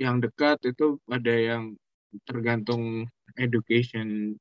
yang 0.00 0.18
dekat 0.18 0.58
itu 0.64 0.98
ada 1.06 1.34
yang 1.34 1.76
tergantung 2.24 3.06
education 3.36 4.34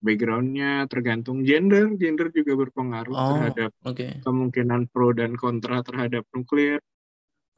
backgroundnya 0.00 0.88
tergantung 0.88 1.44
gender 1.44 1.92
gender 2.00 2.32
juga 2.32 2.56
berpengaruh 2.56 3.14
oh, 3.14 3.28
terhadap 3.36 3.70
okay. 3.84 4.18
kemungkinan 4.24 4.88
pro 4.88 5.12
dan 5.12 5.36
kontra 5.36 5.84
terhadap 5.84 6.24
nuklir 6.32 6.80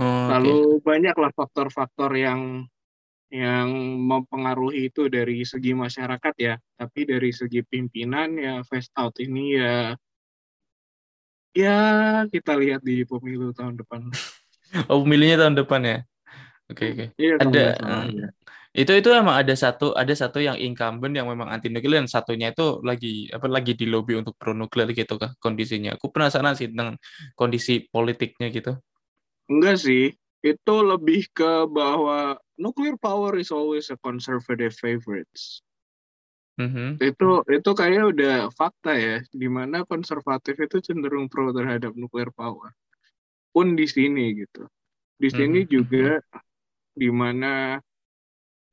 oh, 0.03 0.27
lalu 0.35 0.55
okay. 0.79 0.83
banyaklah 0.83 1.31
faktor-faktor 1.33 2.11
yang 2.19 2.67
yang 3.33 3.71
mempengaruhi 4.03 4.93
itu 4.93 5.09
dari 5.09 5.47
segi 5.47 5.73
masyarakat 5.73 6.35
ya. 6.37 6.55
Tapi 6.77 7.01
dari 7.09 7.31
segi 7.33 7.65
pimpinan 7.65 8.37
ya 8.37 8.61
fast 8.67 8.93
out 8.99 9.17
ini 9.23 9.57
ya 9.57 9.97
ya 11.57 11.79
kita 12.29 12.59
lihat 12.59 12.85
di 12.85 13.07
pemilu 13.07 13.55
tahun 13.55 13.79
depan. 13.81 14.11
Oh 14.89 15.05
pemilunya 15.05 15.37
tahun 15.37 15.53
depan 15.53 15.85
ya? 15.85 15.99
Oke 16.73 16.73
okay, 16.73 16.89
oke. 16.89 17.07
Okay. 17.13 17.21
iya, 17.21 17.35
ada 17.37 17.65
salah, 17.77 18.05
ya 18.09 18.29
itu 18.73 18.89
itu 18.89 19.09
emang 19.13 19.37
ada 19.37 19.53
satu 19.53 19.93
ada 19.93 20.17
satu 20.17 20.41
yang 20.41 20.57
incumbent 20.57 21.13
yang 21.13 21.29
memang 21.29 21.53
anti 21.53 21.69
nuklir 21.69 22.01
dan 22.01 22.09
satunya 22.09 22.57
itu 22.57 22.81
lagi 22.81 23.29
apa 23.29 23.45
lagi 23.45 23.77
di 23.77 23.85
lobby 23.85 24.17
untuk 24.17 24.33
pro 24.41 24.57
nuklir 24.57 24.89
gitu 24.97 25.21
kah 25.21 25.37
kondisinya? 25.45 26.01
Aku 26.01 26.09
penasaran 26.09 26.57
sih 26.57 26.73
tentang 26.73 26.97
kondisi 27.37 27.85
politiknya 27.93 28.49
gitu 28.49 28.73
enggak 29.53 29.77
sih 29.85 30.17
itu 30.43 30.75
lebih 30.83 31.29
ke 31.31 31.69
bahwa 31.71 32.41
nuclear 32.57 32.97
power 32.99 33.37
is 33.37 33.53
always 33.53 33.93
a 33.93 33.99
conservative 34.01 34.75
favorites 34.75 35.61
Mm-hmm. 36.61 37.01
Itu 37.01 37.29
itu 37.49 37.71
kayaknya 37.73 38.05
udah 38.13 38.37
fakta 38.53 38.93
ya, 38.93 39.19
di 39.33 39.49
mana 39.49 39.89
konservatif 39.89 40.61
itu 40.61 40.85
cenderung 40.85 41.27
pro 41.33 41.49
terhadap 41.51 41.97
nuclear 41.97 42.29
power. 42.29 42.77
Pun 43.53 43.73
di 43.73 43.89
sini 43.89 44.37
gitu. 44.37 44.69
Di 45.17 45.29
sini 45.33 45.65
mm-hmm. 45.65 45.73
juga 45.73 46.21
di 46.93 47.09
mana 47.09 47.81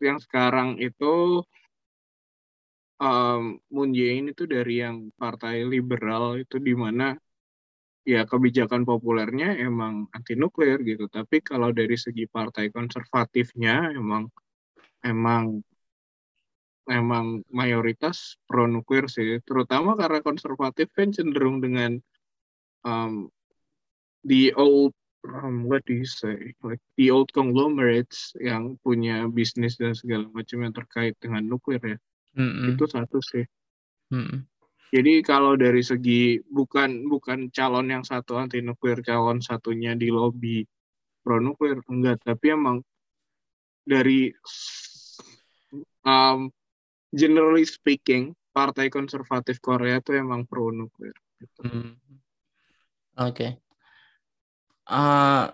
yang 0.03 0.19
sekarang 0.19 0.75
itu 0.79 1.43
um, 2.99 3.59
Moon 3.71 3.89
Jae-in 3.95 4.31
itu 4.31 4.43
dari 4.43 4.83
yang 4.83 5.11
partai 5.15 5.63
liberal 5.63 6.39
itu 6.39 6.59
di 6.59 6.75
mana 6.75 7.15
ya 8.09 8.25
kebijakan 8.25 8.89
populernya 8.89 9.53
emang 9.61 10.09
anti 10.17 10.33
nuklir 10.33 10.81
gitu. 10.81 11.05
Tapi 11.05 11.45
kalau 11.45 11.69
dari 11.69 11.93
segi 11.93 12.25
partai 12.25 12.73
konservatifnya 12.73 13.93
emang 13.93 14.25
emang 15.05 15.61
emang 16.89 17.45
mayoritas 17.53 18.41
pro 18.49 18.65
nuklir 18.65 19.05
sih. 19.05 19.37
Terutama 19.45 19.93
karena 19.93 20.25
konservatif 20.25 20.89
kan 20.97 21.13
cenderung 21.13 21.61
dengan 21.61 22.01
um, 22.81 23.29
the 24.25 24.49
old 24.57 24.97
um, 25.29 25.69
what 25.69 25.85
do 25.85 25.93
you 25.93 26.09
say? 26.09 26.57
Like 26.65 26.81
the 26.97 27.13
old 27.13 27.29
conglomerates 27.29 28.33
yang 28.41 28.81
punya 28.81 29.29
bisnis 29.29 29.77
dan 29.77 29.93
segala 29.93 30.25
macam 30.33 30.65
yang 30.65 30.73
terkait 30.73 31.13
dengan 31.21 31.45
nuklir 31.45 31.81
ya. 31.85 31.99
Mm-hmm. 32.37 32.77
itu 32.77 32.85
satu 32.85 33.17
sih. 33.25 33.45
Mm-hmm. 34.13 34.39
Jadi 34.89 35.21
kalau 35.21 35.53
dari 35.53 35.81
segi 35.85 36.41
bukan 36.49 37.05
bukan 37.09 37.53
calon 37.53 37.89
yang 37.93 38.03
satu 38.05 38.37
anti 38.41 38.61
nuklir 38.61 39.01
calon 39.05 39.41
satunya 39.41 39.93
di 39.93 40.09
lobby 40.09 40.65
pro 41.21 41.37
nuklir 41.37 41.81
enggak 41.85 42.21
tapi 42.25 42.53
emang 42.53 42.81
dari 43.85 44.29
um, 46.05 46.49
generally 47.13 47.65
speaking 47.65 48.33
partai 48.49 48.89
konservatif 48.89 49.61
Korea 49.61 50.01
itu 50.01 50.17
emang 50.17 50.45
pro 50.49 50.73
nuklir 50.73 51.13
gitu. 51.37 51.61
mm. 51.65 51.73
oke 51.73 51.93
okay 53.29 53.51
uh, 54.89 55.45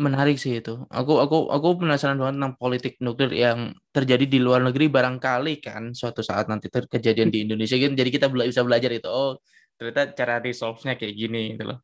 menarik 0.00 0.36
sih 0.40 0.52
itu. 0.60 0.72
Aku 0.88 1.20
aku 1.24 1.36
aku 1.52 1.68
penasaran 1.84 2.16
banget 2.20 2.34
tentang 2.40 2.54
politik 2.56 2.92
nuklir 3.04 3.32
yang 3.36 3.76
terjadi 3.94 4.24
di 4.24 4.38
luar 4.40 4.60
negeri 4.64 4.88
barangkali 4.88 5.60
kan 5.60 5.92
suatu 5.92 6.24
saat 6.24 6.48
nanti 6.48 6.66
terkejadian 6.72 7.28
di 7.28 7.38
Indonesia 7.44 7.76
gitu. 7.76 7.92
Jadi 7.92 8.10
kita 8.10 8.26
bisa 8.32 8.62
belajar 8.64 8.90
itu. 8.90 9.08
Oh, 9.08 9.36
ternyata 9.76 10.16
cara 10.16 10.34
resolve-nya 10.40 10.96
kayak 10.96 11.14
gini 11.14 11.40
gitu 11.54 11.64
loh. 11.70 11.78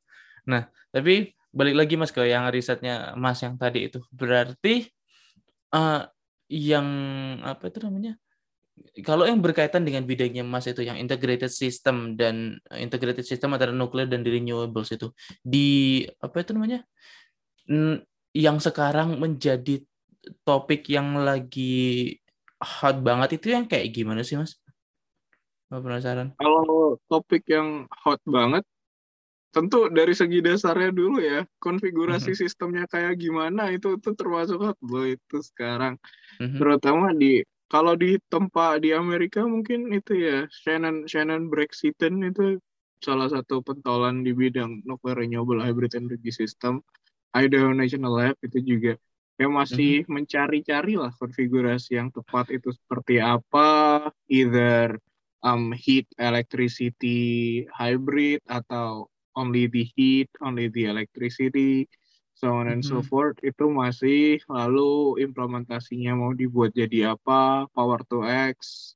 Nah, 0.48 0.66
tapi 0.90 1.36
balik 1.52 1.74
lagi 1.76 1.94
Mas 2.00 2.12
ke 2.12 2.22
yang 2.24 2.48
risetnya 2.48 3.12
Mas 3.20 3.38
yang 3.44 3.54
tadi 3.60 3.92
itu. 3.92 4.00
Berarti 4.10 4.88
uh, 5.76 6.08
yang 6.48 6.88
apa 7.44 7.68
itu 7.68 7.78
namanya? 7.84 8.16
kalau 9.04 9.24
yang 9.24 9.40
berkaitan 9.40 9.88
dengan 9.88 10.04
bidangnya 10.04 10.44
Mas 10.44 10.68
itu 10.68 10.84
yang 10.84 11.00
integrated 11.00 11.48
system 11.48 12.16
dan 12.16 12.60
integrated 12.76 13.24
system 13.24 13.56
antara 13.56 13.72
nuklir 13.72 14.04
dan 14.04 14.20
renewables 14.20 14.92
itu 14.92 15.08
di 15.40 16.04
apa 16.20 16.44
itu 16.44 16.52
namanya 16.52 16.84
yang 18.36 18.58
sekarang 18.62 19.18
menjadi 19.18 19.82
topik 20.42 20.86
yang 20.90 21.18
lagi 21.22 22.16
hot 22.58 22.98
banget 23.02 23.38
itu 23.38 23.52
yang 23.54 23.66
kayak 23.68 23.92
gimana 23.94 24.26
sih 24.26 24.38
Mas? 24.38 24.58
Mau 25.70 25.82
penasaran. 25.82 26.34
Kalau 26.38 26.98
topik 27.10 27.46
yang 27.50 27.90
hot 27.90 28.22
banget 28.26 28.62
tentu 29.56 29.88
dari 29.88 30.12
segi 30.12 30.44
dasarnya 30.44 30.92
dulu 30.92 31.16
ya 31.16 31.40
konfigurasi 31.64 32.28
mm 32.28 32.34
-hmm. 32.36 32.42
sistemnya 32.44 32.84
kayak 32.92 33.16
gimana 33.16 33.72
itu 33.72 33.96
itu 33.96 34.12
termasuk 34.12 34.60
hot 34.60 34.76
loh 34.84 35.08
itu 35.08 35.40
sekarang 35.40 35.96
mm 36.36 36.44
-hmm. 36.44 36.58
terutama 36.60 37.16
di 37.16 37.40
kalau 37.72 37.96
di 37.96 38.20
tempat 38.28 38.84
di 38.84 38.92
Amerika 38.92 39.48
mungkin 39.48 39.96
itu 39.96 40.12
ya 40.12 40.44
Shannon 40.52 41.08
Shannon 41.08 41.48
Brexiten 41.48 42.20
itu 42.20 42.60
salah 43.00 43.32
satu 43.32 43.64
pentolan 43.64 44.20
di 44.28 44.36
bidang 44.36 44.84
nuclear 44.84 45.24
renewable 45.24 45.64
hybrid 45.64 45.96
energy 45.96 46.28
system 46.28 46.84
Idaho 47.34 47.74
National 47.74 48.12
Lab 48.14 48.36
itu 48.44 48.58
juga 48.62 48.94
yang 49.36 49.52
masih 49.52 50.02
mm-hmm. 50.02 50.12
mencari-cari 50.12 50.94
lah 50.96 51.12
konfigurasi 51.12 52.00
yang 52.00 52.08
tepat 52.08 52.48
itu 52.56 52.72
seperti 52.72 53.20
apa 53.20 54.08
either 54.32 54.96
um, 55.44 55.76
heat 55.76 56.08
electricity 56.16 57.64
hybrid 57.68 58.40
atau 58.48 59.12
only 59.36 59.68
the 59.68 59.84
heat 59.92 60.32
only 60.40 60.72
the 60.72 60.88
electricity 60.88 61.84
so 62.32 62.56
on 62.56 62.72
and 62.72 62.80
so 62.80 63.00
mm-hmm. 63.00 63.12
forth 63.12 63.36
itu 63.44 63.68
masih 63.68 64.40
lalu 64.48 65.20
implementasinya 65.20 66.16
mau 66.16 66.32
dibuat 66.32 66.72
jadi 66.72 67.12
apa 67.12 67.68
power 67.76 68.00
to 68.08 68.24
X 68.24 68.92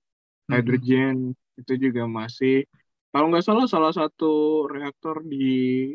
mm-hmm. 0.49 0.51
hydrogen 0.57 1.15
itu 1.61 1.73
juga 1.77 2.09
masih 2.09 2.65
kalau 3.13 3.29
nggak 3.29 3.45
salah 3.45 3.69
salah 3.69 3.93
satu 3.93 4.65
reaktor 4.73 5.21
di 5.21 5.93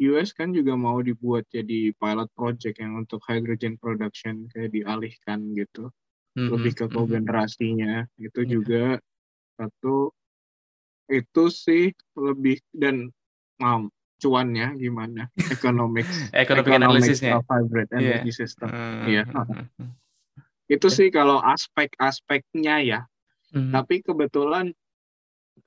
US 0.00 0.34
kan 0.34 0.50
juga 0.50 0.74
mau 0.74 0.98
dibuat 1.00 1.46
jadi 1.50 1.94
pilot 1.96 2.28
project 2.34 2.76
yang 2.82 2.98
untuk 3.04 3.22
hydrogen 3.26 3.78
production 3.78 4.46
kayak 4.50 4.74
dialihkan 4.74 5.54
gitu 5.54 5.90
mm-hmm. 6.34 6.50
lebih 6.50 6.72
ke 6.74 6.84
mm-hmm. 6.86 6.96
kogenerasinya 6.98 7.94
itu 8.18 8.40
yeah. 8.44 8.50
juga 8.50 8.84
satu 9.54 10.10
itu 11.06 11.44
sih 11.52 11.92
lebih 12.16 12.58
dan 12.72 13.12
um, 13.60 13.92
cuannya 14.18 14.74
gimana 14.80 15.28
ekonomik 15.54 16.06
ekonomik 16.32 16.72
analisisnya 16.74 17.42
hybrid 17.44 17.88
energy 17.92 18.30
yeah. 18.30 18.38
system 18.38 18.68
iya 19.06 19.24
uh, 19.30 19.44
yeah. 19.46 19.66
uh, 19.82 19.90
itu 20.66 20.88
sih 20.88 21.12
kalau 21.12 21.38
aspek-aspeknya 21.44 22.76
ya 22.82 23.00
uh, 23.52 23.70
tapi 23.70 24.00
kebetulan 24.00 24.72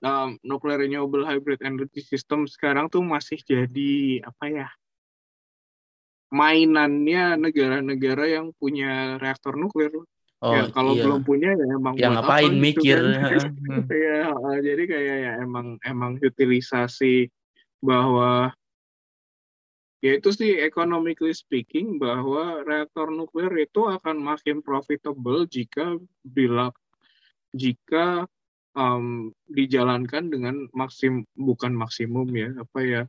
um, 0.04 0.40
nuclear 0.44 0.82
renewable 0.82 1.24
hybrid 1.24 1.62
energy 1.62 2.04
system 2.04 2.46
sekarang 2.46 2.88
tuh 2.88 3.02
masih 3.02 3.40
jadi 3.44 4.24
apa 4.26 4.46
ya 4.48 4.70
mainannya 6.28 7.40
negara-negara 7.40 8.28
yang 8.28 8.52
punya 8.60 9.16
reaktor 9.22 9.56
nuklir 9.56 9.92
Oh, 10.38 10.54
ya 10.54 10.70
kalau 10.70 10.94
iya. 10.94 11.02
belum 11.02 11.22
punya 11.26 11.50
ya 11.50 11.66
emang 11.74 11.98
yang 11.98 12.14
ngapain 12.14 12.46
apa, 12.46 12.54
gitu 12.54 12.62
mikir 12.62 13.00
kan. 13.02 13.42
ya 14.06 14.30
jadi 14.62 14.84
kayak 14.86 15.18
ya 15.18 15.32
emang 15.42 15.82
emang 15.82 16.22
utilisasi 16.22 17.34
bahwa 17.82 18.54
ya 19.98 20.14
itu 20.14 20.30
sih 20.30 20.62
economically 20.62 21.34
speaking 21.34 21.98
bahwa 21.98 22.62
reaktor 22.70 23.10
nuklir 23.10 23.50
itu 23.58 23.90
akan 23.90 24.22
makin 24.22 24.62
profitable 24.62 25.50
jika 25.50 25.98
bila 26.22 26.70
jika 27.50 28.30
um, 28.78 29.34
dijalankan 29.50 30.30
dengan 30.30 30.70
maksim 30.78 31.26
bukan 31.34 31.74
maksimum 31.74 32.30
ya 32.38 32.54
apa 32.62 32.80
ya 32.86 33.02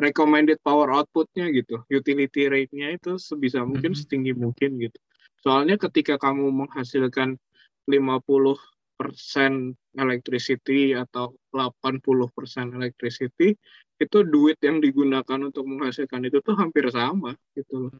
recommended 0.00 0.56
power 0.64 0.88
outputnya 0.88 1.52
gitu 1.52 1.84
utility 1.92 2.48
rate-nya 2.48 2.96
itu 2.96 3.20
sebisa 3.20 3.60
mungkin 3.62 3.92
mm 3.92 3.96
-hmm. 4.00 4.08
setinggi 4.08 4.32
mungkin 4.32 4.80
gitu 4.80 4.96
soalnya 5.44 5.76
ketika 5.76 6.16
kamu 6.16 6.48
menghasilkan 6.64 7.36
50 7.84 8.56
persen 9.00 9.72
electricity 9.96 10.92
atau 10.92 11.32
80 11.56 12.04
persen 12.36 12.76
electricity 12.76 13.56
itu 14.00 14.18
duit 14.24 14.60
yang 14.60 14.80
digunakan 14.80 15.40
untuk 15.40 15.64
menghasilkan 15.64 16.28
itu 16.28 16.44
tuh 16.44 16.56
hampir 16.56 16.88
sama 16.92 17.32
gitu 17.56 17.88
loh. 17.88 17.94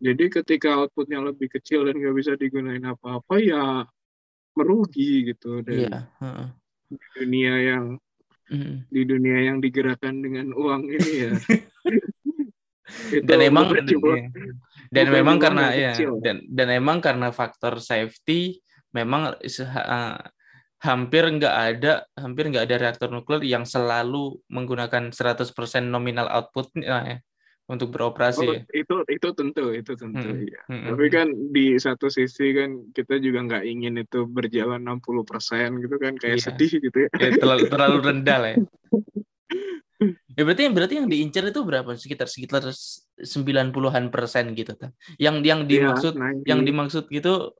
Jadi 0.00 0.30
ketika 0.32 0.80
outputnya 0.80 1.18
lebih 1.20 1.50
kecil 1.50 1.84
dan 1.86 1.98
nggak 1.98 2.14
bisa 2.14 2.32
digunain 2.38 2.82
apa-apa 2.82 3.34
ya 3.42 3.84
merugi 4.56 5.30
gitu 5.32 5.62
dan 5.62 5.76
yeah. 5.76 6.02
uh-uh. 6.18 6.48
di 6.90 7.06
dunia 7.16 7.54
yang 7.60 7.84
mm. 8.50 8.74
di 8.90 9.02
dunia 9.06 9.38
yang 9.50 9.58
digerakkan 9.62 10.18
dengan 10.20 10.50
uang 10.52 10.90
ini 10.90 11.12
ya. 11.28 11.32
dan 13.26 13.38
iya. 13.38 14.26
dan 14.90 15.06
memang 15.14 15.36
karena 15.38 15.70
ya 15.70 15.94
dan 16.18 16.42
dan 16.50 16.68
emang 16.74 16.98
karena 16.98 17.30
faktor 17.30 17.78
safety 17.78 18.58
memang 18.90 19.38
uh, 19.38 20.18
hampir 20.80 21.22
nggak 21.28 21.54
ada 21.54 21.92
hampir 22.16 22.50
nggak 22.50 22.64
ada 22.66 22.76
reaktor 22.80 23.08
nuklir 23.12 23.44
yang 23.44 23.68
selalu 23.68 24.40
menggunakan 24.48 25.12
100% 25.12 25.52
nominal 25.86 26.26
output 26.26 26.72
ya, 26.80 27.20
untuk 27.70 27.94
beroperasi. 27.94 28.46
Oh, 28.50 28.58
itu 28.74 28.96
itu 29.06 29.28
tentu 29.30 29.70
itu 29.70 29.92
tentu 29.94 30.26
hmm. 30.26 30.50
ya. 30.50 30.62
Hmm. 30.66 30.84
Tapi 30.90 31.06
kan 31.06 31.30
di 31.54 31.78
satu 31.78 32.10
sisi 32.10 32.50
kan 32.50 32.90
kita 32.90 33.22
juga 33.22 33.46
nggak 33.46 33.64
ingin 33.64 34.02
itu 34.02 34.26
berjalan 34.26 34.82
60% 34.82 35.78
gitu 35.78 35.96
kan 36.02 36.18
kayak 36.18 36.42
yeah. 36.42 36.44
sedih 36.50 36.70
gitu 36.82 36.96
ya. 37.06 37.08
ya 37.14 37.30
terlalu 37.38 37.70
terlalu 37.70 37.96
rendah 38.10 38.38
lah 38.42 38.50
ya. 38.58 38.58
Ya 40.32 40.42
berarti 40.48 40.62
yang 40.64 40.74
berarti 40.74 40.94
yang 40.96 41.08
diincar 41.12 41.44
itu 41.46 41.60
berapa? 41.60 41.90
Sekitar 41.94 42.26
sekitar 42.26 42.64
90-an 42.66 44.04
persen 44.08 44.56
gitu 44.56 44.72
kan. 44.74 44.90
Yang 45.20 45.36
yang 45.44 45.60
iya, 45.68 45.70
dimaksud 45.70 46.14
ya, 46.16 46.28
yang 46.48 46.60
dimaksud 46.64 47.04
gitu 47.12 47.54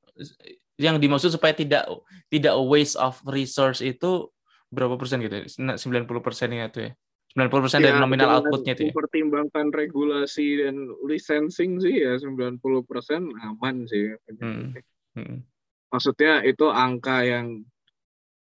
yang 0.81 0.97
dimaksud 0.97 1.37
supaya 1.37 1.53
tidak 1.53 1.85
tidak 2.33 2.57
waste 2.57 2.97
of 2.97 3.21
resource 3.29 3.85
itu 3.85 4.33
berapa 4.73 4.97
persen 4.97 5.21
gitu? 5.21 5.45
90 5.61 5.77
persennya 6.25 6.73
itu 6.73 6.89
ya. 6.89 6.93
90 7.39 7.62
persen 7.62 7.81
ya, 7.81 7.95
dari 7.95 7.99
nominal 8.03 8.43
outputnya 8.43 8.74
itu 8.74 8.91
ya. 8.91 8.93
Pertimbangkan 8.93 9.70
regulasi 9.70 10.66
dan 10.66 10.91
licensing 11.07 11.78
sih 11.78 12.03
ya 12.03 12.18
90 12.18 12.59
persen 12.83 13.31
aman 13.47 13.87
sih. 13.87 14.18
Hmm. 14.41 14.74
Hmm. 15.14 15.47
Maksudnya 15.95 16.43
itu 16.43 16.66
angka 16.66 17.22
yang 17.22 17.62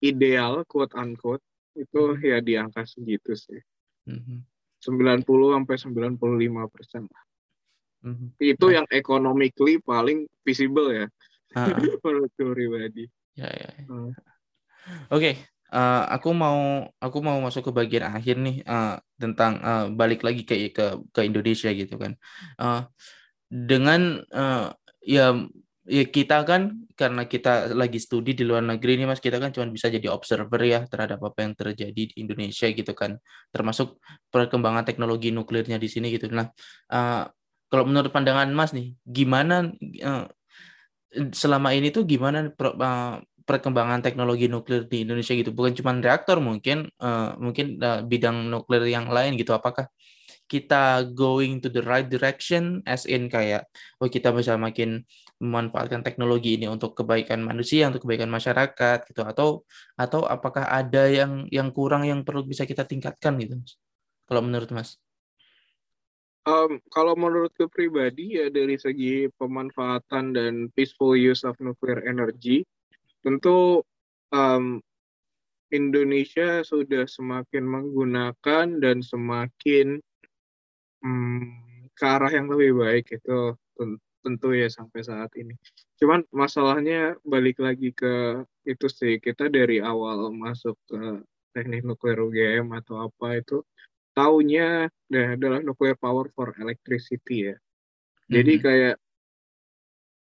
ideal 0.02 0.66
quote 0.66 0.94
unquote 0.98 1.44
itu 1.78 2.18
hmm. 2.18 2.22
ya 2.22 2.38
di 2.42 2.58
angka 2.58 2.82
segitu 2.82 3.38
sih. 3.38 3.62
Hmm. 4.10 4.42
90 4.82 5.22
sampai 5.26 5.76
95 6.18 6.74
persen. 6.74 7.06
Hmm. 8.02 8.34
Itu 8.42 8.72
nah. 8.72 8.82
yang 8.82 8.86
economically 8.90 9.78
paling 9.78 10.26
visible 10.42 10.90
ya 10.90 11.06
menurut 12.04 12.32
pribadi 12.34 13.04
ya 13.34 13.48
ya, 13.50 13.70
ya. 13.70 13.84
Hmm. 13.86 14.10
oke 14.10 14.14
okay. 15.10 15.34
Uh, 15.70 16.02
eh, 16.02 16.02
aku 16.18 16.34
mau 16.34 16.82
aku 16.98 17.18
mau 17.22 17.38
masuk 17.38 17.70
ke 17.70 17.72
bagian 17.72 18.10
akhir 18.10 18.36
nih 18.42 18.66
uh, 18.66 18.98
tentang 19.16 19.62
uh, 19.62 19.86
balik 19.94 20.26
lagi 20.26 20.42
ke 20.42 20.74
ke 20.74 20.98
ke 21.14 21.20
Indonesia 21.22 21.70
gitu 21.70 21.94
kan. 21.94 22.18
Uh, 22.58 22.82
dengan 23.46 24.22
uh, 24.34 24.74
ya 25.02 25.34
ya 25.86 26.04
kita 26.06 26.46
kan 26.46 26.86
karena 26.94 27.24
kita 27.26 27.72
lagi 27.74 27.98
studi 27.98 28.36
di 28.36 28.44
luar 28.46 28.62
negeri 28.62 29.00
nih 29.00 29.08
mas 29.08 29.18
kita 29.18 29.42
kan 29.42 29.50
cuma 29.50 29.66
bisa 29.72 29.88
jadi 29.90 30.12
observer 30.12 30.60
ya 30.62 30.86
terhadap 30.86 31.18
apa 31.24 31.38
yang 31.42 31.54
terjadi 31.56 32.02
di 32.10 32.16
Indonesia 32.18 32.66
gitu 32.70 32.92
kan. 32.92 33.18
Termasuk 33.54 33.98
perkembangan 34.30 34.84
teknologi 34.86 35.30
nuklirnya 35.34 35.78
di 35.80 35.88
sini 35.90 36.12
gitu. 36.14 36.30
Nah 36.30 36.50
uh, 36.92 37.24
kalau 37.70 37.84
menurut 37.86 38.10
pandangan 38.10 38.50
mas 38.50 38.74
nih 38.74 38.98
gimana 39.06 39.70
uh, 40.02 40.26
selama 41.10 41.74
ini 41.74 41.90
tuh 41.90 42.06
gimana 42.06 42.46
eh, 42.46 43.14
perkembangan 43.50 43.98
teknologi 44.06 44.46
nuklir 44.46 44.86
di 44.86 45.02
Indonesia 45.02 45.34
gitu. 45.34 45.50
Bukan 45.50 45.74
cuma 45.74 45.90
reaktor 45.98 46.38
mungkin 46.38 46.86
uh, 47.02 47.34
mungkin 47.42 47.82
uh, 47.82 48.06
bidang 48.06 48.46
nuklir 48.46 48.86
yang 48.86 49.10
lain 49.10 49.34
gitu. 49.34 49.50
Apakah 49.50 49.90
kita 50.46 51.10
going 51.10 51.58
to 51.58 51.66
the 51.66 51.82
right 51.82 52.06
direction? 52.06 52.78
As 52.86 53.10
in 53.10 53.26
kayak 53.26 53.66
oh 53.98 54.06
kita 54.06 54.30
bisa 54.30 54.54
makin 54.54 55.02
memanfaatkan 55.42 56.06
teknologi 56.06 56.54
ini 56.54 56.70
untuk 56.70 56.94
kebaikan 56.94 57.42
manusia 57.42 57.90
untuk 57.90 58.06
kebaikan 58.06 58.30
masyarakat 58.30 59.02
gitu. 59.10 59.26
Atau 59.26 59.66
atau 59.98 60.22
apakah 60.30 60.70
ada 60.70 61.10
yang 61.10 61.50
yang 61.50 61.74
kurang 61.74 62.06
yang 62.06 62.22
perlu 62.22 62.46
bisa 62.46 62.62
kita 62.62 62.86
tingkatkan 62.86 63.34
gitu 63.42 63.58
kalau 64.30 64.46
menurut 64.46 64.70
Mas. 64.70 64.94
Um, 66.48 66.80
kalau 66.88 67.12
menurutku 67.20 67.68
pribadi 67.68 68.40
ya 68.40 68.48
dari 68.48 68.80
segi 68.80 69.28
pemanfaatan 69.36 70.32
dan 70.32 70.72
peaceful 70.72 71.12
use 71.12 71.44
of 71.44 71.52
nuclear 71.60 72.00
energy, 72.08 72.64
tentu 73.20 73.84
um, 74.32 74.80
Indonesia 75.70 76.66
sudah 76.66 77.06
semakin 77.06 77.62
menggunakan 77.62 78.66
dan 78.82 79.00
semakin 79.06 80.02
um, 81.06 81.46
ke 81.94 82.04
arah 82.04 82.32
yang 82.32 82.50
lebih 82.50 82.80
baik 82.80 83.06
itu 83.14 83.54
tentu 84.20 84.48
ya 84.52 84.68
sampai 84.68 85.00
saat 85.00 85.30
ini. 85.38 85.56
Cuman 85.96 86.24
masalahnya 86.32 87.16
balik 87.24 87.60
lagi 87.60 87.92
ke 87.92 88.44
itu 88.68 88.86
sih 88.88 89.16
kita 89.20 89.48
dari 89.48 89.80
awal 89.80 90.32
masuk 90.32 90.76
ke 90.88 91.24
teknik 91.56 91.82
nuklir 91.82 92.20
UGM 92.20 92.70
atau 92.76 93.10
apa 93.10 93.40
itu 93.40 93.64
taunya 94.12 94.90
nah, 95.08 95.26
adalah 95.34 95.64
nuclear 95.64 95.96
power 95.96 96.28
for 96.34 96.52
electricity 96.60 97.52
ya. 97.52 97.56
Jadi 98.30 98.52
mm-hmm. 98.58 98.66
kayak 98.66 98.96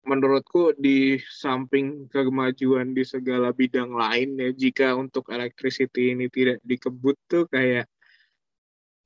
menurutku 0.02 0.74
di 0.82 1.22
samping 1.30 2.10
kemajuan 2.10 2.98
di 2.98 3.06
segala 3.06 3.54
bidang 3.54 3.94
lain 3.94 4.34
ya 4.34 4.50
jika 4.50 4.98
untuk 4.98 5.30
electricity 5.30 6.18
ini 6.18 6.26
tidak 6.26 6.58
dikebut 6.66 7.14
tuh 7.30 7.46
kayak 7.46 7.86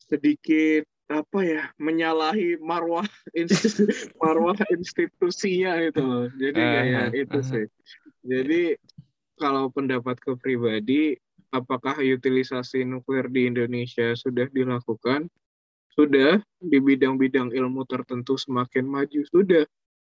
sedikit 0.07 0.87
apa 1.05 1.39
ya 1.45 1.63
menyalahi 1.77 2.57
marwah 2.57 3.05
institusi, 3.39 3.85
marwah 4.21 4.57
institusinya 4.73 5.77
itu 5.83 6.01
loh. 6.01 6.27
Jadi 6.33 6.61
kayak 6.61 7.07
uh, 7.11 7.13
itu 7.13 7.39
sih. 7.45 7.65
Jadi 8.25 8.61
kalau 9.37 9.69
pendapatku 9.69 10.39
pribadi 10.39 11.19
apakah 11.53 11.99
utilisasi 12.01 12.87
nuklir 12.87 13.29
di 13.29 13.47
Indonesia 13.51 14.15
sudah 14.17 14.49
dilakukan? 14.49 15.29
Sudah, 15.95 16.43
di 16.59 16.75
bidang-bidang 16.83 17.55
ilmu 17.55 17.87
tertentu 17.87 18.35
semakin 18.35 18.83
maju, 18.83 19.23
sudah. 19.31 19.63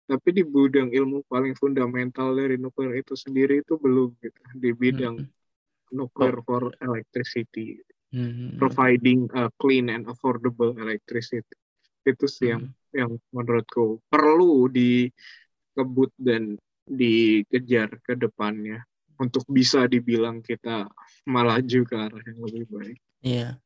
Tapi 0.06 0.30
di 0.30 0.44
bidang 0.46 0.94
ilmu 0.94 1.26
paling 1.26 1.58
fundamental 1.58 2.38
dari 2.38 2.62
nuklir 2.62 2.94
itu 3.02 3.18
sendiri 3.18 3.66
itu 3.66 3.78
belum 3.82 4.14
gitu. 4.22 4.42
Di 4.54 4.72
bidang 4.72 5.18
hmm. 5.18 5.98
nuklir 5.98 6.38
for 6.46 6.70
electricity, 6.78 7.82
hmm. 8.14 8.62
providing 8.62 9.26
a 9.34 9.50
clean 9.58 9.90
and 9.90 10.06
affordable 10.06 10.78
electricity. 10.78 11.58
Itu 12.06 12.30
sih 12.30 12.54
yang 12.54 12.70
hmm. 12.70 12.94
yang 12.94 13.12
menurutku 13.34 13.98
perlu 14.08 14.70
dikebut 14.70 16.14
dan 16.22 16.54
dikejar 16.86 17.98
ke 18.06 18.14
depannya 18.14 18.86
untuk 19.18 19.42
bisa 19.50 19.90
dibilang 19.90 20.46
kita 20.46 20.86
melaju 21.26 21.80
ke 21.82 21.96
arah 21.98 22.24
yang 22.30 22.40
lebih 22.46 22.66
baik. 22.70 23.00
Iya. 23.26 23.58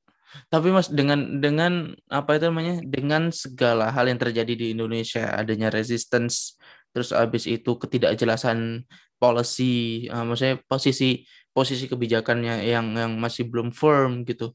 Tapi 0.50 0.70
Mas 0.70 0.88
dengan 0.90 1.42
dengan 1.42 1.94
apa 2.10 2.38
itu 2.38 2.50
namanya? 2.50 2.82
Dengan 2.86 3.34
segala 3.34 3.90
hal 3.90 4.10
yang 4.10 4.20
terjadi 4.22 4.54
di 4.54 4.78
Indonesia, 4.78 5.34
adanya 5.34 5.74
resistance, 5.74 6.58
terus 6.94 7.10
habis 7.14 7.50
itu 7.50 7.78
ketidakjelasan 7.78 8.86
policy, 9.18 10.08
uh, 10.14 10.24
maksudnya 10.24 10.62
posisi 10.70 11.26
posisi 11.52 11.90
kebijakannya 11.90 12.64
yang 12.64 12.94
yang 12.94 13.12
masih 13.18 13.50
belum 13.50 13.74
firm 13.74 14.24
gitu. 14.24 14.54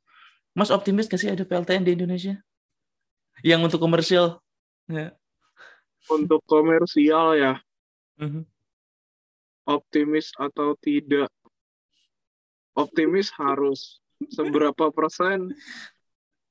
Mas 0.55 0.71
optimis 0.71 1.11
gak 1.11 1.19
sih 1.19 1.31
ada 1.31 1.43
PLTN 1.43 1.83
di 1.83 1.93
Indonesia? 1.99 2.39
Yang 3.43 3.61
untuk 3.73 3.81
komersial? 3.83 4.39
Ya. 4.87 5.11
Untuk 6.07 6.41
komersial 6.47 7.35
ya. 7.35 7.53
Uh 8.15 8.25
-huh 8.31 8.45
optimis 9.65 10.33
atau 10.37 10.77
tidak 10.79 11.33
optimis 12.77 13.33
harus 13.33 14.04
seberapa 14.31 14.93
persen 14.95 15.53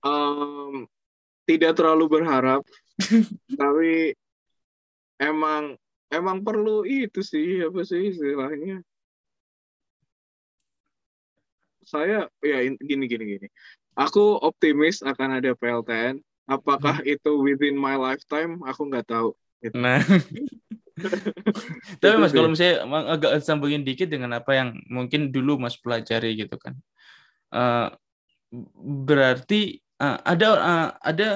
um, 0.04 0.86
tidak 1.48 1.80
terlalu 1.80 2.20
berharap. 2.20 2.62
Tapi 3.62 4.14
emang 5.18 5.78
emang 6.14 6.46
perlu 6.46 6.86
itu 6.86 7.26
sih 7.26 7.64
apa 7.64 7.82
sih 7.88 8.14
istilahnya? 8.14 8.84
Saya 11.84 12.30
ya 12.40 12.58
gini 12.80 13.06
gini 13.10 13.24
gini. 13.38 13.48
Aku 13.94 14.42
optimis 14.42 15.06
akan 15.06 15.38
ada 15.38 15.54
PLTN 15.54 16.18
apakah 16.48 17.00
hmm. 17.00 17.14
itu 17.20 17.32
within 17.40 17.76
my 17.78 17.96
lifetime? 17.96 18.60
Aku 18.68 18.88
nggak 18.88 19.08
tahu. 19.08 19.36
Gitu. 19.64 19.76
nah. 19.80 20.00
Tapi 22.02 22.16
Mas 22.22 22.30
kalau 22.30 22.54
misalnya 22.54 22.86
agak 23.10 23.42
sambungin 23.42 23.82
dikit 23.82 24.06
dengan 24.06 24.38
apa 24.38 24.54
yang 24.54 24.78
mungkin 24.86 25.34
dulu 25.34 25.58
Mas 25.58 25.74
pelajari 25.80 26.38
gitu 26.38 26.54
kan. 26.62 26.78
Uh, 27.54 27.94
berarti 28.82 29.82
uh, 30.02 30.18
ada 30.26 30.48
uh, 30.58 30.90
ada 31.02 31.30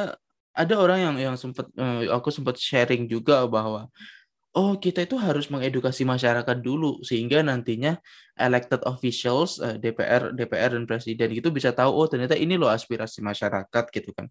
ada 0.58 0.74
orang 0.82 1.00
yang 1.00 1.16
yang 1.32 1.36
sempat 1.38 1.70
uh, 1.78 2.10
aku 2.10 2.34
sempat 2.34 2.58
sharing 2.58 3.06
juga 3.06 3.46
bahwa 3.46 3.86
oh 4.58 4.74
kita 4.82 5.06
itu 5.06 5.14
harus 5.22 5.54
mengedukasi 5.54 6.02
masyarakat 6.02 6.58
dulu 6.66 6.98
sehingga 7.06 7.46
nantinya 7.46 8.02
elected 8.34 8.82
officials 8.90 9.62
uh, 9.62 9.78
DPR 9.78 10.34
DPR 10.34 10.74
dan 10.74 10.90
presiden 10.90 11.30
itu 11.30 11.54
bisa 11.54 11.70
tahu 11.70 11.94
oh 11.94 12.10
ternyata 12.10 12.34
ini 12.34 12.58
loh 12.58 12.66
aspirasi 12.66 13.22
masyarakat 13.22 13.86
gitu 13.94 14.10
kan. 14.18 14.26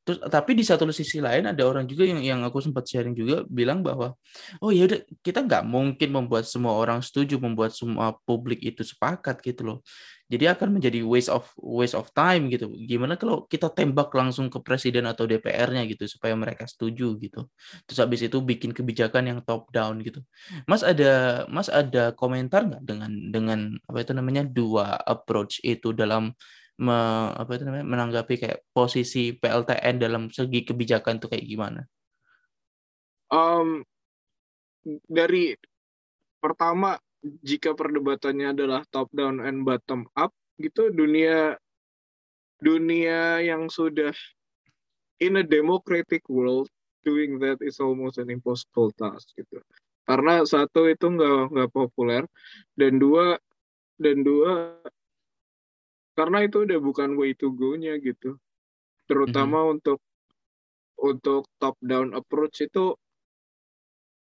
Terus 0.00 0.24
tapi 0.32 0.56
di 0.56 0.64
satu 0.64 0.88
sisi 0.88 1.20
lain 1.20 1.52
ada 1.52 1.60
orang 1.68 1.84
juga 1.84 2.08
yang 2.08 2.24
yang 2.24 2.40
aku 2.40 2.64
sempat 2.64 2.88
sharing 2.88 3.12
juga 3.12 3.44
bilang 3.44 3.84
bahwa 3.84 4.16
oh 4.64 4.72
ya 4.72 4.88
udah 4.88 5.04
kita 5.20 5.44
nggak 5.44 5.68
mungkin 5.68 6.08
membuat 6.08 6.48
semua 6.48 6.72
orang 6.72 7.04
setuju 7.04 7.36
membuat 7.36 7.76
semua 7.76 8.16
publik 8.24 8.64
itu 8.64 8.80
sepakat 8.80 9.44
gitu 9.44 9.60
loh 9.60 9.78
jadi 10.26 10.58
akan 10.58 10.78
menjadi 10.78 11.06
waste 11.06 11.30
of 11.30 11.46
waste 11.54 11.94
of 11.94 12.10
time 12.10 12.50
gitu. 12.50 12.66
Gimana 12.74 13.14
kalau 13.14 13.46
kita 13.46 13.70
tembak 13.70 14.10
langsung 14.10 14.50
ke 14.50 14.58
presiden 14.58 15.06
atau 15.06 15.22
DPR-nya 15.22 15.86
gitu 15.86 16.02
supaya 16.10 16.34
mereka 16.34 16.66
setuju 16.66 17.14
gitu. 17.22 17.46
Terus 17.86 17.98
habis 18.02 18.26
itu 18.26 18.42
bikin 18.42 18.74
kebijakan 18.74 19.22
yang 19.30 19.38
top 19.46 19.70
down 19.70 20.02
gitu. 20.02 20.26
Mas 20.66 20.82
ada 20.82 21.46
mas 21.46 21.70
ada 21.70 22.10
komentar 22.18 22.66
nggak 22.66 22.82
dengan 22.82 23.10
dengan 23.30 23.58
apa 23.86 23.98
itu 24.02 24.12
namanya 24.18 24.42
dua 24.42 24.98
approach 25.06 25.62
itu 25.62 25.94
dalam 25.94 26.34
me, 26.82 26.98
apa 27.32 27.50
itu 27.54 27.62
namanya 27.62 27.86
menanggapi 27.86 28.34
kayak 28.42 28.58
posisi 28.74 29.30
PLTN 29.30 29.94
dalam 30.02 30.28
segi 30.34 30.66
kebijakan 30.66 31.22
tuh 31.22 31.30
kayak 31.30 31.46
gimana? 31.46 31.80
Um, 33.30 33.86
dari 35.06 35.54
pertama 36.38 36.98
jika 37.22 37.72
perdebatannya 37.72 38.52
adalah 38.52 38.82
top 38.92 39.08
down 39.14 39.42
and 39.42 39.64
bottom 39.66 40.06
up 40.14 40.30
gitu 40.60 40.88
dunia 40.92 41.56
dunia 42.60 43.44
yang 43.44 43.68
sudah 43.68 44.12
in 45.20 45.40
a 45.40 45.44
democratic 45.44 46.24
world 46.28 46.68
doing 47.04 47.38
that 47.38 47.60
is 47.60 47.78
almost 47.78 48.16
an 48.16 48.32
impossible 48.32 48.90
task 48.96 49.30
gitu 49.36 49.60
karena 50.06 50.46
satu 50.46 50.86
itu 50.88 51.06
nggak 51.12 51.52
nggak 51.52 51.70
populer 51.74 52.22
dan 52.78 52.96
dua 52.96 53.36
dan 54.00 54.22
dua 54.22 54.76
karena 56.16 56.48
itu 56.48 56.64
udah 56.64 56.80
bukan 56.80 57.12
way 57.20 57.36
to 57.36 57.52
go-nya 57.52 58.00
gitu 58.00 58.40
terutama 59.04 59.60
mm 59.60 59.64
-hmm. 59.64 59.74
untuk 59.76 59.98
untuk 60.96 61.42
top 61.60 61.76
down 61.84 62.16
approach 62.16 62.64
itu 62.64 62.96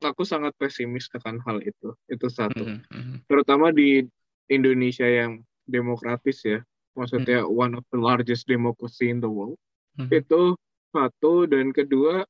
aku 0.04 0.28
sangat 0.28 0.54
pesimis 0.60 1.08
akan 1.16 1.40
hal 1.44 1.64
itu. 1.64 1.96
Itu 2.12 2.28
satu. 2.28 2.64
Mm 2.64 2.80
-hmm. 2.84 3.18
Terutama 3.28 3.72
di 3.72 4.04
Indonesia 4.52 5.08
yang 5.08 5.42
demokratis 5.66 6.44
ya. 6.44 6.60
Maksudnya 6.94 7.44
mm 7.44 7.48
-hmm. 7.50 7.64
one 7.64 7.74
of 7.80 7.86
the 7.90 8.00
largest 8.00 8.46
democracy 8.46 9.10
in 9.10 9.24
the 9.24 9.32
world. 9.32 9.58
Mm 9.98 10.08
-hmm. 10.08 10.20
Itu 10.20 10.42
satu 10.94 11.50
dan 11.50 11.74
kedua 11.74 12.22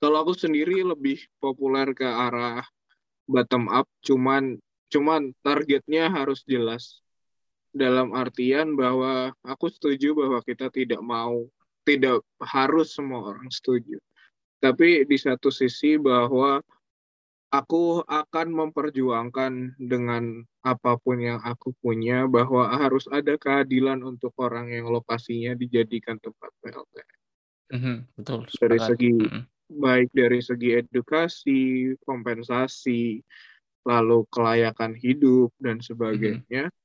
kalau 0.00 0.24
aku 0.24 0.32
sendiri 0.36 0.84
lebih 0.84 1.24
populer 1.40 1.92
ke 1.96 2.04
arah 2.04 2.64
bottom 3.24 3.72
up 3.72 3.88
cuman 4.04 4.60
cuman 4.92 5.32
targetnya 5.40 6.12
harus 6.12 6.44
jelas 6.44 7.00
dalam 7.70 8.12
artian 8.12 8.74
bahwa 8.74 9.30
aku 9.46 9.70
setuju 9.70 10.12
bahwa 10.12 10.42
kita 10.42 10.68
tidak 10.68 11.00
mau 11.00 11.46
tidak 11.86 12.20
harus 12.42 12.92
semua 12.92 13.32
orang 13.32 13.48
setuju 13.48 13.96
tapi 14.60 15.08
di 15.08 15.16
satu 15.16 15.48
sisi 15.48 15.96
bahwa 15.96 16.60
aku 17.50 18.06
akan 18.06 18.48
memperjuangkan 18.54 19.74
dengan 19.76 20.46
apa 20.62 20.94
pun 21.02 21.18
yang 21.18 21.42
aku 21.42 21.74
punya 21.82 22.30
bahwa 22.30 22.70
harus 22.78 23.10
ada 23.10 23.34
keadilan 23.34 24.06
untuk 24.06 24.30
orang 24.38 24.70
yang 24.70 24.86
lokasinya 24.86 25.58
dijadikan 25.58 26.16
tempat 26.22 26.50
PLT. 26.62 26.94
Mm-hmm, 27.74 27.96
betul. 28.22 28.40
Dari 28.46 28.78
segi 28.78 29.12
mm-hmm. 29.18 29.42
baik 29.82 30.08
dari 30.14 30.40
segi 30.42 30.68
edukasi, 30.78 31.94
kompensasi, 32.06 33.18
lalu 33.82 34.26
kelayakan 34.30 34.94
hidup 34.94 35.50
dan 35.58 35.82
sebagainya. 35.82 36.70
Mm-hmm. 36.70 36.78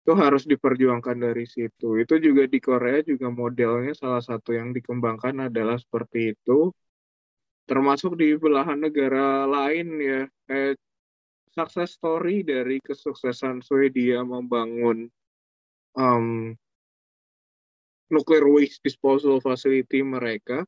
Itu 0.00 0.12
harus 0.16 0.44
diperjuangkan 0.44 1.16
dari 1.24 1.48
situ. 1.48 2.00
Itu 2.00 2.20
juga 2.20 2.44
di 2.44 2.60
Korea 2.60 3.00
juga 3.00 3.32
modelnya 3.32 3.96
salah 3.96 4.20
satu 4.20 4.52
yang 4.52 4.76
dikembangkan 4.76 5.48
adalah 5.48 5.80
seperti 5.80 6.36
itu 6.36 6.72
termasuk 7.70 8.18
di 8.18 8.34
belahan 8.34 8.82
negara 8.82 9.46
lain 9.46 9.94
ya 10.02 10.20
kayak 10.50 10.74
success 11.54 11.94
story 11.94 12.42
dari 12.42 12.82
kesuksesan 12.82 13.62
Swedia 13.62 14.26
membangun 14.26 15.06
um, 15.94 16.50
nuclear 18.10 18.42
waste 18.50 18.82
disposal 18.82 19.38
facility 19.38 20.02
mereka 20.02 20.66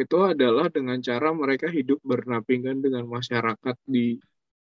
itu 0.00 0.16
adalah 0.24 0.72
dengan 0.72 0.96
cara 1.04 1.36
mereka 1.36 1.68
hidup 1.68 2.00
bernampingan 2.00 2.80
dengan 2.80 3.04
masyarakat 3.04 3.76
di 3.84 4.16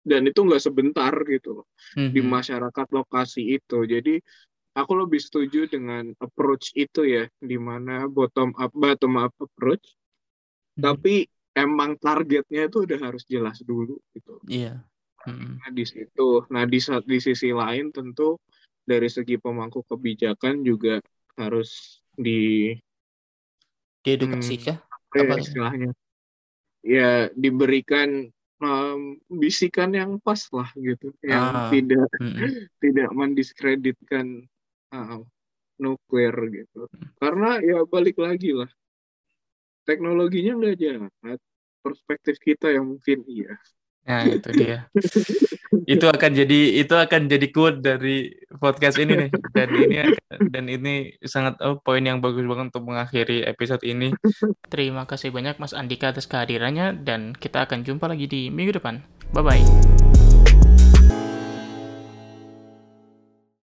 dan 0.03 0.28
itu 0.28 0.43
nggak 0.43 0.65
sebentar 0.65 1.13
gitu 1.24 1.63
loh 1.63 1.67
mm-hmm. 1.95 2.11
di 2.11 2.22
masyarakat 2.26 2.88
lokasi 2.91 3.55
itu 3.55 3.88
jadi 3.88 4.19
aku 4.76 4.91
lebih 4.97 5.24
setuju 5.24 5.72
dengan 5.72 6.11
approach 6.19 6.76
itu 6.76 7.07
ya 7.07 7.24
di 7.39 7.55
mana 7.55 8.11
bottom 8.11 8.51
up 8.59 8.76
bottom 8.76 9.15
up 9.24 9.32
approach 9.39 9.88
mm-hmm. 9.88 10.84
tapi 10.84 11.32
emang 11.55 11.99
targetnya 11.99 12.71
itu 12.71 12.87
udah 12.87 12.99
harus 12.99 13.23
jelas 13.27 13.59
dulu 13.63 13.99
gitu. 14.15 14.39
Iya. 14.47 14.83
Nah, 15.27 15.69
di 15.69 15.85
situ. 15.85 16.45
Nah, 16.49 16.65
di 16.65 16.79
di 16.81 17.17
sisi 17.21 17.53
lain 17.53 17.93
tentu 17.93 18.41
dari 18.81 19.05
segi 19.05 19.37
pemangku 19.37 19.85
kebijakan 19.85 20.65
juga 20.65 20.97
harus 21.37 22.01
di 22.17 22.73
diedukasi 24.01 24.55
hmm, 24.57 24.63
kah? 24.65 24.77
Ya 25.13 25.21
Apa 25.27 25.35
istilahnya? 25.37 25.89
Ya, 26.81 27.11
diberikan 27.37 28.33
um, 28.57 29.21
bisikan 29.29 29.93
yang 29.93 30.17
pas 30.17 30.41
lah 30.49 30.73
gitu, 30.73 31.13
yang 31.21 31.45
ah. 31.53 31.69
tidak 31.69 32.09
mm 32.17 32.49
tidak 32.81 33.09
mendiskreditkan 33.13 34.49
uh, 34.89 35.21
nuklir 35.77 36.33
gitu. 36.49 36.89
Karena 37.21 37.61
ya 37.61 37.85
balik 37.85 38.17
lagi 38.17 38.57
lah 38.57 38.71
teknologinya 39.88 40.57
nggak 40.57 40.75
jahat 40.77 41.39
perspektif 41.82 42.38
kita 42.38 42.69
yang 42.69 42.86
mungkin 42.86 43.25
iya 43.25 43.57
Nah, 44.01 44.25
itu 44.25 44.49
dia. 44.57 44.89
itu 45.88 46.05
akan 46.05 46.32
jadi 46.36 46.59
itu 46.84 46.93
akan 46.93 47.21
jadi 47.29 47.47
quote 47.53 47.79
dari 47.86 48.34
podcast 48.57 48.97
ini 48.97 49.13
nih. 49.27 49.29
Dan 49.53 49.69
ini 49.77 49.95
dan 50.49 50.65
ini 50.65 50.95
sangat 51.21 51.61
oh, 51.61 51.77
poin 51.79 52.01
yang 52.01 52.17
bagus 52.17 52.45
banget 52.49 52.73
untuk 52.73 52.86
mengakhiri 52.89 53.45
episode 53.45 53.86
ini. 53.86 54.09
Terima 54.73 55.05
kasih 55.05 55.29
banyak 55.29 55.61
Mas 55.61 55.77
Andika 55.77 56.09
atas 56.09 56.25
kehadirannya 56.25 56.97
dan 57.05 57.38
kita 57.38 57.65
akan 57.65 57.86
jumpa 57.86 58.09
lagi 58.09 58.25
di 58.25 58.49
minggu 58.49 58.82
depan. 58.82 59.05
Bye 59.32 59.43
bye. 59.45 60.30